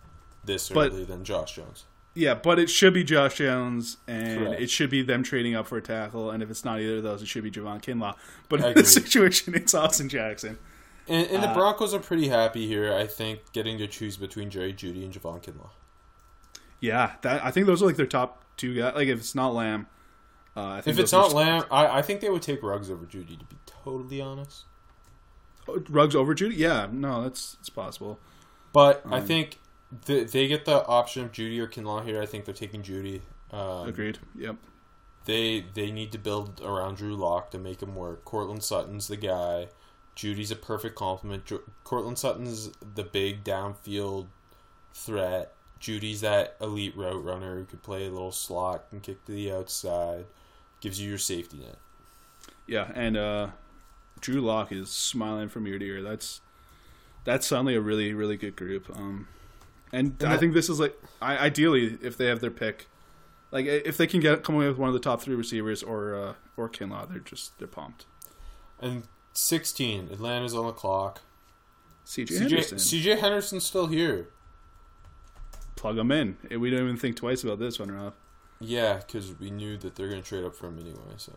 this 0.44 0.68
But- 0.70 0.92
early 0.92 1.04
than 1.04 1.24
Josh 1.24 1.54
Jones. 1.56 1.84
Yeah, 2.14 2.34
but 2.34 2.58
it 2.58 2.68
should 2.68 2.94
be 2.94 3.04
Josh 3.04 3.36
Jones, 3.36 3.98
and 4.08 4.38
Correct. 4.46 4.60
it 4.62 4.70
should 4.70 4.90
be 4.90 5.02
them 5.02 5.22
trading 5.22 5.54
up 5.54 5.68
for 5.68 5.76
a 5.78 5.82
tackle. 5.82 6.30
And 6.32 6.42
if 6.42 6.50
it's 6.50 6.64
not 6.64 6.80
either 6.80 6.96
of 6.96 7.02
those, 7.04 7.22
it 7.22 7.26
should 7.28 7.44
be 7.44 7.50
Javon 7.50 7.80
Kinlaw. 7.80 8.14
But 8.48 8.60
in 8.60 8.74
this 8.74 8.92
situation, 8.94 9.54
it's 9.54 9.72
Austin 9.72 10.08
Jackson. 10.08 10.58
And, 11.06 11.28
and 11.30 11.42
the 11.44 11.48
Uh, 11.50 11.54
Broncos 11.54 11.94
are 11.94 12.00
pretty 12.00 12.26
happy 12.28 12.66
here. 12.66 12.92
I 12.92 13.06
think 13.06 13.52
getting 13.52 13.78
to 13.78 13.86
choose 13.86 14.16
between 14.16 14.50
Jerry 14.50 14.72
Jeudy 14.74 15.04
and 15.04 15.12
Javon 15.14 15.40
Kinlaw. 15.42 15.70
Yeah, 16.80 17.12
that 17.22 17.44
I 17.44 17.50
think 17.50 17.66
those 17.66 17.82
are 17.82 17.86
like 17.86 17.96
their 17.96 18.06
top 18.06 18.42
two 18.56 18.74
guys. 18.74 18.94
Like 18.96 19.08
if 19.08 19.18
it's 19.20 19.34
not 19.34 19.54
Lamb, 19.54 19.86
uh, 20.56 20.66
I 20.66 20.80
think 20.80 20.96
If 20.96 21.02
it's 21.02 21.12
not 21.12 21.32
Lamb, 21.32 21.64
I, 21.70 21.98
I 21.98 22.02
think 22.02 22.20
they 22.20 22.30
would 22.30 22.42
take 22.42 22.62
Ruggs 22.62 22.90
over 22.90 23.04
Jeudy. 23.04 23.38
To 23.38 23.44
be 23.44 23.56
totally 23.66 24.20
honest, 24.20 24.64
Ruggs 25.88 26.14
over 26.16 26.34
Jeudy, 26.34 26.56
yeah, 26.56 26.88
no, 26.90 27.22
that's 27.22 27.56
it's 27.60 27.68
possible. 27.68 28.18
but 28.72 29.02
Um, 29.04 29.12
I 29.14 29.20
think 29.20 29.58
the, 30.06 30.24
they 30.24 30.48
get 30.48 30.64
the 30.64 30.84
option 30.86 31.24
of 31.24 31.32
Jeudy 31.32 31.58
or 31.58 31.66
Kinlaw 31.66 32.04
here. 32.04 32.20
I 32.22 32.26
think 32.26 32.44
they're 32.44 32.54
taking 32.54 32.82
Jeudy. 32.82 33.22
Um, 33.50 33.88
Agreed. 33.88 34.18
Yep. 34.36 34.56
They 35.24 35.64
they 35.74 35.90
need 35.90 36.12
to 36.12 36.18
build 36.18 36.60
around 36.62 36.96
Drew 36.96 37.14
Lock 37.16 37.50
to 37.50 37.58
make 37.58 37.82
him 37.82 37.94
work. 37.94 38.24
Courtland 38.24 38.62
Sutton's 38.62 39.08
the 39.08 39.16
guy. 39.16 39.68
Jeudy's 40.16 40.50
a 40.50 40.56
perfect 40.56 40.96
complement. 40.96 41.44
Ju- 41.44 41.62
Courtland 41.84 42.18
Sutton's 42.18 42.70
the 42.94 43.04
big 43.04 43.44
downfield 43.44 44.26
threat. 44.92 45.52
Jeudy's 45.80 46.22
that 46.22 46.56
elite 46.60 46.96
route 46.96 47.22
runner 47.22 47.56
who 47.56 47.64
could 47.64 47.82
play 47.82 48.06
a 48.06 48.10
little 48.10 48.32
slot 48.32 48.86
and 48.90 49.02
kick 49.02 49.24
to 49.26 49.32
the 49.32 49.52
outside. 49.52 50.26
Gives 50.80 51.00
you 51.00 51.08
your 51.08 51.18
safety 51.18 51.58
net. 51.58 51.76
Yeah, 52.66 52.90
and 52.94 53.16
uh, 53.16 53.48
Drew 54.20 54.40
Lock 54.40 54.72
is 54.72 54.90
smiling 54.90 55.48
from 55.48 55.66
ear 55.66 55.78
to 55.78 55.84
ear. 55.84 56.02
That's 56.02 56.40
that's 57.24 57.46
suddenly 57.46 57.74
a 57.74 57.80
really 57.80 58.12
really 58.14 58.36
good 58.36 58.56
group. 58.56 58.90
Um, 58.96 59.28
and 59.92 60.14
I 60.20 60.30
that- 60.30 60.40
think 60.40 60.54
this 60.54 60.68
is 60.68 60.80
like 60.80 61.00
I, 61.20 61.36
ideally 61.38 61.98
if 62.02 62.16
they 62.16 62.26
have 62.26 62.40
their 62.40 62.50
pick, 62.50 62.86
like 63.50 63.66
if 63.66 63.96
they 63.96 64.06
can 64.06 64.20
get 64.20 64.42
come 64.44 64.54
away 64.56 64.68
with 64.68 64.78
one 64.78 64.88
of 64.88 64.94
the 64.94 65.00
top 65.00 65.20
three 65.22 65.34
receivers 65.34 65.82
or 65.82 66.14
uh, 66.14 66.34
or 66.56 66.68
Kinlaw, 66.68 67.08
they're 67.08 67.18
just 67.20 67.58
they're 67.58 67.68
pumped. 67.68 68.06
And 68.80 69.04
16, 69.32 70.08
Atlanta's 70.12 70.54
on 70.54 70.66
the 70.66 70.72
clock. 70.72 71.20
CJ, 72.06 72.26
CJ, 72.28 72.38
Henderson, 72.38 72.78
CJ 72.78 73.18
Henderson's 73.20 73.64
still 73.64 73.86
here. 73.86 74.28
plug 75.76 75.96
them 75.96 76.10
in. 76.10 76.36
We 76.58 76.70
don't 76.70 76.82
even 76.82 76.96
think 76.96 77.16
twice 77.16 77.44
about 77.44 77.58
this 77.58 77.78
one, 77.78 77.90
Rob. 77.90 78.14
Yeah, 78.60 78.94
because 78.96 79.38
we 79.38 79.50
knew 79.50 79.76
that 79.78 79.94
they're 79.94 80.08
going 80.08 80.22
to 80.22 80.28
trade 80.28 80.44
up 80.44 80.54
for 80.54 80.66
him 80.68 80.78
anyway. 80.80 80.98
So 81.18 81.32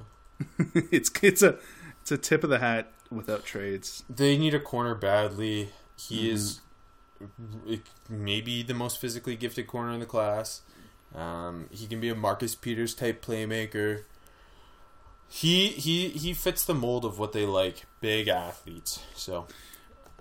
it's 0.92 1.12
it's 1.22 1.42
a 1.42 1.58
it's 2.02 2.12
a 2.12 2.18
tip 2.18 2.44
of 2.44 2.50
the 2.50 2.60
hat 2.60 2.92
without 3.10 3.44
trades. 3.44 4.04
they 4.10 4.38
need 4.38 4.54
a 4.54 4.60
corner 4.60 4.96
badly. 4.96 5.70
He 5.98 6.30
is 6.32 6.62
maybe 8.10 8.64
the 8.64 8.74
most 8.74 8.98
physically 9.00 9.36
gifted 9.36 9.68
corner 9.68 9.92
in 9.92 10.00
the 10.00 10.06
class. 10.06 10.62
Um, 11.14 11.68
he 11.72 11.88
can 11.88 12.00
be 12.00 12.10
a 12.10 12.16
Marcus 12.16 12.56
Peters 12.56 12.96
type 12.96 13.24
playmaker. 13.24 14.04
He 15.28 15.68
he 15.68 16.10
he 16.10 16.34
fits 16.34 16.66
the 16.66 16.74
mold 16.74 17.06
of 17.06 17.20
what 17.20 17.34
they 17.34 17.46
like, 17.46 17.86
big 18.00 18.28
athletes. 18.28 19.00
So 19.16 19.48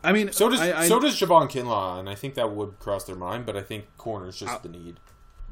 I 0.03 0.12
mean, 0.12 0.33
so 0.33 0.49
does 0.49 0.61
I, 0.61 0.83
I, 0.83 0.89
so 0.89 1.01
does 1.01 1.18
Javon 1.18 1.51
Kinlaw, 1.51 1.99
and 1.99 2.09
I 2.09 2.14
think 2.14 2.35
that 2.35 2.51
would 2.53 2.79
cross 2.79 3.05
their 3.05 3.16
mind. 3.16 3.47
But 3.47 3.57
I 3.57 3.62
think 3.62 3.87
corner's 3.97 4.39
just 4.39 4.62
the 4.62 4.68
need. 4.68 5.01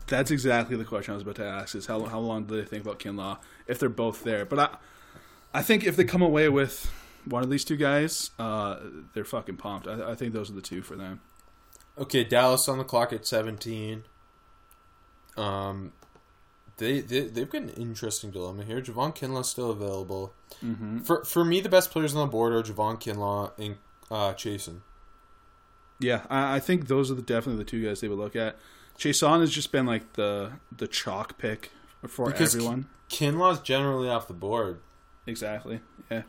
That's 0.08 0.30
exactly 0.30 0.76
the 0.76 0.84
question 0.84 1.12
I 1.12 1.16
was 1.16 1.22
about 1.22 1.36
to 1.36 1.44
ask: 1.44 1.74
is 1.74 1.86
how 1.86 2.04
how 2.04 2.18
long 2.18 2.44
do 2.44 2.56
they 2.56 2.66
think 2.66 2.84
about 2.84 2.98
Kinlaw 2.98 3.38
if 3.66 3.78
they're 3.78 3.88
both 3.88 4.24
there? 4.24 4.44
But 4.44 4.58
I 4.58 4.68
I 5.54 5.62
think 5.62 5.84
if 5.84 5.96
they 5.96 6.04
come 6.04 6.22
away 6.22 6.48
with 6.48 6.90
one 7.24 7.42
of 7.42 7.50
these 7.50 7.64
two 7.64 7.76
guys, 7.76 8.30
uh, 8.38 8.78
they're 9.14 9.24
fucking 9.24 9.56
pumped. 9.56 9.86
I, 9.86 10.12
I 10.12 10.14
think 10.14 10.32
those 10.32 10.50
are 10.50 10.54
the 10.54 10.62
two 10.62 10.82
for 10.82 10.96
them. 10.96 11.20
Okay, 11.96 12.24
Dallas 12.24 12.68
on 12.68 12.78
the 12.78 12.84
clock 12.84 13.12
at 13.12 13.26
17. 13.26 14.04
Um, 15.36 15.92
they, 16.76 17.00
they, 17.00 17.22
they've 17.22 17.50
got 17.50 17.62
an 17.62 17.70
interesting 17.70 18.30
dilemma 18.30 18.64
here. 18.64 18.80
Javon 18.80 19.14
Kinlaw's 19.14 19.48
still 19.48 19.70
available. 19.70 20.32
Mm-hmm. 20.64 21.00
For 21.00 21.24
for 21.24 21.44
me, 21.44 21.60
the 21.60 21.68
best 21.68 21.90
players 21.90 22.14
on 22.14 22.20
the 22.20 22.30
board 22.30 22.52
are 22.52 22.62
Javon 22.62 23.00
Kinlaw 23.00 23.52
and 23.58 23.76
uh, 24.10 24.32
Chaisson. 24.34 24.80
Yeah, 26.00 26.22
I, 26.30 26.56
I 26.56 26.60
think 26.60 26.86
those 26.86 27.10
are 27.10 27.14
the, 27.14 27.22
definitely 27.22 27.64
the 27.64 27.70
two 27.70 27.84
guys 27.84 28.00
they 28.00 28.08
would 28.08 28.18
look 28.18 28.36
at. 28.36 28.56
Chaisson 28.98 29.40
has 29.40 29.50
just 29.50 29.70
been 29.72 29.86
like 29.86 30.14
the 30.14 30.52
the 30.76 30.88
chalk 30.88 31.38
pick 31.38 31.70
for 32.06 32.26
Because 32.26 32.54
everyone. 32.54 32.88
Kinlaw's 33.08 33.60
generally 33.60 34.08
off 34.08 34.28
the 34.28 34.34
board. 34.34 34.80
Exactly. 35.26 35.80
Yeah. 36.10 36.22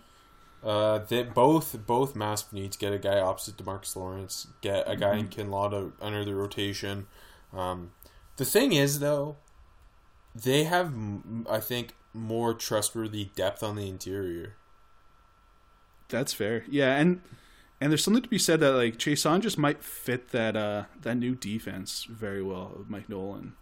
Uh, 0.63 0.99
they 0.99 1.23
both 1.23 1.75
both 1.87 2.15
massive 2.15 2.53
needs. 2.53 2.75
Get 2.77 2.93
a 2.93 2.97
guy 2.99 3.19
opposite 3.19 3.57
Demarcus 3.57 3.95
Lawrence. 3.95 4.47
Get 4.61 4.83
a 4.89 4.95
guy 4.95 5.15
Mm-hmm. 5.17 5.41
in 5.41 5.47
Kinlaw 5.47 5.71
to 5.71 5.93
enter 6.05 6.23
the 6.25 6.35
rotation. 6.35 7.07
Um, 7.53 7.91
the 8.37 8.45
thing 8.45 8.73
is, 8.73 8.99
though, 8.99 9.37
they 10.35 10.65
have, 10.65 10.93
I 11.49 11.59
think, 11.59 11.95
more 12.13 12.53
trustworthy 12.53 13.29
depth 13.35 13.63
on 13.63 13.75
the 13.77 13.87
interior. 13.89 14.55
That's 16.09 16.33
fair. 16.33 16.63
Yeah, 16.69 16.95
and 16.97 17.21
and 17.81 17.91
there's 17.91 18.03
something 18.03 18.23
to 18.23 18.29
be 18.29 18.37
said 18.37 18.59
that 18.59 18.71
like 18.71 18.97
Chaisson 18.97 19.41
just 19.41 19.57
might 19.57 19.83
fit 19.83 20.29
that 20.29 20.55
uh 20.55 20.83
that 21.01 21.15
new 21.15 21.35
defense 21.35 22.05
very 22.09 22.41
well 22.43 22.73
with 22.77 22.89
Mike 22.89 23.09
Nolan. 23.09 23.53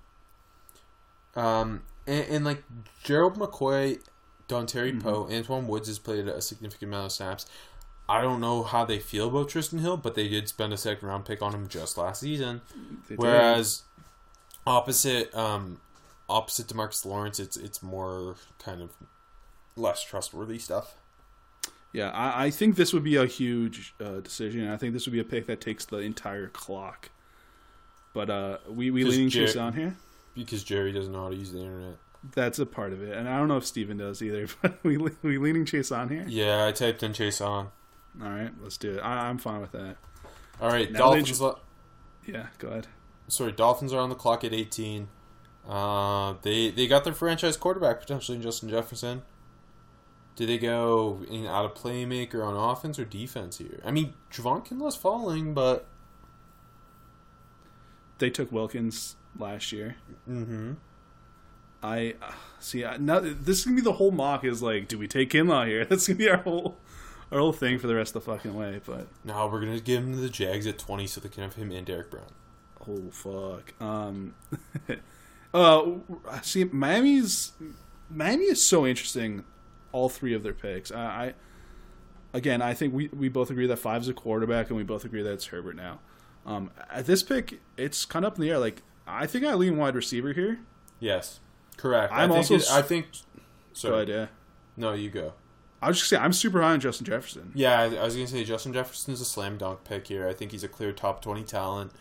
Um, 1.36 1.84
and, 2.08 2.26
and 2.30 2.46
like 2.46 2.64
Gerald 3.04 3.36
McCoy, 3.38 4.00
Dontari 4.50 4.92
Mm-hmm. 4.92 5.02
Poe, 5.02 5.26
Antwaun 5.26 5.68
Woods 5.68 5.88
has 5.88 6.00
played 6.00 6.28
a 6.28 6.42
significant 6.42 6.90
amount 6.92 7.06
of 7.08 7.12
snaps. 7.12 7.46
I 8.10 8.22
don't 8.22 8.40
know 8.40 8.64
how 8.64 8.86
they 8.86 9.00
feel 9.00 9.28
about 9.28 9.50
Trysten 9.50 9.82
Hill, 9.82 9.98
but 9.98 10.16
they 10.16 10.30
did 10.30 10.48
spend 10.48 10.72
a 10.74 10.78
second 10.78 11.08
round 11.08 11.26
pick 11.26 11.42
on 11.42 11.54
him 11.54 11.68
just 11.68 11.98
last 11.98 12.22
season. 12.22 12.62
Whereas 13.18 13.84
opposite 14.66 15.34
um 15.36 15.80
opposite 16.30 16.68
Demarcus 16.68 17.06
Lawrence, 17.06 17.40
it's 17.40 17.58
it's 17.58 17.84
more 17.84 18.36
kind 18.60 18.82
of 18.82 18.92
less 19.76 20.04
trustworthy 20.04 20.58
stuff. 20.58 20.96
Yeah, 21.94 22.10
I, 22.10 22.46
I 22.46 22.50
think 22.52 22.76
this 22.76 22.94
would 22.94 23.04
be 23.04 23.16
a 23.16 23.26
huge 23.26 23.96
uh, 24.04 24.20
decision. 24.20 24.68
I 24.70 24.78
think 24.78 24.94
this 24.94 25.06
would 25.06 25.14
be 25.14 25.20
a 25.20 25.24
pick 25.24 25.48
that 25.48 25.62
takes 25.62 25.86
the 25.86 25.98
entire 25.98 26.48
clock. 26.50 27.10
But 28.14 28.30
uh, 28.30 28.58
we 28.70 28.92
we 28.92 29.04
leaning 29.04 29.30
Jer- 29.30 29.46
Chaisson 29.46 29.74
here. 29.76 29.96
Because 30.36 30.64
Jerry 30.64 30.92
doesn't 30.92 31.12
know 31.12 31.24
how 31.24 31.30
to 31.30 31.36
use 31.36 31.52
the 31.52 31.60
internet. 31.60 31.96
That's 32.36 32.60
a 32.60 32.66
part 32.66 32.94
of 32.94 33.02
it, 33.02 33.16
and 33.18 33.28
I 33.30 33.38
don't 33.38 33.48
know 33.48 33.58
if 33.58 33.66
Steven 33.66 33.98
does 33.98 34.22
either. 34.22 34.48
But 34.62 34.84
we 34.84 34.98
we 34.98 35.38
leaning 35.38 35.66
Chaisson 35.66 36.10
here. 36.12 36.26
Yeah, 36.28 36.66
I 36.66 36.72
typed 36.72 37.04
in 37.04 37.14
Chaisson. 37.14 37.68
All 38.22 38.30
right, 38.30 38.52
let's 38.62 38.78
do 38.78 38.94
it. 38.96 39.00
I, 39.00 39.30
I'm 39.30 39.38
fine 39.38 39.62
with 39.62 39.72
that. 39.74 39.98
All 40.60 40.70
right, 40.70 40.92
Now 40.92 41.00
Dolphins. 41.00 41.40
lo- 41.40 41.60
Yeah, 42.26 42.48
go 42.58 42.70
ahead. 42.70 42.88
sorry, 43.28 43.52
Dolphins 43.52 43.94
are 43.94 44.00
on 44.00 44.10
the 44.10 44.16
clock 44.16 44.44
at 44.44 44.54
18. 44.54 45.08
Uh, 45.68 46.34
they 46.42 46.70
they 46.72 46.88
got 46.88 47.04
their 47.04 47.14
franchise 47.14 47.56
quarterback 47.58 48.00
potentially 48.00 48.36
in 48.36 48.42
Justin 48.42 48.70
Jefferson. 48.70 49.22
Do 50.38 50.46
they 50.46 50.60
go 50.60 51.26
in 51.30 51.48
out 51.48 51.66
of 51.66 51.74
playmaker 51.74 52.46
on 52.46 52.56
offense 52.56 53.00
or 53.00 53.06
defense 53.06 53.58
here? 53.58 53.82
I 53.84 53.90
mean, 53.92 54.14
Javon 54.32 54.64
Kinlaw's 54.64 54.96
falling, 54.96 55.54
but 55.56 55.88
They 58.20 58.30
took 58.30 58.52
Wilkins 58.52 59.16
last 59.38 59.72
year. 59.72 59.98
mm-hmm. 60.30 60.74
I 61.84 62.16
uh, 62.22 62.32
see. 62.60 62.84
I, 62.86 62.98
now 62.98 63.20
this 63.20 63.60
is 63.60 63.66
gonna 63.66 63.76
be 63.76 63.82
the 63.82 63.94
whole 63.94 64.10
mock. 64.12 64.44
Is 64.44 64.62
like, 64.64 64.88
do 64.88 64.98
we 64.98 65.08
take 65.08 65.30
Kinlaw 65.32 65.68
here? 65.68 65.86
That's 65.90 66.08
gonna 66.08 66.18
be 66.18 66.30
our 66.30 66.38
whole 66.38 66.78
our 67.32 67.40
whole 67.40 67.54
thing 67.54 67.78
for 67.78 67.86
the 67.88 67.94
rest 67.96 68.16
of 68.16 68.24
the 68.26 68.32
fucking 68.32 68.56
way. 68.56 68.82
But 68.86 69.08
now 69.24 69.48
we're 69.48 69.60
gonna 69.60 69.80
give 69.80 70.04
him 70.04 70.20
the 70.20 70.30
Jags 70.30 70.66
at 70.66 70.80
20 70.80 71.06
so 71.08 71.22
they 71.22 71.30
can 71.30 71.44
have 71.44 71.54
him 71.56 71.72
and 71.72 71.86
Derrick 71.86 72.10
Brown. 72.10 72.26
oh 72.88 73.10
fuck. 73.12 73.74
Um. 73.80 74.34
uh. 75.54 75.84
See, 76.42 76.64
Miami's 76.64 77.52
Miami 78.10 78.46
is 78.46 78.68
so 78.68 78.86
interesting. 78.88 79.44
All 79.98 80.10
three 80.10 80.34
of 80.36 80.44
their 80.44 80.54
picks. 80.54 80.92
I. 80.92 81.04
I 81.08 81.34
again, 82.34 82.62
I 82.62 82.74
think 82.76 82.94
we, 82.94 83.08
we 83.08 83.30
both 83.30 83.50
agree 83.50 83.66
that 83.68 83.78
five's 83.78 84.08
a 84.08 84.14
quarterback, 84.14 84.68
and 84.68 84.78
we 84.78 84.84
both 84.84 85.04
agree 85.06 85.24
that 85.24 85.32
it's 85.32 85.46
Herbert 85.48 85.76
now. 85.76 86.00
Um, 86.46 86.70
at 86.92 87.06
this 87.08 87.24
pick, 87.24 87.60
it's 87.78 88.06
kind 88.06 88.26
of 88.26 88.34
up 88.34 88.38
in 88.38 88.42
the 88.44 88.50
air. 88.52 88.60
Like, 88.60 88.84
I 89.08 89.26
think 89.26 89.44
I 89.46 89.54
lean 89.56 89.78
wide 89.78 89.96
receiver 89.96 90.34
here. 90.34 90.60
Yes, 91.00 91.40
correct. 91.78 92.12
I'm 92.14 92.32
I 92.32 92.42
think 92.42 92.52
also 92.52 92.56
it- 92.56 92.72
I 92.72 92.82
think. 92.84 93.08
Go 93.12 93.42
Sorry, 93.74 93.96
ahead, 93.96 94.10
yeah. 94.10 94.26
no, 94.76 94.94
you 94.94 95.10
go. 95.10 95.34
I 95.82 95.88
was 95.88 95.98
just 95.98 96.10
saying, 96.10 96.22
I'm 96.24 96.34
super 96.34 96.62
high 96.62 96.74
on 96.74 96.80
Justin 96.80 97.06
Jefferson. 97.06 97.52
Yeah, 97.56 97.80
I, 97.80 97.84
I 97.96 98.04
was 98.04 98.16
gonna 98.16 98.28
say 98.28 98.44
Justin 98.44 98.74
Jefferson's 98.74 99.22
a 99.22 99.26
slam 99.26 99.58
dunk 99.58 99.84
pick 99.84 100.08
here. 100.08 100.28
I 100.28 100.34
think 100.34 100.52
he's 100.52 100.64
a 100.64 100.68
clear 100.68 100.92
top 100.92 101.22
twenty 101.22 101.44
talent. 101.44 101.92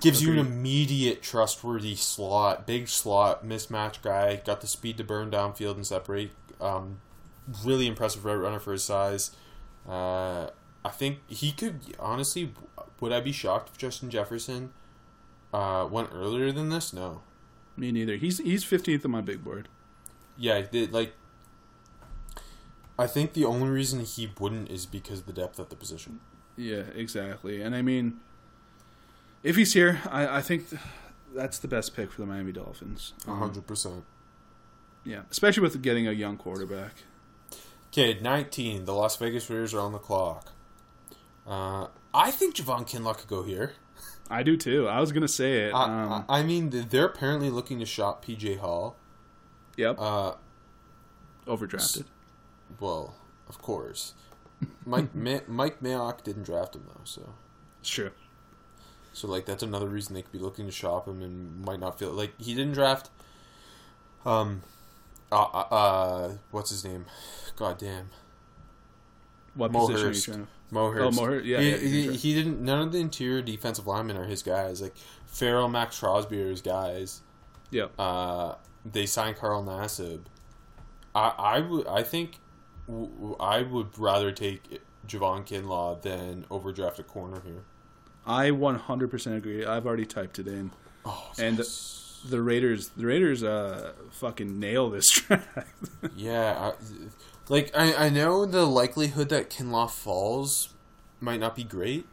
Gives 0.00 0.22
you 0.22 0.32
an 0.32 0.38
immediate 0.38 1.22
trustworthy 1.22 1.94
slot, 1.94 2.66
big 2.66 2.88
slot 2.88 3.46
mismatch 3.46 4.02
guy. 4.02 4.36
Got 4.44 4.60
the 4.60 4.66
speed 4.66 4.96
to 4.98 5.04
burn 5.04 5.30
downfield 5.30 5.76
and 5.76 5.86
separate. 5.86 6.32
Um, 6.60 7.00
really 7.64 7.86
impressive 7.86 8.24
route 8.24 8.40
runner 8.40 8.58
for 8.58 8.72
his 8.72 8.84
size. 8.84 9.32
Uh, 9.88 10.48
I 10.84 10.90
think 10.90 11.18
he 11.28 11.52
could 11.52 11.80
honestly. 11.98 12.52
Would 13.00 13.12
I 13.12 13.20
be 13.20 13.32
shocked 13.32 13.70
if 13.70 13.78
Justin 13.78 14.10
Jefferson 14.10 14.72
uh, 15.52 15.88
went 15.90 16.10
earlier 16.12 16.52
than 16.52 16.68
this? 16.68 16.92
No. 16.92 17.22
Me 17.76 17.90
neither. 17.90 18.16
He's 18.16 18.38
he's 18.38 18.64
15th 18.64 19.04
on 19.04 19.10
my 19.10 19.20
big 19.20 19.42
board. 19.42 19.68
Yeah, 20.36 20.62
they, 20.70 20.86
like. 20.86 21.14
I 22.98 23.06
think 23.06 23.32
the 23.32 23.44
only 23.44 23.68
reason 23.70 24.00
he 24.00 24.30
wouldn't 24.38 24.70
is 24.70 24.86
because 24.86 25.20
of 25.20 25.26
the 25.26 25.32
depth 25.32 25.58
at 25.58 25.70
the 25.70 25.76
position. 25.76 26.20
Yeah, 26.56 26.82
exactly. 26.94 27.62
And 27.62 27.74
I 27.74 27.80
mean, 27.82 28.20
if 29.42 29.56
he's 29.56 29.72
here, 29.72 30.00
I, 30.10 30.36
I 30.38 30.40
think 30.42 30.66
that's 31.34 31.58
the 31.58 31.68
best 31.68 31.96
pick 31.96 32.12
for 32.12 32.20
the 32.20 32.26
Miami 32.26 32.52
Dolphins. 32.52 33.14
A 33.26 33.30
Um, 33.30 33.38
hundred 33.38 33.66
percent. 33.66 34.04
Yeah, 35.04 35.22
especially 35.30 35.62
with 35.62 35.80
getting 35.82 36.06
a 36.06 36.12
young 36.12 36.36
quarterback. 36.36 36.92
Okay, 37.92 38.18
19. 38.20 38.84
The 38.86 38.94
Las 38.94 39.16
Vegas 39.16 39.48
Raiders 39.50 39.74
are 39.74 39.80
on 39.80 39.92
the 39.92 39.98
clock. 39.98 40.52
Uh, 41.46 41.88
I 42.14 42.30
think 42.30 42.54
Javon 42.56 42.88
Kinlaw 42.88 43.16
could 43.18 43.28
go 43.28 43.42
here. 43.42 43.72
I 44.30 44.42
do 44.42 44.56
too. 44.56 44.88
I 44.88 44.98
was 45.00 45.12
gonna 45.12 45.28
say 45.28 45.66
it. 45.68 45.74
I, 45.74 45.84
Um, 45.84 46.24
I 46.28 46.38
I 46.38 46.42
mean, 46.42 46.70
they're 46.70 47.04
apparently 47.06 47.50
looking 47.50 47.78
to 47.80 47.86
shop 47.86 48.24
PJ 48.24 48.58
Hall. 48.58 48.96
yep, 49.76 49.96
Uh, 49.98 50.34
overdrafted. 51.46 52.04
well, 52.80 53.14
of 53.48 53.60
course. 53.60 54.14
Mike 54.86 55.14
Ma- 55.14 55.40
Mike 55.48 55.80
Mayock 55.82 56.22
didn't 56.22 56.44
draft 56.44 56.76
him 56.76 56.84
though, 56.86 57.00
so 57.04 57.34
It's 57.80 57.90
true. 57.90 58.12
so 59.12 59.26
like 59.28 59.44
that's 59.44 59.62
another 59.62 59.88
reason 59.88 60.14
they 60.14 60.22
could 60.22 60.32
be 60.32 60.38
looking 60.38 60.64
to 60.66 60.72
shop 60.72 61.06
him 61.08 61.20
and 61.20 61.62
might 61.64 61.80
not 61.80 61.98
feel 61.98 62.12
like 62.12 62.32
he 62.40 62.54
didn't 62.54 62.72
draft. 62.72 63.10
Um, 64.24 64.62
uh, 65.32 65.48
uh, 65.52 65.74
uh 65.74 66.32
what's 66.50 66.70
his 66.70 66.84
name? 66.84 67.06
God 67.56 67.78
damn. 67.78 68.10
What 69.54 69.72
Mo 69.72 69.86
position 69.86 70.06
Hurst. 70.06 70.28
are 70.28 70.30
you 70.30 70.34
trying 70.36 70.46
to? 70.46 70.52
Mo 70.74 70.90
Hurst. 70.90 71.20
Mo 71.20 71.26
Hurst, 71.26 71.44
yeah, 71.44 71.60
He, 71.60 71.70
yeah, 71.70 71.76
he, 71.76 72.12
he 72.16 72.34
didn't. 72.34 72.60
None 72.62 72.80
of 72.80 72.92
the 72.92 72.98
interior 72.98 73.42
defensive 73.42 73.86
linemen 73.86 74.16
are 74.16 74.24
his 74.24 74.42
guys. 74.42 74.80
Like 74.80 74.94
Ferrell, 75.26 75.68
Maxx 75.68 75.98
Crosby 75.98 76.42
are 76.42 76.48
his 76.48 76.62
guys. 76.62 77.20
Yep. 77.70 77.92
Uh, 77.98 78.54
they 78.84 79.06
signed 79.06 79.36
Carl 79.36 79.62
Nassib. 79.62 80.20
I 81.14 81.32
I 81.38 81.60
would 81.60 81.86
I 81.86 82.02
think 82.02 82.38
w- 82.86 83.36
I 83.38 83.62
would 83.62 83.98
rather 83.98 84.32
take 84.32 84.80
Javon 85.06 85.46
Kinlaw 85.46 86.00
than 86.00 86.46
overdraft 86.50 86.98
a 86.98 87.02
corner 87.02 87.42
here. 87.44 87.64
I 88.24 88.50
100% 88.50 89.36
agree. 89.36 89.64
I've 89.64 89.84
already 89.84 90.06
typed 90.06 90.38
it 90.38 90.46
in. 90.46 90.70
Oh, 91.04 91.32
And 91.38 91.58
the 92.28 92.42
Raiders, 92.42 92.88
the 92.90 93.06
Raiders, 93.06 93.42
uh, 93.42 93.92
fucking 94.10 94.58
nail 94.58 94.90
this 94.90 95.08
track. 95.10 95.68
yeah, 96.16 96.72
I, 96.72 96.72
like 97.48 97.70
I 97.76 98.06
I 98.06 98.08
know 98.08 98.46
the 98.46 98.66
likelihood 98.66 99.28
that 99.30 99.50
Kinlaw 99.50 99.90
falls 99.90 100.70
might 101.20 101.40
not 101.40 101.56
be 101.56 101.64
great, 101.64 102.06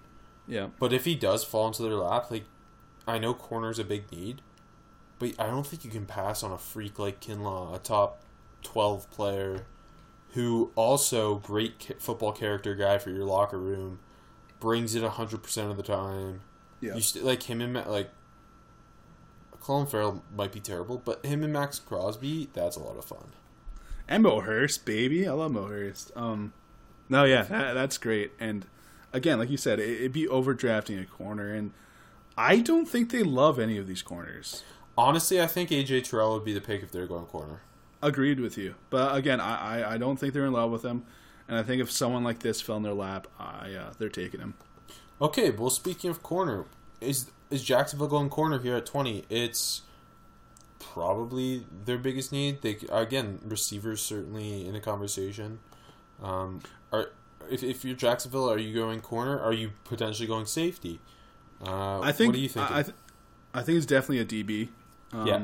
yeah. 0.48 0.68
but 0.80 0.94
if 0.94 1.06
he 1.06 1.16
does 1.16 1.44
fall 1.44 1.68
into 1.68 1.84
their 1.84 1.96
lap, 1.96 2.30
like 2.32 2.46
I 3.08 3.18
know 3.20 3.34
corner's 3.34 3.80
a 3.80 3.84
big 3.84 4.12
need, 4.12 4.42
but 5.18 5.34
I 5.40 5.48
don't 5.48 5.66
think 5.66 5.84
you 5.84 5.92
can 5.92 6.06
pass 6.06 6.44
on 6.44 6.52
a 6.52 6.58
freak 6.58 7.00
like 7.00 7.20
Kinlaw, 7.20 7.76
a 7.76 7.80
top 7.80 8.22
twelve 8.64 9.10
player, 9.12 9.66
who 10.32 10.72
also 10.76 11.36
great 11.36 11.96
football 12.00 12.32
character 12.32 12.76
guy 12.76 12.98
for 12.98 13.10
your 13.10 13.26
locker 13.26 13.60
room, 13.60 14.00
brings 14.60 14.96
it 14.96 15.04
hundred 15.04 15.44
percent 15.44 15.72
of 15.72 15.78
the 15.78 15.84
time. 15.84 16.42
Yeah. 16.82 16.96
You 16.96 17.02
st- 17.02 17.26
like 17.26 17.44
him 17.44 17.62
and 17.62 17.74
like 17.88 18.10
Clelin 19.62 19.90
Ferrell 19.90 20.24
might 20.36 20.52
be 20.52 20.60
terrible, 20.60 21.02
but 21.04 21.26
him 21.26 21.44
and 21.44 21.54
Maxx 21.54 21.80
Crosby, 21.80 22.50
that's 22.54 22.76
a 22.76 22.80
lot 22.80 22.98
of 22.98 23.06
fun. 23.06 23.32
And 24.08 24.24
Mo 24.24 24.40
Hurst, 24.40 24.86
baby. 24.86 25.28
I 25.28 25.34
love 25.34 25.52
Mo 25.52 25.66
Hurst. 25.66 26.12
Um, 26.16 26.54
no, 27.10 27.24
yeah, 27.26 27.44
that, 27.44 27.74
that's 27.74 27.98
great. 27.98 28.32
And 28.40 28.66
again, 29.14 29.40
like 29.40 29.50
you 29.50 29.58
said, 29.58 29.80
it, 29.80 29.90
it'd 29.90 30.14
be 30.14 30.28
overdrafting 30.28 31.02
a 31.02 31.06
corner, 31.06 31.54
and 31.54 31.72
I 32.38 32.60
don't 32.60 32.88
think 32.88 33.12
they 33.12 33.24
love 33.24 33.60
any 33.60 33.78
of 33.78 33.88
these 33.88 34.02
corners. 34.02 34.64
Honestly, 34.98 35.42
I 35.42 35.48
think 35.48 35.70
AJ 35.70 36.10
Terrell 36.10 36.34
would 36.34 36.46
be 36.46 36.54
the 36.54 36.62
pick 36.62 36.84
if 36.84 36.92
they're 36.92 37.08
going 37.08 37.26
corner. 37.26 37.62
Agreed 38.02 38.40
with 38.40 38.58
you, 38.58 38.76
but 38.90 39.14
again, 39.16 39.42
I, 39.42 39.82
I, 39.82 39.94
I 39.96 39.98
don't 39.98 40.18
think 40.18 40.34
they're 40.34 40.46
in 40.46 40.54
love 40.54 40.72
with 40.72 40.84
him, 40.84 41.04
and 41.50 41.58
I 41.58 41.64
think 41.64 41.82
if 41.82 41.92
someone 41.92 42.24
like 42.24 42.40
this 42.40 42.62
fell 42.62 42.78
in 42.78 42.84
their 42.84 42.94
lap, 42.94 43.28
I 43.38 43.74
uh, 43.74 43.94
they're 43.98 44.08
taking 44.08 44.40
him. 44.40 44.54
Okay, 45.22 45.50
well, 45.50 45.70
speaking 45.70 46.10
of 46.10 46.24
corner, 46.24 46.64
is 47.02 47.30
is 47.50 47.64
Jacksonville 47.64 48.08
going 48.08 48.30
corner 48.30 48.60
here 48.60 48.76
at 48.76 48.86
twenty? 48.86 49.26
It's 49.30 49.82
probably 50.80 51.66
their 51.86 51.98
biggest 51.98 52.32
need. 52.32 52.62
They 52.62 52.78
again, 52.92 53.40
receivers 53.44 54.02
certainly 54.02 54.66
in 54.68 54.74
the 54.74 54.80
conversation. 54.80 55.60
Um, 56.22 56.62
are 56.92 57.12
if 57.50 57.64
if 57.64 57.86
you're 57.86 57.96
Jacksonville, 57.96 58.50
are 58.50 58.58
you 58.58 58.74
going 58.74 59.02
corner? 59.02 59.40
Are 59.40 59.54
you 59.54 59.72
potentially 59.84 60.28
going 60.28 60.46
safety? 60.46 61.00
Uh, 61.66 62.00
I 62.00 62.12
think 62.12 62.30
What 62.30 62.36
do 62.36 62.42
you 62.42 62.50
think? 62.50 62.72
I, 62.72 62.84
th- 62.84 62.96
I 63.54 63.62
think 63.62 63.78
it's 63.78 63.86
definitely 63.86 64.20
a 64.20 64.44
DB. 64.44 64.70
Um, 65.12 65.28
yeah. 65.28 65.40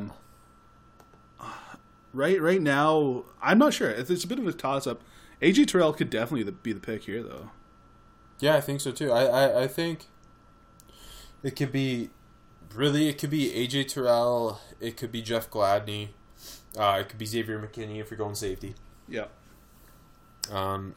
Right, 2.14 2.42
right 2.42 2.62
now, 2.62 3.26
I'm 3.42 3.58
not 3.58 3.74
sure. 3.74 3.90
It's 3.90 4.10
it's 4.10 4.24
a 4.24 4.28
bit 4.28 4.40
of 4.40 4.48
a 4.48 4.54
toss 4.54 4.88
up. 4.88 5.02
AJ 5.42 5.68
Terrell 5.68 5.92
could 5.92 6.10
definitely 6.10 6.50
be 6.64 6.72
the 6.72 6.80
pick 6.80 7.04
here, 7.04 7.22
though. 7.22 7.50
Yeah, 8.40 8.56
I 8.56 8.62
think 8.62 8.80
so 8.80 8.92
too. 8.92 9.12
I, 9.12 9.26
I, 9.26 9.64
I 9.64 9.68
think 9.68 10.06
it 11.46 11.56
could 11.56 11.72
be 11.72 12.10
really 12.74 13.08
it 13.08 13.18
could 13.20 13.30
be 13.30 13.50
AJ 13.52 13.88
Terrell, 13.90 14.60
it 14.82 14.98
could 14.98 15.12
be 15.12 15.22
Jeff 15.22 15.50
Gladney, 15.50 16.10
uh, 16.78 16.98
it 17.00 17.10
could 17.10 17.20
be 17.20 17.26
Xavier 17.26 17.60
McKinney 17.60 18.02
if 18.02 18.10
you're 18.12 18.18
going 18.18 18.36
safety. 18.36 18.74
Yeah. 19.08 19.26
Um, 20.52 20.96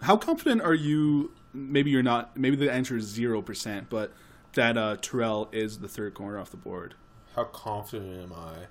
How 0.00 0.16
confident 0.16 0.62
are 0.62 0.74
you? 0.74 1.32
Maybe 1.52 1.90
you're 1.90 2.02
not. 2.02 2.36
Maybe 2.36 2.56
the 2.56 2.72
answer 2.72 2.96
is 2.96 3.04
zero 3.04 3.42
percent, 3.42 3.88
but 3.90 4.12
that 4.54 4.76
uh, 4.76 4.96
Terrell 5.00 5.48
is 5.52 5.78
the 5.78 5.88
third 5.88 6.14
corner 6.14 6.38
off 6.38 6.50
the 6.50 6.56
board. 6.56 6.94
how 7.36 7.44
confident 7.44 8.22
am 8.22 8.32
I? 8.32 8.66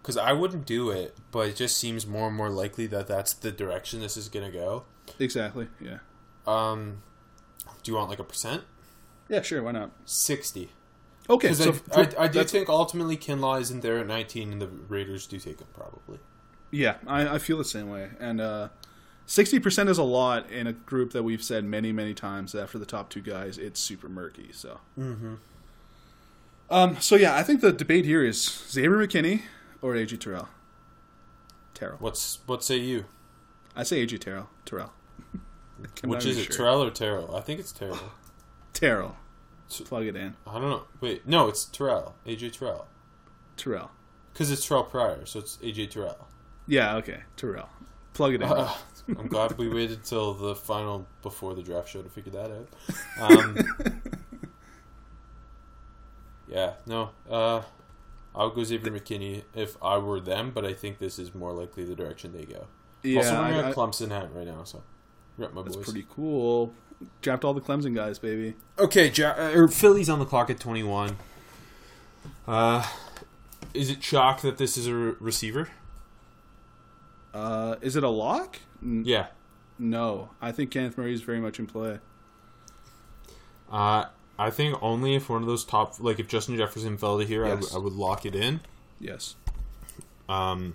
Because 0.00 0.16
I 0.16 0.32
wouldn't 0.32 0.66
do 0.66 0.90
it, 0.90 1.16
but 1.30 1.48
it 1.48 1.56
just 1.56 1.76
seems 1.76 2.06
more 2.06 2.26
and 2.26 2.36
more 2.36 2.50
likely 2.50 2.86
that 2.88 3.06
that's 3.06 3.32
the 3.32 3.52
direction 3.52 4.00
this 4.00 4.16
is 4.16 4.28
gonna 4.28 4.50
go. 4.50 4.84
Exactly. 5.20 5.68
Yeah. 5.80 5.98
Um, 6.46 7.02
do 7.82 7.90
you 7.92 7.96
want 7.96 8.10
like 8.10 8.18
a 8.18 8.24
percent? 8.24 8.62
Yeah. 9.32 9.42
Sure. 9.42 9.62
Why 9.62 9.72
not? 9.72 9.90
Sixty. 10.04 10.70
Okay. 11.30 11.54
So 11.54 11.74
I, 11.94 12.02
I, 12.02 12.08
I 12.24 12.28
do 12.28 12.44
think 12.44 12.68
ultimately 12.68 13.16
Kinlaw 13.16 13.60
isn't 13.62 13.80
there 13.80 13.98
at 13.98 14.06
nineteen, 14.06 14.52
and 14.52 14.60
the 14.60 14.68
Raiders 14.68 15.26
do 15.26 15.38
take 15.38 15.58
him 15.58 15.68
probably. 15.72 16.18
Yeah, 16.70 16.96
I, 17.06 17.34
I 17.34 17.38
feel 17.38 17.58
the 17.58 17.64
same 17.64 17.88
way. 17.88 18.10
And 18.20 18.40
uh, 18.40 18.68
sixty 19.24 19.58
percent 19.58 19.88
is 19.88 19.96
a 19.98 20.02
lot 20.02 20.50
in 20.50 20.66
a 20.66 20.72
group 20.72 21.12
that 21.12 21.22
we've 21.22 21.42
said 21.42 21.64
many, 21.64 21.92
many 21.92 22.12
times. 22.12 22.54
After 22.54 22.78
the 22.78 22.86
top 22.86 23.08
two 23.08 23.22
guys, 23.22 23.56
it's 23.56 23.80
super 23.80 24.08
murky. 24.08 24.50
So. 24.52 24.80
Mm-hmm. 24.98 25.34
Um. 26.70 27.00
So 27.00 27.16
yeah, 27.16 27.34
I 27.34 27.42
think 27.42 27.62
the 27.62 27.72
debate 27.72 28.04
here 28.04 28.22
is 28.22 28.42
Xavier 28.68 28.98
McKinney 28.98 29.42
or 29.80 29.94
AJ 29.94 30.20
Terrell. 30.20 30.48
Terrell. 31.72 31.96
What's 32.00 32.38
what 32.46 32.62
say 32.62 32.76
you? 32.76 33.06
I 33.74 33.82
say 33.82 34.04
AJ 34.06 34.20
Terrell. 34.20 34.50
Terrell. 34.66 34.92
Which 36.04 36.26
is 36.26 36.36
even 36.36 36.42
it, 36.42 36.46
sure. 36.46 36.56
Terrell 36.56 36.84
or 36.84 36.90
Terrell? 36.90 37.34
I 37.34 37.40
think 37.40 37.60
it's 37.60 37.72
Terrell. 37.72 37.98
Terrell. 38.72 39.16
Plug 39.80 40.06
it 40.06 40.16
in. 40.16 40.34
I 40.46 40.54
don't 40.54 40.70
know. 40.70 40.84
Wait, 41.00 41.26
no, 41.26 41.48
it's 41.48 41.64
Terrell. 41.64 42.14
AJ 42.26 42.58
Terrell. 42.58 42.86
Terrell. 43.56 43.90
Because 44.32 44.50
it's 44.50 44.66
Terrell 44.66 44.84
Pryor, 44.84 45.26
so 45.26 45.38
it's 45.40 45.56
AJ 45.58 45.90
Terrell. 45.90 46.28
Yeah. 46.66 46.96
Okay. 46.96 47.22
Terrell. 47.36 47.68
Plug 48.14 48.34
it 48.34 48.42
in. 48.42 48.48
Uh, 48.48 48.72
I'm 49.18 49.26
glad 49.28 49.56
we 49.58 49.68
waited 49.74 50.04
till 50.04 50.34
the 50.34 50.54
final 50.54 51.06
before 51.22 51.54
the 51.54 51.62
draft 51.62 51.88
show 51.88 52.02
to 52.02 52.08
figure 52.08 52.32
that 52.32 52.50
out. 52.50 53.30
Um, 53.38 53.58
yeah, 56.48 56.74
no. 56.86 57.10
Uh, 57.30 57.62
I'll 58.34 58.50
go 58.50 58.64
Xavier 58.64 58.90
McKinney 58.92 59.42
if 59.54 59.76
I 59.82 59.98
were 59.98 60.20
them, 60.20 60.50
but 60.54 60.64
I 60.64 60.72
think 60.72 60.98
this 60.98 61.18
is 61.18 61.34
more 61.34 61.52
likely 61.52 61.84
the 61.84 61.94
direction 61.94 62.32
they 62.32 62.44
go. 62.44 62.66
yeah. 63.02 63.18
also, 63.18 63.32
we're 63.34 63.38
I- 63.42 63.50
a 63.60 63.68
I- 63.70 63.72
Clemson 63.72 64.10
hat 64.10 64.28
right 64.34 64.46
now, 64.46 64.64
so 64.64 64.82
rep 65.38 65.52
my 65.52 65.62
boys. 65.62 65.76
pretty 65.76 66.06
cool. 66.10 66.72
Draft 67.20 67.44
all 67.44 67.54
the 67.54 67.60
Clemson 67.60 67.94
guys, 67.94 68.18
baby. 68.18 68.54
Okay, 68.78 69.10
ja- 69.14 69.34
uh, 69.36 69.52
or 69.54 69.68
Philly's 69.68 70.08
on 70.08 70.18
the 70.18 70.24
clock 70.24 70.50
at 70.50 70.58
21. 70.60 71.16
Uh, 72.46 72.86
is 73.74 73.90
it 73.90 74.02
shock 74.02 74.40
that 74.42 74.58
this 74.58 74.76
is 74.76 74.86
a 74.86 74.94
re- 74.94 75.14
receiver? 75.20 75.68
Uh, 77.34 77.76
is 77.80 77.96
it 77.96 78.02
a 78.04 78.08
lock? 78.08 78.58
N- 78.82 79.04
Yeah. 79.06 79.26
No, 79.78 80.30
I 80.40 80.52
think 80.52 80.70
Kenneth 80.70 80.96
Murray 80.98 81.14
is 81.14 81.22
very 81.22 81.40
much 81.40 81.58
in 81.58 81.66
play. 81.66 81.98
Uh, 83.70 84.04
I 84.38 84.50
think 84.50 84.76
only 84.82 85.14
if 85.14 85.28
one 85.28 85.40
of 85.42 85.48
those 85.48 85.64
top, 85.64 85.98
like 85.98 86.18
if 86.20 86.28
Justin 86.28 86.56
Jefferson 86.56 86.96
fell 86.98 87.18
to 87.18 87.24
here, 87.26 87.44
I, 87.44 87.50
Yes. 87.54 87.68
w- 87.70 87.80
I 87.80 87.84
would 87.84 87.94
lock 87.94 88.26
it 88.26 88.34
in. 88.34 88.60
Yes. 89.00 89.34
Um, 90.28 90.74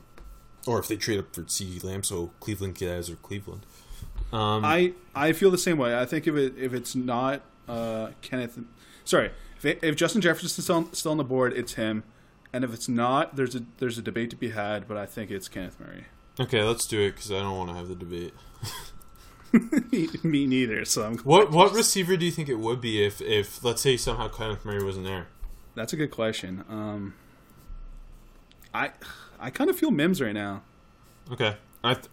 or 0.65 0.79
if 0.79 0.87
they 0.87 0.95
trade 0.97 1.19
up 1.19 1.33
for 1.33 1.43
CeeDee 1.43 1.83
Lamb, 1.83 2.03
so 2.03 2.31
Cleveland 2.39 2.77
guys 2.79 3.09
or 3.09 3.15
Cleveland. 3.15 3.65
Um, 4.33 4.65
I 4.65 4.93
I 5.15 5.31
feel 5.33 5.51
the 5.51 5.57
same 5.57 5.77
way. 5.77 5.97
I 5.97 6.05
think 6.05 6.27
if 6.27 6.35
it 6.35 6.53
if 6.57 6.73
it's 6.73 6.95
not 6.95 7.41
uh, 7.67 8.09
Kenneth, 8.21 8.59
sorry, 9.05 9.31
if, 9.57 9.65
it, 9.65 9.79
if 9.81 9.95
Justin 9.95 10.21
Jefferson's 10.21 10.61
still 10.63 10.89
still 10.93 11.11
on 11.11 11.17
the 11.17 11.23
board, 11.23 11.53
it's 11.53 11.73
him, 11.75 12.03
and 12.51 12.63
if 12.63 12.73
it's 12.73 12.89
not, 12.89 13.35
there's 13.35 13.55
a 13.55 13.63
there's 13.77 13.97
a 13.97 14.01
debate 14.01 14.29
to 14.31 14.35
be 14.35 14.49
had. 14.49 14.87
But 14.87 14.97
I 14.97 15.05
think 15.05 15.31
it's 15.31 15.47
Kenneth 15.47 15.79
Murray. 15.79 16.05
okay, 16.39 16.61
let's 16.63 16.85
do 16.85 16.99
it 17.01 17.11
because 17.11 17.31
I 17.31 17.39
don't 17.39 17.57
want 17.57 17.69
to 17.69 17.75
have 17.75 17.87
the 17.87 17.95
debate. 17.95 18.33
Me 20.23 20.45
neither. 20.45 20.83
So 20.83 21.03
I'm, 21.05 21.17
What 21.19 21.51
what 21.57 21.73
receiver 21.73 22.17
do 22.17 22.25
you 22.25 22.31
think 22.31 22.49
it 22.49 22.59
would 22.59 22.81
be 22.81 23.03
if 23.05 23.21
if 23.21 23.63
let's 23.63 23.81
say 23.81 23.95
somehow 23.97 24.27
Kenneth 24.27 24.65
Murray 24.65 24.83
wasn't 24.83 25.05
there? 25.05 25.27
that's 25.75 25.93
a 25.93 25.95
good 25.95 26.11
question. 26.11 26.63
Um, 26.69 27.13
I 28.73 28.91
I 29.39 29.49
kind 29.51 29.69
of 29.69 29.77
feel 29.77 29.91
Mims 29.91 30.19
right 30.21 30.33
now. 30.33 30.63
Okay, 31.31 31.55
I 31.83 31.93
th- 31.93 32.07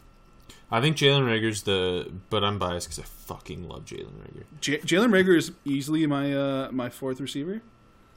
I 0.77 0.81
think 0.81 0.97
Jalen 0.97 1.23
Reagor's 1.25 1.63
the, 1.63 2.11
but 2.31 2.43
I'm 2.43 2.59
biased 2.59 2.89
because 2.89 2.99
I 2.99 3.03
fucking 3.05 3.69
love 3.69 3.85
Jalen 3.85 4.13
Reagor. 4.23 4.45
J- 4.61 4.79
Jalen 4.79 5.11
Reagor 5.11 5.37
is 5.37 5.53
easily 5.65 6.07
my 6.07 6.33
uh, 6.35 6.69
my 6.73 6.91
fourth 6.91 7.21
receiver. 7.21 7.63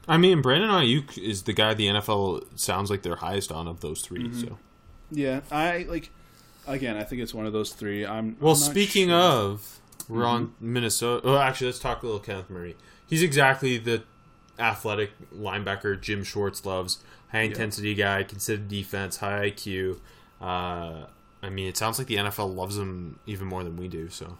I 0.08 0.18
mean, 0.18 0.41
Brandon 0.41 0.70
Aiyuk 0.70 1.18
is 1.18 1.43
the 1.43 1.53
guy 1.53 1.74
the 1.74 1.88
NFL 1.88 2.45
sounds 2.58 2.89
like 2.89 3.01
they're 3.03 3.18
highest 3.18 3.51
on 3.51 3.68
of 3.68 3.82
those 3.82 4.01
3 4.01 4.24
Mm-hmm. 4.24 4.39
So, 4.41 4.58
Yeah, 5.12 5.41
I 5.51 5.86
like. 5.89 6.10
Again, 6.66 6.97
I 6.97 7.03
think 7.03 7.22
it's 7.22 7.34
one 7.34 7.45
of 7.45 7.53
those 7.53 7.72
three. 7.72 8.05
I'm 8.05 8.36
well, 8.41 8.51
I'm 8.51 8.58
speaking 8.60 9.08
sure. 9.10 9.16
of, 9.18 9.80
we're 10.10 10.26
on 10.26 10.47
Mm-hmm. 10.47 10.74
Minnesota. 10.74 11.26
Well, 11.28 11.38
actually, 11.38 11.68
let's 11.68 11.80
talk 11.80 12.03
a 12.03 12.05
little 12.05 12.20
Kenneth 12.20 12.49
Murray. 12.49 12.76
He's 13.08 13.24
exactly 13.24 13.78
the 13.78 14.03
athletic 14.60 15.12
linebacker 15.34 15.99
Jim 16.01 16.24
Schwartz 16.26 16.66
loves. 16.66 16.97
High 17.32 17.41
intensity 17.41 17.93
guy, 17.95 18.24
considered 18.24 18.68
defense, 18.68 19.18
high 19.18 19.51
IQ. 19.51 19.99
Uh, 20.41 21.05
I 21.48 21.50
mean, 21.50 21.68
it 21.68 21.78
sounds 21.78 21.98
like 21.98 22.08
the 22.08 22.18
NFL 22.18 22.54
loves 22.54 22.78
him 22.78 23.20
even 23.26 23.48
more 23.48 23.64
than 23.64 23.78
we 23.78 23.88
do. 23.88 24.10
So, 24.10 24.38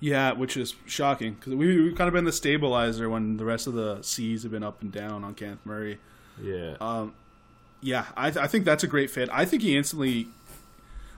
Yeah, 0.00 0.32
which 0.32 0.56
is 0.56 0.74
shocking 0.86 1.34
because 1.34 1.54
we, 1.54 1.80
we've 1.80 1.96
kind 1.96 2.08
of 2.08 2.14
been 2.14 2.24
the 2.24 2.32
stabilizer 2.32 3.10
when 3.10 3.36
the 3.36 3.44
rest 3.44 3.66
of 3.66 3.74
the 3.74 4.00
C's 4.02 4.44
have 4.44 4.52
been 4.52 4.62
up 4.62 4.80
and 4.80 4.92
down 4.92 5.24
on 5.24 5.34
Kenneth 5.34 5.64
Murray. 5.64 5.98
yeah. 6.40 6.76
Um, 6.80 7.14
yeah, 7.82 8.06
I, 8.16 8.28
I 8.28 8.46
think 8.46 8.64
that's 8.64 8.84
a 8.84 8.86
great 8.86 9.10
fit. 9.10 9.28
I 9.30 9.44
think 9.44 9.62
he 9.62 9.76
instantly, 9.76 10.28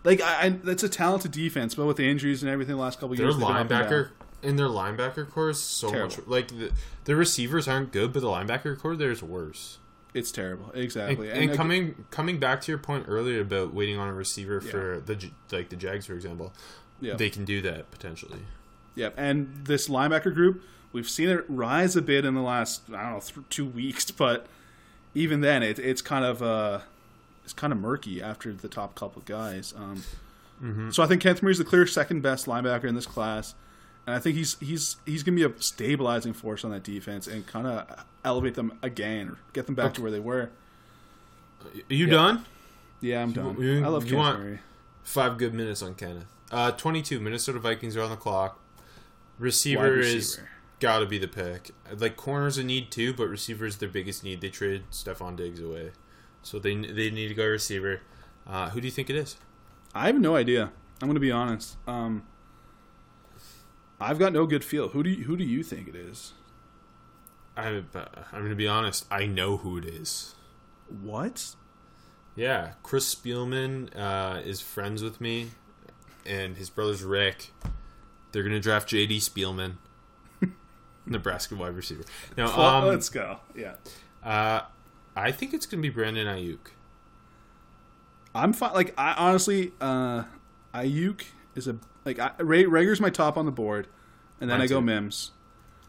like, 0.03 0.21
I, 0.21 0.47
I 0.47 0.49
that's 0.49 0.83
a 0.83 0.89
talented 0.89 1.31
defense, 1.31 1.75
but 1.75 1.87
with 1.87 1.97
the 1.97 2.11
injuries 2.11 2.43
and 2.43 2.51
everything 2.51 2.75
the 2.75 2.83
last 2.83 2.99
couple 2.99 3.17
Their 3.17 3.27
years, 3.27 3.37
they've 3.37 3.47
been 3.47 3.57
up 3.57 3.71
and 3.71 3.71
linebacker 3.71 4.09
in 4.43 4.57
their 4.57 4.69
linebacker 4.69 5.29
corps 5.29 5.51
is 5.51 5.61
so 5.61 5.91
Terrible. 5.91 6.17
much 6.17 6.27
like 6.27 6.49
the, 6.49 6.73
the 7.05 7.17
receivers 7.17 7.69
aren't 7.69 7.93
good, 7.93 8.13
but 8.13 8.21
the 8.21 8.29
linebacker 8.29 8.79
corps 8.79 8.97
there 8.97 9.11
is 9.11 9.23
worse. 9.23 9.79
It's 10.19 10.33
terrible, 10.33 10.71
And, 10.75 10.83
exactly. 10.83 11.31
and 11.31 11.51
ag- 11.51 11.57
coming 11.57 12.05
coming 12.11 12.39
back 12.39 12.61
to 12.63 12.73
your 12.73 12.79
point 12.79 13.07
earlier 13.09 13.41
about 13.41 13.73
waiting 13.73 13.97
on 13.99 14.09
a 14.09 14.13
receiver 14.15 14.61
for 14.61 15.01
the 15.05 15.31
like 15.53 15.69
the 15.71 15.77
Jags, 15.77 16.07
for 16.07 16.15
example, 16.15 16.53
yeah, 17.01 17.15
they 17.15 17.31
can 17.31 17.45
do 17.45 17.61
that 17.63 17.91
potentially. 17.91 18.41
yeah, 18.95 19.11
and 19.17 19.65
this 19.65 19.89
linebacker 19.89 20.35
group, 20.35 20.63
we've 20.93 21.09
seen 21.09 21.29
it 21.29 21.45
rise 21.49 21.95
a 21.97 22.03
bit 22.03 22.25
in 22.25 22.35
the 22.35 22.43
last 22.43 22.83
I 22.89 23.03
don't 23.05 23.13
know 23.15 23.21
th- 23.21 23.47
two 23.51 23.67
weeks, 23.67 24.11
but 24.11 24.47
even 25.15 25.41
then, 25.41 25.63
it, 25.63 25.79
it's 25.79 26.03
kind 26.03 26.25
of 26.25 26.43
uh, 26.43 26.81
it's 27.45 27.53
kind 27.53 27.73
of 27.73 27.79
murky 27.79 28.21
after 28.23 28.53
the 28.53 28.69
top 28.69 28.95
couple 28.95 29.23
guys. 29.25 29.73
Um, 29.77 30.03
Mm-hmm. 30.61 30.91
So 30.91 31.05
I 31.05 31.07
think 31.07 31.23
Kenneth 31.23 31.45
is 31.45 31.59
the 31.59 31.65
clear 31.65 31.87
second 31.87 32.21
best 32.21 32.47
linebacker 32.47 32.87
in 32.87 32.97
this 32.97 33.07
class, 33.07 33.55
and 34.09 34.17
I 34.17 34.21
think 34.21 34.37
he's 34.37 34.57
he's 34.61 34.97
he's 35.05 35.23
going 35.23 35.37
to 35.37 35.49
be 35.49 35.55
a 35.55 35.61
stabilizing 35.63 36.33
force 36.33 36.65
on 36.65 36.71
that 36.71 36.83
defense 36.83 37.27
and 37.27 37.47
kind 37.47 37.67
of 37.67 38.07
elevate 38.25 38.55
them 38.55 38.79
again, 38.83 39.29
or 39.29 39.37
get 39.53 39.67
them 39.67 39.75
back 39.75 39.93
to 39.95 40.03
where 40.03 40.11
they 40.11 40.19
were. 40.21 40.49
Are 41.65 41.95
you 41.95 42.07
Yeah. 42.07 42.11
done? 42.13 42.45
Yeah, 43.03 43.23
I'm 43.23 43.33
done. 43.33 43.61
you- 43.61 43.85
I 43.85 43.89
love 43.89 44.05
you 44.05 44.13
Kenneth 44.13 44.19
want- 44.25 44.41
Murray. 44.41 44.59
Five 45.03 45.37
good 45.39 45.53
minutes 45.53 45.83
on 45.83 45.95
Kenneth. 45.95 46.25
Uh, 46.51 46.71
twenty 46.71 47.03
two. 47.03 47.21
Minnesota 47.21 47.59
Vikings 47.59 47.97
are 47.99 48.03
on 48.03 48.09
the 48.11 48.17
clock. 48.17 48.59
Receiver, 49.39 49.91
Wide 49.97 49.99
is 50.05 50.41
got 50.81 51.01
to 51.01 51.07
be 51.07 51.19
the 51.19 51.29
pick. 51.29 51.71
Like 51.95 52.17
corners 52.17 52.57
a 52.57 52.65
need 52.65 52.91
too, 52.91 53.13
but 53.13 53.29
receiver 53.29 53.67
is 53.67 53.77
their 53.77 53.89
biggest 53.91 54.25
need. 54.25 54.41
They 54.41 54.49
traded 54.49 54.91
Stefon 54.91 55.37
Diggs 55.37 55.61
away, 55.61 55.93
so 56.43 56.59
they 56.59 56.75
they 56.75 57.11
need 57.11 57.29
to 57.29 57.35
go 57.35 57.47
receiver. 57.47 58.01
Uh, 58.47 58.71
who 58.71 58.81
do 58.81 58.87
you 58.87 58.91
think 58.91 59.11
it 59.11 59.17
is? 59.17 59.37
I 59.95 60.07
have 60.07 60.19
no 60.19 60.35
idea. 60.35 60.71
I'm 61.03 61.09
going 61.09 61.15
to 61.15 61.21
be 61.21 61.31
honest. 61.31 61.77
Um, 61.87 62.23
I've 64.01 64.19
got 64.19 64.33
no 64.33 64.47
good 64.47 64.65
feel. 64.65 64.89
Who 64.89 65.03
do 65.03 65.11
you, 65.11 65.25
who 65.25 65.37
do 65.37 65.45
you 65.45 65.63
think 65.63 65.89
it 65.89 65.97
is? 65.97 66.33
I, 67.57 67.67
I'm 67.69 67.85
going 68.33 68.51
to 68.51 68.55
be 68.55 68.69
honest. 68.69 69.07
I 69.11 69.27
know 69.27 69.57
who 69.57 69.77
it 69.79 69.85
is. 69.85 70.35
What? 71.03 71.55
Yeah, 72.39 72.75
Chris 72.85 73.13
Spielman 73.13 73.91
uh, 73.99 74.41
is 74.45 74.61
friends 74.61 75.03
with 75.03 75.21
me, 75.21 75.51
and 76.25 76.57
his 76.57 76.71
brother's 76.71 77.03
Rick. 77.03 77.51
They're 78.31 78.45
gonna 78.45 78.61
draft 78.61 78.89
J.D. 78.89 79.19
Spielman, 79.19 79.73
Nebraska 81.07 81.57
wide 81.57 81.75
receiver. 81.75 82.05
Now, 82.37 82.47
um, 82.57 82.87
let's 82.87 83.09
go. 83.09 83.41
Yeah. 83.57 83.75
uh, 84.23 84.61
I 85.17 85.33
think 85.33 85.53
it's 85.53 85.67
gonna 85.67 85.83
be 85.83 85.89
Brandon 85.89 86.29
Aiyuk. 86.29 86.59
I'm 88.37 88.53
fine. 88.53 88.73
Like 88.73 88.95
I 88.97 89.15
honestly, 89.15 89.73
uh, 89.81 90.23
Aiyuk 90.73 91.23
is 91.57 91.67
a 91.67 91.77
like 92.17 92.19
I, 92.19 92.43
Ray 92.43 92.65
Reagor's 92.65 93.01
my 93.01 93.11
top 93.11 93.37
on 93.37 93.45
the 93.47 93.53
board, 93.53 93.87
and 94.41 94.51
then 94.51 94.59
Mine 94.59 94.65
I 94.65 94.69
go 94.69 94.81
too. 94.81 94.87
Mims. 94.87 95.31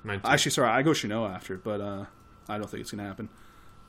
Mine 0.03 0.21
too. 0.21 0.27
Actually, 0.27 0.51
sorry, 0.51 0.69
I 0.69 0.81
go 0.81 0.91
Shenault 0.91 1.33
after, 1.33 1.57
but 1.57 1.81
uh, 1.81 2.05
I 2.47 2.57
don't 2.57 2.69
think 2.69 2.81
it's 2.81 2.91
gonna 2.91 3.03
happen. 3.07 3.29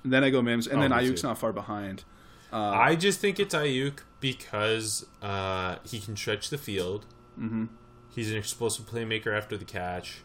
And 0.05 0.13
then 0.13 0.25
I 0.25 0.31
go 0.31 0.41
Mims, 0.43 0.67
and 0.67 0.79
Oh, 0.79 0.83
then 0.83 0.91
Aiyuk's 0.93 1.23
not 1.23 1.39
far 1.39 1.53
behind. 1.53 2.05
I 2.53 2.97
just 2.97 3.21
think 3.21 3.39
it's 3.39 3.55
Aiyuk 3.55 4.01
because 4.19 5.07
uh, 5.23 5.77
he 5.85 6.01
can 6.01 6.17
stretch 6.17 6.51
the 6.51 6.59
field. 6.59 7.07
Mm-hmm. 7.39 7.67
He's 8.13 8.31
an 8.33 8.37
explosive 8.39 8.87
playmaker 8.87 9.37
after 9.37 9.57
the 9.57 9.65
catch. 9.65 10.23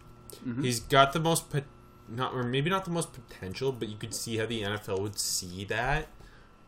He's 0.62 0.80
got 0.80 1.14
the 1.14 1.20
most 1.20 1.50
pot- 1.52 1.64
not 2.10 2.34
or 2.34 2.44
maybe 2.44 2.70
not 2.70 2.84
the 2.86 2.92
most 2.92 3.10
potential, 3.14 3.72
but 3.72 3.90
you 3.90 3.96
could 3.98 4.14
see 4.14 4.38
how 4.38 4.46
the 4.48 4.64
NFL 4.64 5.00
would 5.02 5.20
see 5.20 5.66
that. 5.66 6.08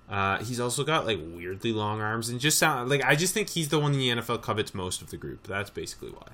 Uh, 0.09 0.37
he's 0.43 0.59
also 0.59 0.83
got 0.85 1.05
like 1.05 1.19
weirdly 1.21 1.73
long 1.73 1.99
arms 2.01 2.29
and 2.29 2.39
just 2.39 2.57
sound 2.57 2.89
like 2.89 3.03
I 3.03 3.15
just 3.15 3.33
think 3.33 3.49
he's 3.49 3.69
the 3.69 3.77
one 3.79 3.91
the 3.91 4.09
NFL 4.09 4.41
covets 4.41 4.73
most 4.73 5.01
of 5.01 5.09
the 5.09 5.17
group. 5.17 5.45
That's 5.47 5.69
basically 5.69 6.09
why. 6.09 6.27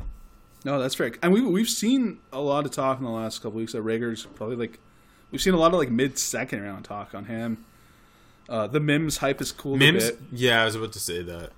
No, 0.64 0.80
that's 0.80 0.96
fair. 0.96 1.12
And 1.24 1.34
we 1.34 1.42
we've 1.42 1.68
seen 1.70 2.20
a 2.32 2.40
lot 2.40 2.66
of 2.66 2.72
talk 2.72 3.00
in 3.00 3.04
the 3.04 3.10
last 3.12 3.40
couple 3.42 3.58
weeks 3.58 3.74
that 3.74 3.84
Reagor's 3.84 4.26
probably 4.36 4.56
like 4.56 4.80
we've 5.32 5.42
seen 5.42 5.54
a 5.54 5.58
lot 5.58 5.74
of 5.74 5.80
like 5.80 5.90
mid 5.90 6.18
second 6.20 6.62
round 6.62 6.86
talk 6.86 7.16
on 7.16 7.26
him. 7.26 7.66
Uh, 8.48 8.68
the 8.68 8.80
Mims 8.80 9.18
hype 9.18 9.42
is 9.42 9.52
cool. 9.52 9.76
Mims, 9.78 10.10
A 10.10 10.12
bit. 10.12 10.20
yeah, 10.34 10.62
I 10.62 10.66
was 10.66 10.76
about 10.76 10.92
to 10.94 11.00
say 11.00 11.24
that. 11.24 11.52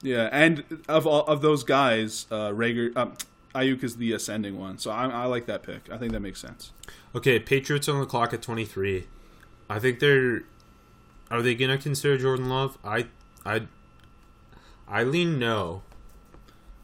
Yeah, 0.00 0.28
and 0.32 0.64
of 0.88 1.06
all 1.06 1.26
of 1.26 1.42
those 1.42 1.64
guys, 1.64 2.26
uh, 2.30 2.50
Reagor, 2.50 2.96
um, 2.96 3.14
Aiyuk 3.54 3.82
is 3.82 3.96
the 3.96 4.12
ascending 4.12 4.56
one. 4.58 4.78
So 4.78 4.90
I, 4.92 5.06
I 5.08 5.24
like 5.26 5.46
that 5.46 5.64
pick. 5.64 5.90
I 5.90 5.98
think 5.98 6.12
that 6.12 6.20
makes 6.20 6.40
sense. 6.40 6.70
Okay, 7.14 7.40
Patriots 7.40 7.88
on 7.88 7.98
the 7.98 8.06
clock 8.06 8.32
at 8.32 8.40
23. 8.40 9.06
I 9.68 9.78
think 9.78 9.98
they're. 9.98 10.44
Are 11.30 11.42
they 11.42 11.54
gonna 11.54 11.78
consider 11.78 12.18
Jordan 12.18 12.48
Love? 12.48 12.78
I, 12.84 13.06
I, 13.44 13.62
I 14.86 15.04
lean 15.04 15.38
no. 15.38 15.82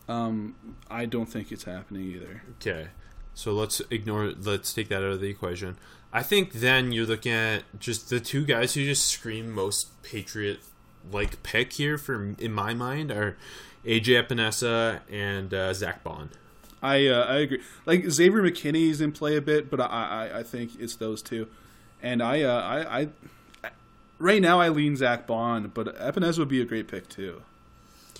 Um, 0.09 0.55
I 0.91 1.07
don't 1.07 1.27
think 1.27 1.51
it's 1.51 1.65
happening 1.65 2.03
either. 2.03 2.43
Okay, 2.61 2.89
so 3.33 3.53
let's 3.53 3.81
ignore. 3.91 4.33
Let's 4.39 4.75
take 4.75 4.89
that 4.89 4.99
out 4.99 5.13
of 5.13 5.21
the 5.21 5.29
equation. 5.29 5.77
I 6.13 6.23
think 6.23 6.53
then 6.53 6.93
you're 6.93 7.07
looking 7.07 7.33
at 7.33 7.65
just 7.81 8.11
the 8.11 8.21
two 8.21 8.45
guys 8.45 8.75
who 8.75 8.85
just 8.85 9.09
scream 9.09 9.51
most 9.51 10.03
Patriot 10.03 10.61
like 11.11 11.43
pick 11.43 11.73
here 11.75 11.99
for 11.99 12.35
in 12.39 12.53
my 12.53 12.75
mind 12.75 13.11
are 13.11 13.37
AJ 13.85 14.27
Epenesa 14.27 15.01
and 15.11 15.53
uh, 15.53 15.73
Zack 15.75 16.05
Baun. 16.05 16.31
I 16.83 17.07
uh, 17.07 17.25
I 17.25 17.37
agree. 17.39 17.63
Like 17.87 18.09
Xavier 18.11 18.43
McKinney's 18.43 19.01
in 19.01 19.13
play 19.13 19.37
a 19.37 19.41
bit, 19.41 19.71
but 19.71 19.81
I 19.81 19.87
I, 20.33 20.39
I 20.39 20.43
think 20.43 20.79
it's 20.79 20.97
those 20.97 21.23
two. 21.23 21.49
And 22.03 22.23
I, 22.23 22.43
uh, 22.43 22.61
I 22.61 23.01
I 23.01 23.09
right 24.19 24.41
now 24.41 24.61
I 24.61 24.69
lean 24.69 24.97
Zack 24.97 25.27
Baun, 25.27 25.71
but 25.75 25.99
Epinez 25.99 26.39
would 26.39 26.49
be 26.49 26.61
a 26.61 26.65
great 26.65 26.89
pick 26.89 27.09
too. 27.09 27.43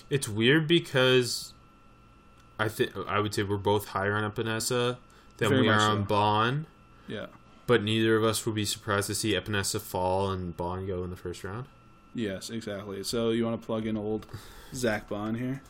It's 0.09 0.27
weird 0.29 0.67
because 0.67 1.53
I 2.59 2.69
think 2.69 2.91
I 3.07 3.19
would 3.19 3.33
say 3.33 3.43
we're 3.43 3.57
both 3.57 3.87
higher 3.89 4.13
on 4.13 4.29
Epenesa 4.29 4.97
than 5.37 5.49
Very 5.49 5.61
we 5.61 5.69
are 5.69 5.75
much 5.75 5.81
on. 5.81 6.03
Baun. 6.03 6.67
Yeah. 7.07 7.27
But 7.67 7.83
neither 7.83 8.15
of 8.15 8.23
us 8.23 8.45
would 8.45 8.55
be 8.55 8.65
surprised 8.65 9.07
to 9.07 9.15
see 9.15 9.33
Epenesa 9.33 9.81
fall 9.81 10.29
and 10.29 10.55
Baun 10.55 10.85
go 10.85 11.03
in 11.03 11.09
the 11.09 11.15
first 11.15 11.43
round. 11.43 11.65
Yes, 12.13 12.49
exactly. 12.49 13.03
So 13.03 13.31
you 13.31 13.43
want 13.43 13.59
to 13.59 13.65
plug 13.65 13.85
in 13.85 13.97
old 13.97 14.25
Zack 14.73 15.09
Baun 15.09 15.35
here? 15.35 15.61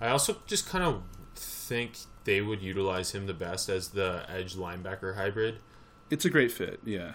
I 0.00 0.08
also 0.08 0.36
just 0.46 0.68
kind 0.68 0.84
of 0.84 1.02
think 1.34 1.96
they 2.24 2.40
would 2.40 2.62
utilize 2.62 3.12
him 3.12 3.26
the 3.26 3.34
best 3.34 3.68
as 3.68 3.88
the 3.88 4.24
edge 4.28 4.54
linebacker 4.54 5.16
hybrid. 5.16 5.56
It's 6.10 6.24
a 6.24 6.30
great 6.30 6.52
fit. 6.52 6.80
Yeah. 6.84 7.14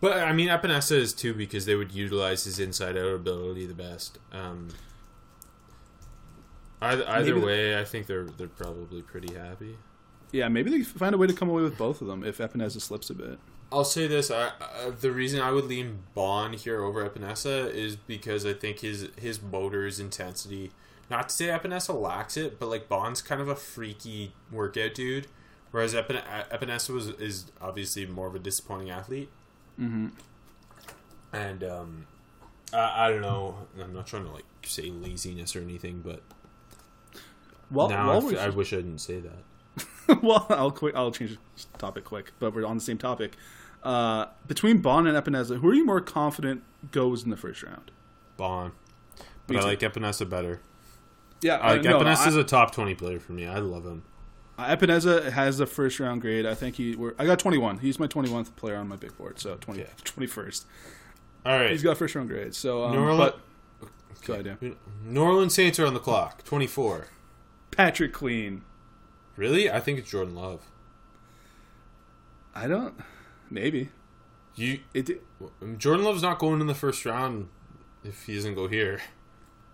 But 0.00 0.18
I 0.18 0.32
mean, 0.32 0.48
Epenesa 0.48 0.92
is 0.92 1.12
too 1.12 1.34
because 1.34 1.66
they 1.66 1.74
would 1.74 1.92
utilize 1.92 2.44
his 2.44 2.60
inside 2.60 2.96
out 2.96 3.14
ability 3.14 3.66
the 3.66 3.74
best. 3.74 4.18
Um, 4.30 4.68
either 6.80 7.08
either 7.08 7.40
way, 7.40 7.78
I 7.78 7.84
think 7.84 8.06
they're 8.06 8.26
they're 8.26 8.46
probably 8.48 9.02
pretty 9.02 9.34
happy. 9.34 9.76
Yeah, 10.30 10.48
maybe 10.48 10.70
they 10.70 10.82
find 10.82 11.14
a 11.14 11.18
way 11.18 11.26
to 11.26 11.32
come 11.32 11.48
away 11.48 11.62
with 11.62 11.78
both 11.78 12.00
of 12.00 12.06
them 12.06 12.22
if 12.22 12.38
Epenesa 12.38 12.80
slips 12.80 13.10
a 13.10 13.14
bit. 13.14 13.38
I'll 13.72 13.84
say 13.84 14.06
this: 14.06 14.30
I, 14.30 14.52
uh, 14.60 14.90
the 14.98 15.10
reason 15.10 15.40
I 15.40 15.50
would 15.50 15.64
lean 15.64 16.00
Baun 16.14 16.52
here 16.52 16.82
over 16.82 17.08
Epenesa 17.08 17.72
is 17.72 17.96
because 17.96 18.46
I 18.46 18.52
think 18.52 18.80
his 18.80 19.08
his 19.16 19.42
motor, 19.42 19.84
his 19.84 19.98
intensity. 19.98 20.70
Not 21.10 21.30
to 21.30 21.34
say 21.34 21.46
Epenesa 21.46 21.98
lacks 21.98 22.36
it, 22.36 22.60
but 22.60 22.68
like 22.68 22.88
Baun's 22.88 23.22
kind 23.22 23.40
of 23.40 23.48
a 23.48 23.56
freaky 23.56 24.34
workout 24.52 24.94
dude, 24.94 25.26
whereas 25.70 25.94
Epin- 25.94 26.22
Epenesa 26.50 26.90
was 26.90 27.08
is 27.08 27.46
obviously 27.60 28.06
more 28.06 28.26
of 28.26 28.34
a 28.34 28.38
disappointing 28.38 28.90
athlete. 28.90 29.30
Mm-hmm. 29.80 30.08
And 31.32 31.64
um, 31.64 32.06
I, 32.72 33.06
I 33.06 33.10
don't 33.10 33.22
know. 33.22 33.56
I'm 33.80 33.92
not 33.94 34.06
trying 34.06 34.24
to 34.24 34.30
like 34.32 34.44
say 34.64 34.90
laziness 34.90 35.54
or 35.54 35.60
anything, 35.60 36.02
but 36.04 36.22
Well, 37.70 37.88
now 37.88 38.12
I, 38.12 38.18
we're- 38.18 38.50
wish 38.50 38.72
I 38.72 38.76
didn't 38.76 38.98
say 38.98 39.20
that. 39.20 40.20
well, 40.22 40.46
I'll 40.48 40.70
quick. 40.70 40.94
I'll 40.96 41.10
change 41.12 41.36
the 41.72 41.78
topic 41.78 42.04
quick, 42.04 42.32
but 42.38 42.54
we're 42.54 42.64
on 42.66 42.76
the 42.78 42.82
same 42.82 42.98
topic. 42.98 43.36
Uh, 43.82 44.26
between 44.46 44.78
Baun 44.78 45.06
and 45.06 45.16
Epenesa, 45.16 45.60
who 45.60 45.68
are 45.68 45.74
you 45.74 45.84
more 45.84 46.00
confident 46.00 46.62
goes 46.90 47.22
in 47.24 47.30
the 47.30 47.36
first 47.36 47.62
round? 47.62 47.90
Baun, 48.36 48.72
but 49.46 49.56
I 49.56 49.60
like 49.60 49.80
Epenesa 49.80 50.28
better. 50.28 50.60
Yeah, 51.42 51.56
I 51.56 51.74
like 51.74 51.82
no, 51.82 52.00
Epenesa 52.00 52.26
is 52.28 52.36
a 52.36 52.42
top 52.42 52.72
twenty 52.72 52.94
player 52.94 53.20
for 53.20 53.32
me. 53.32 53.46
I 53.46 53.58
love 53.58 53.84
him. 53.84 54.02
Uh, 54.58 54.74
Epenesa 54.76 55.30
has 55.30 55.60
a 55.60 55.66
first 55.66 56.00
round 56.00 56.20
grade. 56.20 56.44
I 56.44 56.54
think 56.54 56.74
he. 56.76 56.96
Were, 56.96 57.14
I 57.18 57.24
got 57.24 57.38
21. 57.38 57.78
He's 57.78 57.98
my 58.00 58.08
21th 58.08 58.56
player 58.56 58.76
on 58.76 58.88
my 58.88 58.96
big 58.96 59.16
board. 59.16 59.38
So 59.38 59.54
20, 59.60 59.82
Okay. 59.82 59.90
21st. 60.04 60.64
All 61.46 61.56
right, 61.58 61.70
He's 61.70 61.82
got 61.84 61.96
first 61.96 62.14
round 62.16 62.28
grade. 62.28 62.54
So, 62.54 62.84
um, 62.84 62.92
New 62.92 62.98
Orleans- 63.02 63.34
but 63.80 63.88
go 64.24 64.32
ahead, 64.34 64.44
Dan. 64.60 64.76
New 65.04 65.22
Orleans 65.22 65.54
Saints 65.54 65.78
are 65.78 65.86
on 65.86 65.94
the 65.94 66.00
clock. 66.00 66.42
24. 66.44 67.06
Patrick 67.70 68.12
Queen. 68.12 68.62
Really? 69.36 69.70
I 69.70 69.78
think 69.78 70.00
it's 70.00 70.10
Jordan 70.10 70.34
Love. 70.34 70.62
I 72.54 72.66
don't. 72.66 72.94
Maybe 73.50 73.90
You 74.56 74.80
it. 74.92 75.22
Jordan 75.78 76.04
Love's 76.04 76.22
not 76.22 76.40
going 76.40 76.60
in 76.60 76.66
the 76.66 76.74
first 76.74 77.06
round 77.06 77.48
if 78.02 78.24
he 78.24 78.34
doesn't 78.34 78.56
go 78.56 78.66
here. 78.66 79.00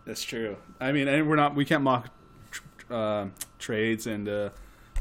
That's 0.04 0.22
true. 0.22 0.58
I 0.78 0.92
mean, 0.92 1.08
and 1.08 1.26
we're 1.26 1.36
not. 1.36 1.54
We 1.54 1.64
can't 1.64 1.82
mock 1.82 2.10
uh, 2.90 3.28
trades, 3.58 4.06
and 4.06 4.28
uh, 4.28 4.50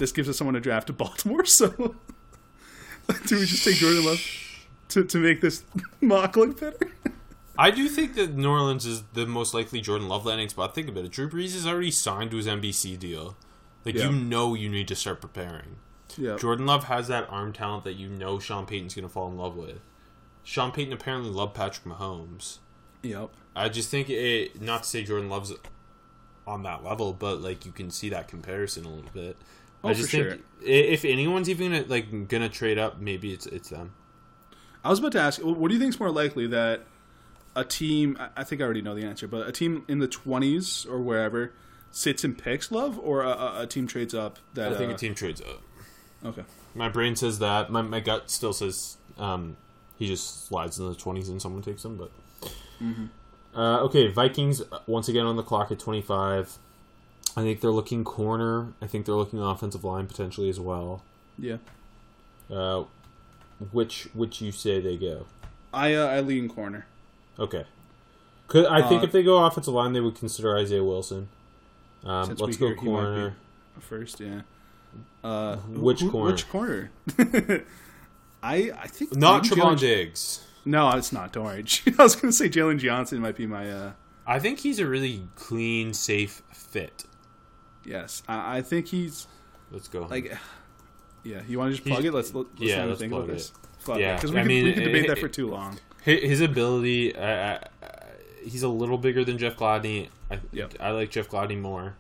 this 0.04 0.12
gives 0.12 0.28
us 0.28 0.38
someone 0.38 0.54
to 0.54 0.60
draft 0.60 0.88
to 0.88 0.94
Baltimore. 0.94 1.46
So, 1.60 1.70
do 1.70 3.40
we 3.40 3.46
just 3.46 3.64
take 3.64 3.76
Jordan 3.78 4.04
Love 4.06 4.22
to 4.90 5.04
to 5.06 5.18
make 5.18 5.40
this 5.40 5.64
mock 6.02 6.36
look 6.36 6.60
better? 6.60 6.92
I 7.58 7.72
do 7.72 7.88
think 7.88 8.16
that 8.16 8.34
New 8.36 8.50
Orleans 8.50 8.86
is 8.86 9.04
the 9.14 9.26
most 9.26 9.54
likely 9.54 9.80
Jordan 9.80 10.10
Love 10.10 10.26
landing 10.26 10.50
spot. 10.50 10.76
Think 10.76 10.90
about 10.90 11.06
it. 11.06 11.12
Drew 11.12 11.30
Brees 11.30 11.56
is 11.56 11.66
already 11.66 11.92
signed 11.92 12.32
to 12.32 12.38
his 12.38 12.48
NBC 12.48 13.00
deal. 13.00 13.38
Like 13.86 13.96
Yeah. 13.96 14.10
you 14.10 14.12
know 14.12 14.56
you 14.56 14.68
need 14.70 14.88
to 14.90 14.96
start 14.96 15.22
preparing. 15.22 15.78
Yeah. 16.18 16.36
Jordan 16.38 16.66
Love 16.66 16.86
has 16.86 17.08
that 17.08 17.30
arm 17.30 17.54
talent 17.54 17.86
that 17.86 17.94
you 17.94 18.10
know 18.10 18.40
Sean 18.40 18.66
Payton's 18.66 18.96
going 18.96 19.08
to 19.08 19.14
fall 19.14 19.30
in 19.30 19.38
love 19.38 19.56
with. 19.56 19.80
Sean 20.44 20.72
Payton 20.74 20.92
apparently 20.94 21.30
loved 21.30 21.54
Patrick 21.54 21.86
Mahomes. 21.86 22.58
Yep. 23.04 23.30
I 23.56 23.70
just 23.70 23.90
think 23.90 24.10
it. 24.10 24.62
Not 24.62 24.84
to 24.84 24.90
say 24.90 25.04
Jordan 25.04 25.30
Love's 25.30 25.54
on 26.46 26.64
that 26.64 26.84
level, 26.84 27.14
but 27.14 27.42
like 27.42 27.66
you 27.66 27.72
can 27.72 27.90
see 27.90 28.10
that 28.10 28.28
comparison 28.28 28.84
a 28.86 28.90
little 28.90 29.12
bit. 29.14 29.38
Oh, 29.84 29.90
I 29.90 29.94
just 29.94 30.12
for 30.12 30.18
think 30.18 30.30
sure. 30.30 30.40
if 30.62 31.04
anyone's 31.06 31.50
even 31.50 31.72
gonna, 31.72 31.86
like 31.88 32.28
gonna 32.30 32.50
trade 32.50 32.78
up, 32.78 33.00
maybe 33.00 33.34
it's 33.34 33.46
it's 33.46 33.70
them. 33.70 33.94
I 34.84 34.90
was 34.90 35.00
about 35.00 35.12
to 35.14 35.20
ask, 35.20 35.40
what 35.42 35.68
do 35.68 35.74
you 35.74 35.80
think 35.80 35.90
is 35.94 36.00
more 36.00 36.12
likely 36.12 36.48
that 36.48 36.82
a 37.56 37.64
team? 37.64 38.18
I- 38.20 38.30
I 38.38 38.44
think 38.44 38.62
I 38.62 38.66
already 38.66 38.82
know 38.82 38.96
the 38.96 39.04
answer, 39.06 39.28
but 39.28 39.48
a 39.48 39.52
team 39.52 39.84
in 39.88 40.00
the 40.00 40.08
twenties 40.08 40.86
or 40.90 41.00
wherever 41.00 41.54
sits 41.92 42.24
and 42.24 42.38
picks 42.38 42.72
Love, 42.72 42.98
or 43.00 43.22
a, 43.22 43.30
a, 43.30 43.62
a 43.62 43.68
team 43.68 43.88
trades 43.88 44.14
up? 44.16 44.40
That 44.56 44.72
I 44.74 44.76
think 44.78 44.92
uh, 44.92 44.96
a 44.96 44.98
team 44.98 45.16
trades 45.16 45.42
up. 45.42 45.62
Okay. 46.26 46.44
My 46.76 46.90
brain 46.90 47.16
says 47.16 47.40
that. 47.40 47.70
My 47.70 47.82
my 47.82 48.00
gut 48.00 48.32
still 48.32 48.54
says 48.54 48.98
um, 49.18 49.58
he 49.98 50.08
just 50.08 50.48
slides 50.48 50.80
in 50.80 50.88
the 50.88 50.96
twenties 50.96 51.30
and 51.30 51.42
someone 51.42 51.62
takes 51.62 51.84
him. 51.86 51.98
But 51.98 52.12
uh, 53.56 53.82
okay, 53.84 54.08
Vikings 54.08 54.62
uh, 54.62 54.80
once 54.88 55.08
again 55.10 55.26
on 55.26 55.36
the 55.36 55.44
clock 55.44 55.72
at 55.72 55.80
twenty 55.80 56.02
five. 56.02 56.58
I 57.36 57.42
think 57.42 57.62
they're 57.62 57.72
looking 57.72 58.04
corner. 58.04 58.74
I 58.82 58.88
think 58.88 59.06
they're 59.06 59.16
looking 59.16 59.40
offensive 59.42 59.84
line 59.84 60.06
potentially 60.08 60.50
as 60.50 60.60
well. 60.60 61.04
Yeah. 61.38 61.58
Uh, 62.52 62.84
which 63.72 64.08
which 64.14 64.42
you 64.42 64.52
say 64.52 64.80
they 64.80 64.98
go? 64.98 65.26
I 65.74 65.94
uh, 65.96 66.08
I 66.08 66.20
lean 66.20 66.48
corner. 66.50 66.86
Okay. 67.40 67.66
Could 68.48 68.66
I 68.68 68.88
think 68.88 69.02
Uh, 69.02 69.06
if 69.06 69.12
they 69.12 69.24
go 69.24 69.44
offensive 69.46 69.74
line, 69.74 69.94
they 69.94 70.02
would 70.02 70.16
consider 70.16 70.56
Isaiah 70.58 70.84
Wilson. 70.84 71.30
Um, 72.04 72.26
Since 72.26 72.40
let's 72.42 72.60
we 72.60 72.60
go 72.60 72.68
hear 72.68 72.76
he 72.76 72.76
might 72.76 72.82
be 72.84 72.88
corner. 73.06 73.36
First, 73.80 74.20
yeah. 74.20 74.42
Uh, 75.24 75.56
Which 75.70 76.02
who- 76.02 76.12
corner? 76.12 76.32
Which 76.32 76.50
corner? 76.50 76.92
I 78.44 78.72
I 78.78 78.88
think 78.88 79.16
Not 79.16 79.44
maybe 79.44 79.56
Trevon 79.56 79.76
Jalen- 79.76 79.80
Diggs. 79.80 80.46
No, 80.66 80.90
it's 80.92 81.12
not. 81.12 81.34
Don't 81.34 81.46
worry. 81.46 81.66
I 81.98 82.04
was 82.04 82.16
going 82.16 82.32
to 82.32 82.38
say 82.38 82.50
Jaylon 82.50 82.78
Johnson 82.80 83.20
might 83.20 83.36
be 83.36 83.46
my. 83.48 83.70
uh 83.72 83.92
I 84.26 84.40
think 84.40 84.60
he's 84.60 84.80
a 84.80 84.86
really 84.88 85.28
clean, 85.36 85.94
safe 85.94 86.42
fit. 86.54 87.04
Yes, 87.86 88.24
I, 88.28 88.58
I 88.58 88.62
think 88.62 88.88
he's 88.88 89.28
Let's 89.72 89.88
go. 89.88 90.08
like. 90.10 90.36
Yeah, 91.26 91.42
you 91.48 91.58
want 91.58 91.70
to 91.72 91.76
just 91.78 91.88
plug 91.88 92.02
He's- 92.02 92.12
it? 92.14 92.14
Let's, 92.14 92.34
let's 92.34 92.50
yeah, 92.58 92.76
have 92.82 92.90
let's 92.90 93.00
think 93.00 93.14
plug 93.14 93.24
about 93.24 93.32
it. 93.36 93.38
this. 93.38 93.54
Fuck 93.80 93.98
Yeah, 93.98 94.16
because 94.16 94.34
we, 94.34 94.40
I 94.40 94.42
could, 94.42 94.48
mean, 94.50 94.64
we 94.66 94.74
could 94.74 94.84
debate 94.84 95.06
it- 95.06 95.08
that 95.08 95.20
for 95.20 95.30
too 95.30 95.50
long. 95.50 95.80
His 96.04 96.42
ability, 96.42 97.14
he's 98.44 98.64
a 98.64 98.68
little 98.68 98.98
bigger 98.98 99.24
than 99.24 99.38
Jeff 99.38 99.56
Gladney. 99.56 100.10
I, 100.30 100.40
Yep. 100.52 100.74
I 100.82 100.92
like 100.92 101.12
Jeff 101.12 101.30
Gladney 101.30 101.58
more. 101.58 101.96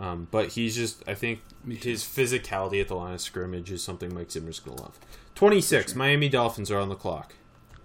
Um, 0.00 0.26
but 0.30 0.52
he's 0.52 0.74
just, 0.74 1.06
I 1.06 1.12
think 1.12 1.40
his 1.68 2.02
physicality 2.02 2.80
at 2.80 2.88
the 2.88 2.94
line 2.94 3.12
of 3.12 3.20
scrimmage 3.20 3.70
is 3.70 3.82
something 3.84 4.14
Mike 4.14 4.30
Zimmer's 4.30 4.58
going 4.58 4.78
to 4.78 4.84
love. 4.84 4.98
26, 5.34 5.94
Miami 5.94 6.30
Dolphins 6.30 6.70
are 6.70 6.78
on 6.78 6.88
the 6.88 6.94
clock. 6.94 7.34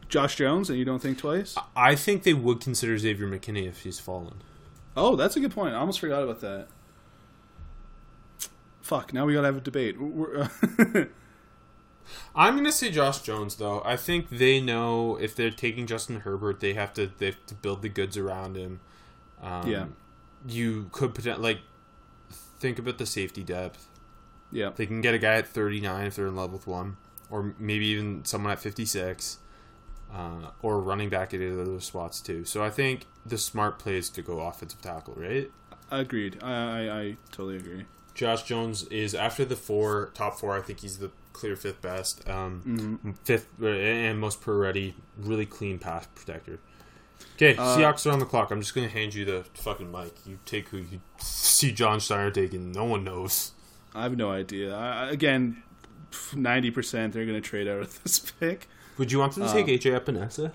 Josh 0.08 0.38
Jones, 0.38 0.70
and 0.70 0.80
you 0.80 0.86
don't 0.86 1.02
think 1.02 1.18
twice? 1.18 1.58
I 1.76 1.96
think 1.96 2.24
they 2.24 2.34
would 2.34 2.62
consider 2.62 2.98
Xavier 2.98 3.28
McKinney 3.28 3.68
if 3.68 3.82
he's 3.82 4.00
fallen. 4.00 4.36
Oh, 4.96 5.18
that's 5.18 5.36
a 5.36 5.42
good 5.42 5.52
point. 5.52 5.76
I 5.76 5.80
almost 5.80 6.00
forgot 6.00 6.24
about 6.24 6.40
that. 6.40 6.68
Fuck. 8.88 9.14
Now 9.14 9.26
we 9.26 9.34
gotta 9.34 9.48
have 9.48 9.58
a 9.58 9.62
debate. 9.62 9.98
I'm 12.34 12.54
going 12.54 12.64
to 12.64 12.72
say 12.72 12.90
Josh 12.90 13.22
Jones, 13.22 13.56
though. 13.58 13.82
I 13.84 13.98
think 13.98 14.30
they 14.30 14.62
know 14.62 15.18
if 15.18 15.36
they're 15.36 15.52
taking 15.52 15.86
Justin 15.86 16.22
Herbert, 16.22 16.62
they 16.62 16.74
have 16.74 16.94
to 16.94 17.12
they 17.18 17.26
have 17.28 17.46
to 17.48 17.56
build 17.56 17.82
the 17.82 17.90
goods 17.90 18.16
around 18.16 18.56
him. 18.56 18.80
Um, 19.42 19.68
Yeah. 19.70 19.86
You 20.48 20.88
could 20.94 21.14
potentially, 21.14 21.44
like, 21.44 21.60
think 22.32 22.80
about 22.80 22.98
the 22.98 23.06
safety 23.06 23.44
depth. 23.44 23.88
yeah. 24.54 24.70
They 24.74 24.86
can 24.86 25.02
get 25.02 25.14
a 25.14 25.18
guy 25.18 25.34
at 25.36 25.48
39 25.50 26.06
if 26.06 26.16
they're 26.16 26.28
in 26.28 26.36
love 26.38 26.54
with 26.54 26.66
one, 26.66 26.96
or 27.30 27.54
maybe 27.60 27.88
even 27.88 28.24
someone 28.24 28.54
at 28.54 28.60
56, 28.60 29.40
uh, 30.14 30.52
or 30.62 30.80
running 30.80 31.10
back 31.10 31.34
at 31.34 31.42
either 31.42 31.60
of 31.60 31.66
those 31.66 31.84
spots 31.84 32.22
too. 32.22 32.46
So 32.46 32.64
I 32.64 32.70
think 32.70 33.06
the 33.26 33.38
smart 33.38 33.80
play 33.80 33.98
is 33.98 34.10
to 34.12 34.22
go 34.22 34.40
offensive 34.40 34.82
tackle, 34.82 35.16
right? 35.18 35.52
Agreed. 35.92 36.42
I, 36.42 36.54
I 36.88 37.00
I 37.02 37.18
totally 37.32 37.58
agree. 37.58 37.86
Josh 38.18 38.44
Jones 38.44 38.84
is 38.86 39.14
after 39.14 39.46
the 39.46 39.56
four 39.56 40.10
top 40.16 40.40
four. 40.40 40.58
I 40.58 40.62
think 40.62 40.80
he's 40.80 40.98
the 40.98 41.12
clear 41.34 41.56
fifth 41.56 41.82
best, 41.84 42.28
um, 42.28 43.16
fifth 43.24 43.48
uh, 43.62 43.68
and 43.68 44.20
most 44.20 44.42
pro 44.42 44.56
ready, 44.56 44.96
really 45.18 45.46
clean 45.46 45.78
pass 45.78 46.08
protector. 46.16 46.60
Okay, 47.36 47.56
Uh, 47.56 47.78
Seahawks 47.78 48.08
are 48.08 48.12
on 48.12 48.18
the 48.20 48.26
clock. 48.26 48.50
I'm 48.50 48.60
just 48.60 48.74
gonna 48.74 48.88
hand 48.88 49.14
you 49.14 49.24
the 49.24 49.46
fucking 49.54 49.92
mic. 49.92 50.14
You 50.26 50.40
take 50.46 50.70
who 50.70 50.78
you 50.78 51.00
see 51.20 51.72
John 51.72 52.00
Schneider 52.00 52.32
taking. 52.32 52.72
No 52.72 52.86
one 52.86 53.04
knows. 53.04 53.52
I 53.94 54.04
have 54.04 54.18
no 54.18 54.32
idea. 54.32 54.76
I, 54.76 55.10
again, 55.12 55.62
ninety 56.36 56.72
percent 56.72 57.14
they're 57.14 57.26
gonna 57.26 57.40
trade 57.40 57.68
out 57.68 57.82
of 57.82 58.04
this 58.04 58.20
pick. 58.40 58.68
Would 58.98 59.12
you 59.12 59.20
want 59.20 59.36
them 59.36 59.46
to 59.48 59.54
take 59.54 59.68
AJ 59.68 60.00
Epenesa? 60.00 60.54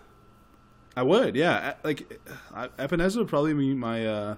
I 0.96 1.04
would, 1.04 1.36
yeah. 1.36 1.74
Like 1.84 2.20
Epenesa 2.52 3.18
would 3.18 3.28
probably 3.28 3.54
be 3.54 3.72
my 3.72 4.04
uh, 4.04 4.34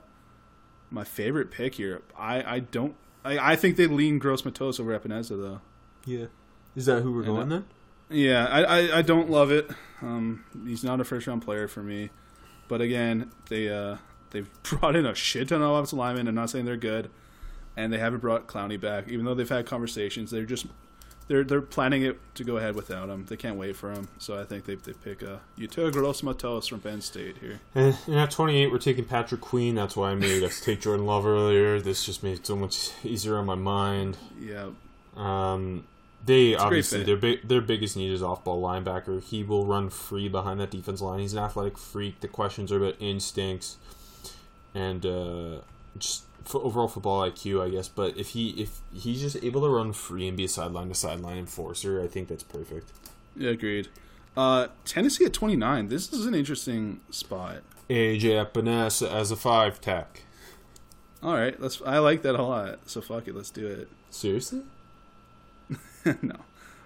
my 0.90 1.04
favorite 1.04 1.50
pick 1.50 1.76
here. 1.76 2.02
I, 2.18 2.56
I 2.56 2.58
don't. 2.60 2.94
I, 3.24 3.52
I 3.52 3.56
think 3.56 3.76
they 3.76 3.86
lean 3.86 4.18
Gross 4.18 4.44
Matos 4.44 4.78
over 4.78 4.98
Epenesa 4.98 5.40
though. 5.40 5.60
Yeah. 6.04 6.26
Is 6.76 6.86
that 6.86 7.02
who 7.02 7.12
we're 7.12 7.22
going 7.22 7.48
then? 7.48 7.64
Yeah, 8.10 8.46
I, 8.46 8.62
I, 8.62 8.98
I 8.98 9.02
don't 9.02 9.30
love 9.30 9.50
it. 9.50 9.70
Um, 10.02 10.44
he's 10.66 10.84
not 10.84 11.00
a 11.00 11.04
first 11.04 11.26
round 11.26 11.42
player 11.42 11.68
for 11.68 11.82
me. 11.82 12.10
But 12.68 12.80
again, 12.80 13.30
they 13.48 13.68
uh, 13.68 13.96
they've 14.30 14.48
brought 14.62 14.96
in 14.96 15.06
a 15.06 15.14
shit 15.14 15.48
ton 15.48 15.62
of 15.62 15.70
offensive 15.70 15.98
linemen. 15.98 16.28
I'm 16.28 16.34
not 16.34 16.50
saying 16.50 16.64
they're 16.64 16.76
good, 16.76 17.10
and 17.76 17.92
they 17.92 17.98
haven't 17.98 18.20
brought 18.20 18.46
Clowney 18.46 18.80
back, 18.80 19.08
even 19.08 19.24
though 19.24 19.34
they've 19.34 19.48
had 19.48 19.66
conversations. 19.66 20.30
They're 20.30 20.44
just 20.44 20.66
they're 21.28 21.44
they're 21.44 21.62
planning 21.62 22.02
it 22.02 22.18
to 22.36 22.44
go 22.44 22.56
ahead 22.56 22.74
without 22.74 23.08
him. 23.08 23.24
They 23.26 23.36
can't 23.36 23.56
wait 23.56 23.76
for 23.76 23.92
him. 23.92 24.08
So 24.18 24.38
I 24.38 24.44
think 24.44 24.64
they 24.64 24.74
they 24.74 24.92
pick 24.92 25.22
a 25.22 25.40
Yetur 25.58 25.92
Gross 25.92 26.22
Matos 26.22 26.66
from 26.66 26.80
Penn 26.80 27.00
State 27.00 27.36
here. 27.38 27.60
And 27.74 27.96
at 28.08 28.30
28, 28.30 28.70
we're 28.70 28.78
taking 28.78 29.04
Patrick 29.04 29.40
Queen. 29.40 29.74
That's 29.74 29.96
why 29.96 30.10
I 30.10 30.14
made 30.14 30.42
us 30.42 30.60
take 30.60 30.80
Jordan 30.80 31.06
Love 31.06 31.26
earlier. 31.26 31.80
This 31.80 32.04
just 32.04 32.22
made 32.22 32.38
it 32.38 32.46
so 32.46 32.56
much 32.56 32.90
easier 33.02 33.36
on 33.38 33.46
my 33.46 33.54
mind. 33.54 34.16
Yeah, 34.40 34.70
Um, 35.16 35.84
they 36.26 36.52
great 36.52 36.60
obviously 36.60 37.02
their 37.02 37.16
big, 37.16 37.46
their 37.46 37.60
biggest 37.60 37.96
need 37.96 38.10
is 38.10 38.22
off 38.22 38.44
ball 38.44 38.62
linebacker. 38.62 39.22
He 39.22 39.42
will 39.42 39.66
run 39.66 39.90
free 39.90 40.28
behind 40.28 40.60
that 40.60 40.70
defense 40.70 41.00
line. 41.00 41.20
He's 41.20 41.32
an 41.32 41.38
athletic 41.38 41.78
freak. 41.78 42.20
The 42.20 42.28
questions 42.28 42.72
are 42.72 42.78
about 42.78 42.96
instincts 43.00 43.76
and 44.74 45.04
uh, 45.06 45.58
just 45.98 46.23
for 46.44 46.60
overall 46.62 46.88
football 46.88 47.22
IQ, 47.30 47.62
I 47.64 47.70
guess. 47.70 47.88
But 47.88 48.16
if 48.16 48.30
he 48.30 48.50
if 48.50 48.80
he's 48.92 49.20
just 49.20 49.42
able 49.42 49.62
to 49.62 49.68
run 49.68 49.92
free 49.92 50.28
and 50.28 50.36
be 50.36 50.44
a 50.44 50.48
sideline 50.48 50.88
to 50.88 50.94
sideline 50.94 51.38
enforcer, 51.38 52.02
I 52.02 52.06
think 52.06 52.28
that's 52.28 52.42
perfect. 52.44 52.90
yeah, 53.36 53.50
agreed. 53.50 53.88
Uh, 54.36 54.66
Tennessee 54.84 55.24
at 55.24 55.32
29. 55.32 55.88
This 55.88 56.12
is 56.12 56.26
an 56.26 56.34
interesting 56.34 57.00
spot. 57.10 57.58
AJ 57.88 58.44
Epenesa 58.52 59.10
as 59.10 59.30
a 59.30 59.36
five 59.36 59.80
tech. 59.80 60.22
All 61.22 61.34
right, 61.34 61.58
let's. 61.60 61.80
I 61.86 61.98
like 61.98 62.22
that 62.22 62.34
a 62.34 62.42
lot. 62.42 62.80
So 62.90 63.00
fuck 63.00 63.28
it, 63.28 63.34
let's 63.36 63.50
do 63.50 63.66
it. 63.66 63.88
Seriously? 64.10 64.62
no, 66.22 66.36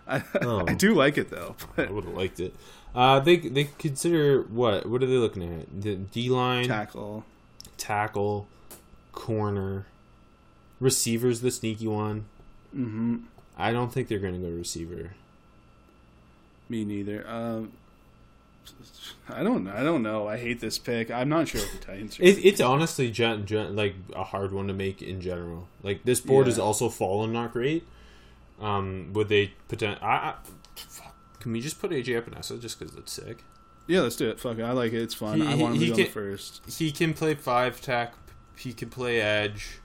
I, 0.07 0.23
Oh. 0.43 0.65
I 0.69 0.75
do 0.75 0.95
like 0.95 1.19
it 1.19 1.31
though. 1.31 1.57
I 1.77 1.87
would 1.87 2.05
have 2.05 2.15
liked 2.15 2.39
it. 2.41 2.55
Uh, 2.95 3.21
they 3.21 3.37
they 3.37 3.65
consider 3.79 4.43
what? 4.43 4.87
What 4.87 5.03
are 5.03 5.07
they 5.07 5.17
looking 5.17 5.43
at? 5.61 5.83
The 5.83 5.97
D 5.97 6.29
line, 6.31 6.67
tackle. 6.67 7.25
tackle, 7.77 8.47
corner, 9.19 9.87
receivers. 10.81 11.41
The 11.41 11.51
sneaky 11.51 11.87
one. 11.89 12.27
Mm-hmm. 12.75 13.17
I 13.57 13.73
don't 13.73 13.93
think 13.93 14.09
they're 14.09 14.19
going 14.21 14.35
to 14.41 14.41
go 14.41 14.55
receiver. 14.55 15.11
Me 16.69 16.85
neither. 16.85 17.29
Um, 17.29 17.73
I 19.29 19.43
don't. 19.43 19.67
I 19.69 19.83
don't 19.83 20.03
know. 20.03 20.29
I 20.29 20.37
hate 20.37 20.61
this 20.61 20.79
pick. 20.79 21.11
I'm 21.11 21.29
not 21.29 21.49
sure 21.49 21.61
if 21.63 21.73
the 21.73 21.79
Titans. 21.79 22.21
Are 22.21 22.23
It, 22.23 22.45
it's 22.45 22.61
honestly 22.61 23.11
gen, 23.11 23.47
gen, 23.47 23.75
like 23.75 23.95
a 24.15 24.25
hard 24.25 24.53
one 24.53 24.69
to 24.69 24.75
make 24.75 25.03
in 25.03 25.21
general. 25.21 25.67
Like 25.83 26.05
this 26.05 26.21
board 26.21 26.47
Yeah. 26.47 26.53
has 26.53 26.59
also 26.59 26.89
fallen 26.89 27.33
not 27.33 27.53
great. 27.53 27.87
Um, 28.61 29.11
would 29.15 29.29
they 29.29 29.53
pretend? 29.69 29.99
I, 30.03 30.07
I 30.07 30.35
fuck, 30.77 31.15
can 31.41 31.53
we 31.53 31.61
just 31.61 31.81
put 31.81 31.91
AJ 31.91 32.23
Epenesa 32.23 32.61
just 32.61 32.79
because 32.79 32.95
it's 32.97 33.13
sick? 33.13 33.39
yeah, 33.87 34.01
let's 34.03 34.17
do 34.17 34.29
it. 34.29 34.39
Fuck 34.39 34.59
it. 34.59 34.63
I 34.63 34.73
like 34.73 34.93
it. 34.93 35.01
It's 35.03 35.15
fun. 35.15 35.41
He- 35.41 35.47
I 35.47 35.55
want 35.55 35.77
him 35.77 35.81
to 35.81 35.87
go 35.87 35.93
on 35.93 35.97
the 35.97 36.05
can- 36.05 36.13
first. 36.13 36.61
He 36.79 36.93
can 36.93 37.15
play 37.15 37.35
five 37.35 37.81
tech. 37.81 38.13
He 38.59 38.73
can 38.73 38.91
play 38.91 39.21
edge. 39.21 39.79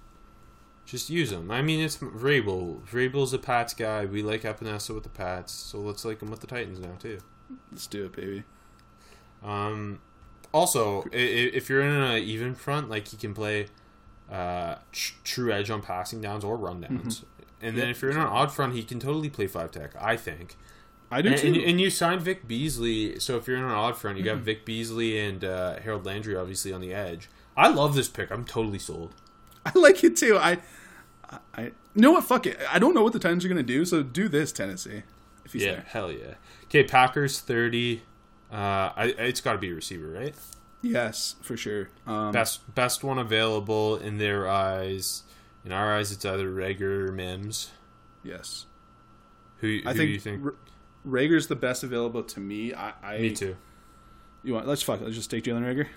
Just 0.86 1.10
use 1.10 1.32
him. 1.32 1.50
I 1.50 1.62
mean, 1.62 1.80
it's 1.80 1.98
Vrabel. 1.98 2.82
Vrabel's 2.86 3.34
a 3.34 3.38
Pats 3.40 3.74
guy. 3.74 4.06
We 4.06 4.22
like 4.22 4.42
Epenesa 4.44 4.94
with 4.94 5.04
the 5.04 5.10
Pats, 5.10 5.54
so 5.54 5.80
let's 5.80 6.04
like 6.04 6.22
him 6.22 6.30
with 6.30 6.42
the 6.42 6.48
Titans 6.48 6.80
now 6.80 6.96
too. 7.00 7.20
Let's 7.72 7.88
do 7.88 8.06
it, 8.06 8.14
baby. 8.14 8.44
Um, 9.44 10.00
also, 10.54 11.06
if 11.12 11.70
you're 11.70 11.82
in 11.82 11.92
an 11.92 12.18
even 12.24 12.56
front, 12.56 12.90
like 12.90 13.08
he 13.08 13.18
can 13.18 13.34
play 13.34 13.68
uh, 14.32 14.76
tr- 14.92 15.14
true 15.24 15.52
edge 15.52 15.70
on 15.70 15.82
passing 15.82 16.22
downs 16.22 16.44
or 16.44 16.58
run 16.58 16.82
downs. 16.82 17.24
And 17.62 17.78
then 17.78 17.88
Yep. 17.88 17.96
if 17.96 18.02
you're 18.02 18.12
in 18.12 18.18
an 18.18 18.24
odd 18.28 18.52
front, 18.52 18.74
he 18.74 18.84
can 18.84 19.00
totally 19.00 19.30
play 19.30 19.48
five 19.48 19.72
tech. 19.72 19.92
I 20.00 20.18
think. 20.18 20.56
I 21.12 21.22
do 21.22 21.30
And, 21.30 21.38
too. 21.38 21.48
and, 21.48 21.58
and 21.58 21.82
you 21.82 21.90
signed 21.90 22.22
Vic 22.22 22.48
Beasley, 22.48 23.20
so 23.20 23.38
if 23.38 23.48
you're 23.48 23.58
in 23.58 23.64
an 23.64 23.72
odd 23.72 23.96
front, 23.98 24.18
you 24.18 24.24
got 24.24 24.38
Vic 24.40 24.66
Beasley 24.66 25.20
and 25.20 25.44
uh, 25.44 25.80
Harold 25.80 26.06
Landry 26.06 26.36
obviously 26.36 26.74
on 26.74 26.82
the 26.82 26.94
edge. 26.94 27.30
I 27.56 27.70
love 27.70 27.96
this 27.96 28.08
pick. 28.08 28.32
I'm 28.32 28.46
totally 28.46 28.80
sold. 28.80 29.14
I 29.66 29.72
like 29.78 30.04
it 30.04 30.16
too. 30.18 30.38
I, 30.38 30.58
I, 31.56 31.64
you 31.64 31.72
know 31.96 32.12
what? 32.12 32.24
Fuck 32.24 32.46
it. 32.48 32.58
I 32.72 32.80
don't 32.80 32.94
know 32.94 33.04
what 33.04 33.14
the 33.14 33.20
Titans 33.20 33.46
are 33.46 33.48
gonna 33.50 33.64
do. 33.64 33.86
So 33.86 34.04
do 34.04 34.28
this, 34.28 34.52
Tennessee. 34.52 35.04
If 35.46 35.54
he's 35.54 35.64
yeah, 35.64 35.72
there. 35.72 35.86
hell 35.88 36.12
yeah. 36.12 36.36
Okay, 36.66 36.84
Packers 36.84 37.40
thirty. 37.40 38.04
Uh, 38.52 38.92
I, 38.96 39.16
it's 39.18 39.42
got 39.42 39.54
to 39.54 39.58
be 39.58 39.72
a 39.72 39.74
receiver, 39.74 40.08
right? 40.08 40.36
Yes, 40.84 41.36
for 41.42 41.58
sure. 41.58 41.90
Um, 42.06 42.32
Best 42.32 42.74
best 42.76 43.04
one 43.04 43.18
available 43.18 43.96
in 43.98 44.18
their 44.20 44.48
eyes. 44.48 45.24
In 45.66 45.72
our 45.72 45.96
eyes, 45.98 46.12
it's 46.12 46.26
either 46.26 46.52
Reagor 46.52 47.08
or 47.08 47.12
Mims. 47.12 47.72
yes. 48.24 48.66
Who, 49.60 49.80
who 49.82 49.90
I 49.90 49.94
do 49.94 49.98
think, 50.00 50.10
you 50.12 50.20
think? 50.20 50.44
R- 50.46 50.56
Reagor's 51.08 51.48
the 51.48 51.56
best 51.56 51.84
available 51.84 52.22
to 52.24 52.40
me. 52.42 52.74
I, 52.74 52.94
I 53.02 53.18
Me 53.20 53.32
too. 53.32 53.56
You 54.44 54.54
want? 54.56 54.68
Let's 54.68 54.82
fuck. 54.82 55.00
it. 55.00 55.06
Let's 55.06 55.16
just 55.16 55.32
take 55.32 55.46
Jalen 55.46 55.62
Reagor. 55.64 55.88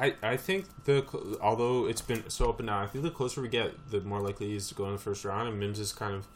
I, 0.00 0.14
I 0.22 0.36
think 0.36 0.66
the 0.84 1.04
although 1.40 1.86
it's 1.86 2.00
been 2.02 2.28
so 2.30 2.48
up 2.50 2.58
and 2.60 2.68
down, 2.68 2.82
I 2.82 2.86
think 2.86 3.04
the 3.04 3.10
closer 3.10 3.40
we 3.40 3.48
get, 3.48 3.90
the 3.90 4.00
more 4.00 4.20
likely 4.20 4.48
he 4.48 4.56
is 4.56 4.68
to 4.68 4.74
go 4.74 4.86
in 4.86 4.92
the 4.92 4.98
first 4.98 5.24
round, 5.24 5.48
and 5.48 5.58
Mims 5.58 5.78
is 5.78 5.92
kind 5.92 6.14
of 6.14 6.26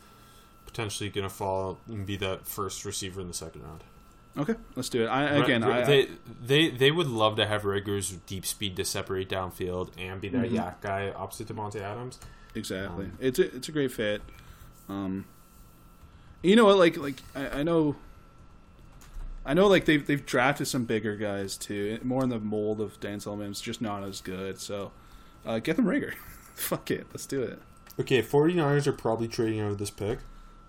potentially 0.67 1.09
going 1.11 1.27
to 1.27 1.35
fall 1.35 1.79
and 1.89 2.05
be 2.07 2.17
that 2.17 2.47
first 2.47 2.85
receiver 2.85 3.21
in 3.21 3.29
the 3.29 3.35
second 3.35 3.63
round. 3.63 3.83
Okay, 4.37 4.55
let's 4.77 4.89
do 4.89 5.05
it. 5.05 5.07
I 5.09 5.25
again, 5.43 5.63
Right, 5.65 5.83
I, 5.83 5.87
they, 5.87 6.09
they 6.45 6.69
they 6.71 6.91
would 6.91 7.09
love 7.09 7.37
to 7.37 7.47
have 7.47 7.63
Reagor's 7.65 8.13
deep 8.27 8.47
speed 8.47 8.77
to 8.77 8.85
separate 8.85 9.29
downfield 9.29 9.91
and 9.99 10.21
be 10.21 10.29
that 10.29 10.51
Mhm. 10.51 10.53
YAC 10.57 10.81
guy 10.81 11.11
opposite 11.11 11.49
Davante 11.49 11.81
Adams. 11.81 12.21
Exactly. 12.55 13.07
Um, 13.07 13.13
it's 13.21 13.39
a, 13.39 13.55
it's 13.57 13.69
a 13.69 13.73
great 13.73 13.91
fit. 13.93 14.23
Um, 14.89 15.25
you 16.43 16.55
know 16.55 16.67
what? 16.67 16.77
Like 16.79 16.97
like 16.97 17.17
I, 17.35 17.61
I 17.61 17.63
know. 17.63 17.97
I 19.49 19.55
know, 19.55 19.67
like 19.67 19.87
they've 19.87 20.07
they've 20.07 20.25
drafted 20.25 20.69
some 20.69 20.85
bigger 20.85 21.17
guys 21.17 21.57
too, 21.57 21.99
more 22.05 22.23
in 22.23 22.29
the 22.29 22.39
mold 22.39 22.81
of 22.81 23.01
Denzel 23.01 23.37
Mims, 23.39 23.61
just 23.61 23.81
not 23.81 24.05
as 24.05 24.21
good. 24.21 24.61
So, 24.61 24.93
uh, 25.47 25.59
get 25.59 25.77
them 25.77 25.87
Reagor. 25.87 26.15
Fuck 26.55 26.91
it, 26.91 27.07
let's 27.13 27.25
do 27.27 27.43
it. 27.43 27.59
Okay, 27.99 28.23
49ers 28.23 28.87
are 28.87 28.93
probably 28.93 29.27
trading 29.27 29.61
out 29.61 29.71
of 29.73 29.79
this 29.79 29.91
pick. 29.91 30.19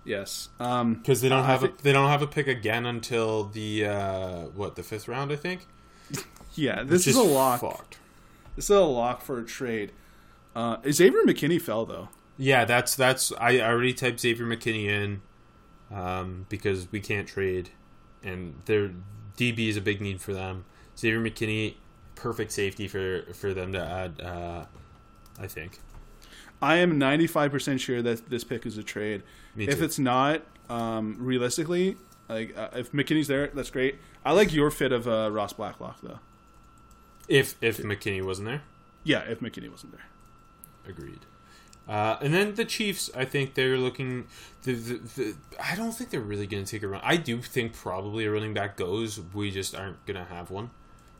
Yes. 0.04 0.48
Um, 0.58 0.94
because 0.94 1.20
they 1.20 1.28
don't 1.28 1.44
I 1.44 1.46
have 1.46 1.60
think- 1.60 1.78
a 1.78 1.82
they 1.82 1.92
don't 1.92 2.08
have 2.08 2.22
a 2.22 2.26
pick 2.26 2.46
again 2.48 2.86
until 2.86 3.44
the 3.44 3.84
uh, 3.84 4.38
what 4.54 4.76
the 4.76 4.82
fifth 4.82 5.06
round, 5.08 5.30
I 5.30 5.36
think. 5.36 5.66
yeah, 6.54 6.82
this 6.82 7.06
is 7.06 7.16
a 7.16 7.22
lock. 7.22 7.60
Fucked. 7.60 7.98
This 8.56 8.64
is 8.64 8.70
a 8.70 8.80
lock 8.80 9.20
for 9.22 9.38
a 9.38 9.44
trade. 9.44 9.92
Uh, 10.56 10.78
Xavier 10.90 11.22
McKinney 11.24 11.60
fell 11.60 11.84
though. 11.84 12.08
Yeah, 12.38 12.64
that's 12.64 12.96
that's 12.96 13.30
I 13.38 13.60
already 13.60 13.92
typed 13.92 14.20
Xavier 14.20 14.46
McKinney 14.46 14.86
in 14.86 15.20
um, 15.94 16.46
because 16.48 16.90
we 16.90 17.00
can't 17.00 17.28
trade, 17.28 17.68
and 18.22 18.54
their 18.66 18.90
DB 19.36 19.68
is 19.68 19.76
a 19.76 19.80
big 19.80 20.00
need 20.00 20.20
for 20.20 20.32
them. 20.32 20.64
Xavier 20.98 21.20
McKinney, 21.20 21.74
perfect 22.14 22.52
safety 22.52 22.88
for 22.88 23.22
for 23.34 23.54
them 23.54 23.72
to 23.72 23.80
add. 23.82 24.20
Uh, 24.20 24.64
I 25.38 25.46
think. 25.46 25.78
I 26.62 26.76
am 26.76 27.00
95% 27.00 27.80
sure 27.80 28.02
that 28.02 28.28
this 28.28 28.44
pick 28.44 28.66
is 28.66 28.76
a 28.76 28.82
trade. 28.82 29.22
Me 29.56 29.66
If 29.66 29.80
it's 29.80 29.98
not, 29.98 30.42
um, 30.68 31.16
realistically, 31.18 31.96
like 32.28 32.54
uh, 32.56 32.68
if 32.74 32.92
McKinney's 32.92 33.28
there, 33.28 33.46
that's 33.54 33.70
great. 33.70 33.96
I 34.26 34.32
like 34.32 34.52
your 34.52 34.70
fit 34.70 34.92
of 34.92 35.08
uh, 35.08 35.30
Ross 35.32 35.54
Blacklock 35.54 36.00
though. 36.02 36.18
If 37.28 37.54
if 37.62 37.78
McKinney 37.78 38.22
wasn't 38.22 38.48
there, 38.48 38.62
Yeah, 39.04 39.20
if 39.20 39.40
McKinney 39.40 39.70
wasn't 39.70 39.92
there. 39.92 40.04
agreed. 40.86 41.20
Uh, 41.90 42.16
and 42.22 42.32
then 42.32 42.54
the 42.54 42.64
Chiefs, 42.64 43.10
I 43.16 43.24
think 43.24 43.54
they're 43.54 43.76
looking. 43.76 44.28
The, 44.62 44.74
the, 44.74 44.94
the, 45.16 45.36
I 45.60 45.74
don't 45.74 45.90
think 45.92 46.10
they're 46.10 46.20
really 46.20 46.46
going 46.46 46.64
to 46.64 46.70
take 46.70 46.84
a 46.84 46.88
run. 46.88 47.00
I 47.02 47.16
do 47.16 47.42
think 47.42 47.72
probably 47.74 48.26
a 48.26 48.30
running 48.30 48.54
back 48.54 48.76
goes. 48.76 49.20
We 49.34 49.50
just 49.50 49.74
aren't 49.74 50.04
going 50.06 50.16
to 50.16 50.32
have 50.32 50.50
one. 50.52 50.70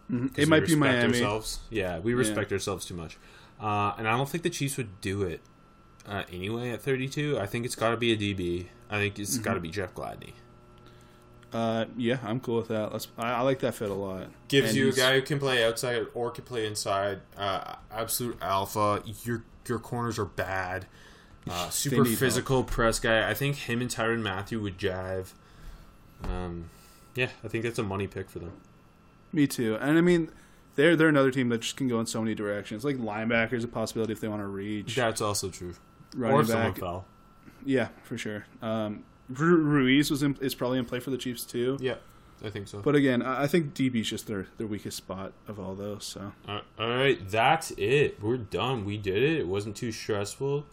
'Cause 0.09 0.31
It 0.37 0.49
might 0.49 0.67
be 0.67 0.77
Miami. 0.77 1.15
Ourselves. 1.15 1.61
Yeah, 1.71 1.99
we 1.99 2.15
respect 2.15 2.53
ourselves 2.53 2.85
too 2.87 2.95
much, 2.95 3.17
uh, 3.61 3.95
and 3.99 4.07
I 4.09 4.17
don't 4.17 4.29
think 4.29 4.43
the 4.45 4.51
Chiefs 4.51 4.77
would 4.77 5.01
do 5.01 5.23
it 5.23 5.41
uh, 6.07 6.23
anyway 6.33 6.71
at 6.71 6.83
32. 6.83 7.39
I 7.39 7.47
think 7.47 7.65
it's 7.65 7.75
got 7.77 7.91
to 7.91 7.97
be 7.97 8.13
a 8.13 8.17
DB. 8.17 8.67
I 8.91 8.99
think 8.99 9.19
it's 9.19 9.35
Mm-hmm. 9.35 9.43
got 9.45 9.55
to 9.55 9.61
be 9.61 9.71
Jeff 9.71 9.95
Gladney. 9.95 10.35
Uh, 11.53 11.87
yeah, 11.97 12.19
I'm 12.23 12.41
cool 12.41 12.59
with 12.59 12.69
that. 12.69 12.93
Let's. 12.93 13.09
I, 13.19 13.33
I 13.33 13.41
like 13.41 13.59
that 13.61 13.75
fit 13.75 13.91
a 13.91 13.95
lot. 13.95 14.29
Gives 14.49 14.71
And 14.71 14.79
you 14.79 14.89
a 14.91 14.93
guy 14.93 15.15
who 15.15 15.23
can 15.23 15.39
play 15.39 15.65
outside 15.65 16.07
or 16.15 16.31
can 16.31 16.45
play 16.45 16.67
inside. 16.67 17.21
Uh, 17.37 17.75
absolute 17.91 18.39
alpha. 18.41 19.03
Your 19.25 19.45
your 19.67 19.79
corners 19.79 20.19
are 20.19 20.25
bad. 20.25 20.87
Uh, 21.49 21.69
super 21.71 22.05
physical 22.05 22.63
press 22.63 23.01
guy. 23.01 23.29
I 23.29 23.35
think 23.35 23.57
him 23.57 23.81
and 23.81 23.91
Tyrann 23.91 24.23
Mathieu 24.23 24.61
would 24.61 24.79
jive. 24.79 25.33
Um, 26.23 26.71
yeah, 27.15 27.31
I 27.43 27.49
think 27.49 27.65
that's 27.65 27.79
a 27.79 27.83
money 27.83 28.07
pick 28.07 28.29
for 28.31 28.39
them. 28.39 28.53
Me 29.33 29.47
too. 29.47 29.77
And 29.81 29.97
I 29.97 30.01
mean, 30.01 30.31
they're 30.77 30.95
they're 30.97 31.09
another 31.09 31.31
team 31.31 31.49
that 31.49 31.63
just 31.63 31.77
can 31.77 31.89
go 31.89 31.99
in 31.99 32.07
so 32.07 32.21
many 32.21 32.35
directions. 32.35 32.85
Like 32.85 32.97
linebackers, 32.97 33.65
a 33.65 33.69
possibility 33.69 34.13
if 34.13 34.21
they 34.21 34.29
want 34.29 34.43
to 34.43 34.47
reach. 34.47 34.95
That's 34.95 35.21
also 35.21 35.49
true. 35.49 35.75
Running 36.15 36.37
or 36.37 36.45
back, 36.45 36.79
fell. 36.79 37.07
yeah, 37.65 37.89
for 38.03 38.19
sure. 38.19 38.45
Um, 38.63 39.05
Ruiz 39.31 40.11
was 40.11 40.23
in, 40.23 40.37
is 40.41 40.55
probably 40.55 40.79
in 40.79 40.85
play 40.85 41.01
for 41.01 41.11
the 41.11 41.19
Chiefs 41.19 41.45
too. 41.45 41.79
Yeah, 41.81 41.97
I 42.45 42.51
think 42.51 42.69
so. 42.69 42.81
But 42.81 42.95
again, 42.95 43.23
I 43.23 43.45
I 43.45 43.47
think 43.47 43.75
DB's 43.75 44.09
just 44.09 44.27
their 44.27 44.47
their 44.59 44.67
weakest 44.67 44.97
spot 44.97 45.33
of 45.49 45.59
all 45.59 45.75
those. 45.75 46.05
So 46.05 46.33
Uh, 46.49 46.61
all 46.79 46.89
right, 46.89 47.19
that's 47.31 47.71
it. 47.73 48.23
We're 48.23 48.37
done. 48.39 48.85
We 48.85 48.97
did 48.97 49.23
it. 49.23 49.39
It 49.41 49.47
wasn't 49.49 49.77
too 49.77 49.93
stressful. 49.93 50.67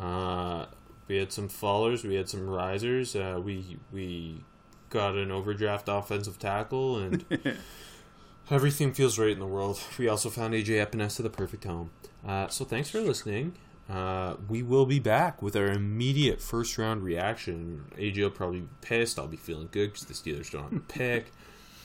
Uh, 0.00 0.66
we 1.08 1.16
had 1.16 1.32
some 1.32 1.48
fallers. 1.48 2.04
We 2.04 2.14
had 2.14 2.28
some 2.28 2.48
risers. 2.48 3.14
Uh, 3.16 3.40
we 3.42 3.78
we 3.92 4.42
got 4.90 5.14
an 5.14 5.30
overdraft 5.30 5.88
offensive 5.88 6.38
tackle, 6.38 6.98
and 6.98 7.24
everything 8.50 8.92
feels 8.92 9.18
right 9.18 9.30
in 9.30 9.38
the 9.38 9.46
world. 9.46 9.80
We 9.98 10.08
also 10.08 10.30
found 10.30 10.54
AJ 10.54 10.86
Epenesa 10.86 11.22
the 11.22 11.30
perfect 11.30 11.64
home. 11.64 11.90
Uh, 12.26 12.48
so 12.48 12.64
thanks 12.64 12.90
for 12.90 13.00
listening. 13.00 13.54
Uh, 13.88 14.34
we 14.48 14.62
will 14.62 14.86
be 14.86 14.98
back 14.98 15.40
with 15.40 15.54
our 15.54 15.68
immediate 15.68 16.40
first 16.40 16.76
round 16.76 17.02
reaction. 17.02 17.84
AJ 17.96 18.18
will 18.18 18.30
probably 18.30 18.60
be 18.60 18.68
pissed. 18.80 19.18
I'll 19.18 19.28
be 19.28 19.36
feeling 19.36 19.68
good 19.70 19.92
because 19.92 20.06
the 20.06 20.14
Steelers 20.14 20.50
don't 20.50 20.64
have 20.64 20.72
a 20.72 20.80
pick. 20.88 21.32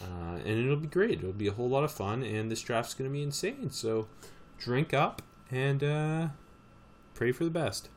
Uh, 0.01 0.37
and 0.37 0.47
it'll 0.47 0.77
be 0.77 0.87
great. 0.87 1.19
It'll 1.19 1.31
be 1.31 1.47
a 1.47 1.51
whole 1.51 1.69
lot 1.69 1.83
of 1.83 1.91
fun, 1.91 2.23
and 2.23 2.51
this 2.51 2.61
draft's 2.61 2.95
going 2.95 3.09
to 3.09 3.13
be 3.13 3.21
insane. 3.21 3.69
So 3.69 4.07
drink 4.57 4.93
up 4.93 5.21
and 5.51 5.83
uh, 5.83 6.27
pray 7.13 7.31
for 7.31 7.43
the 7.43 7.51
best. 7.51 7.89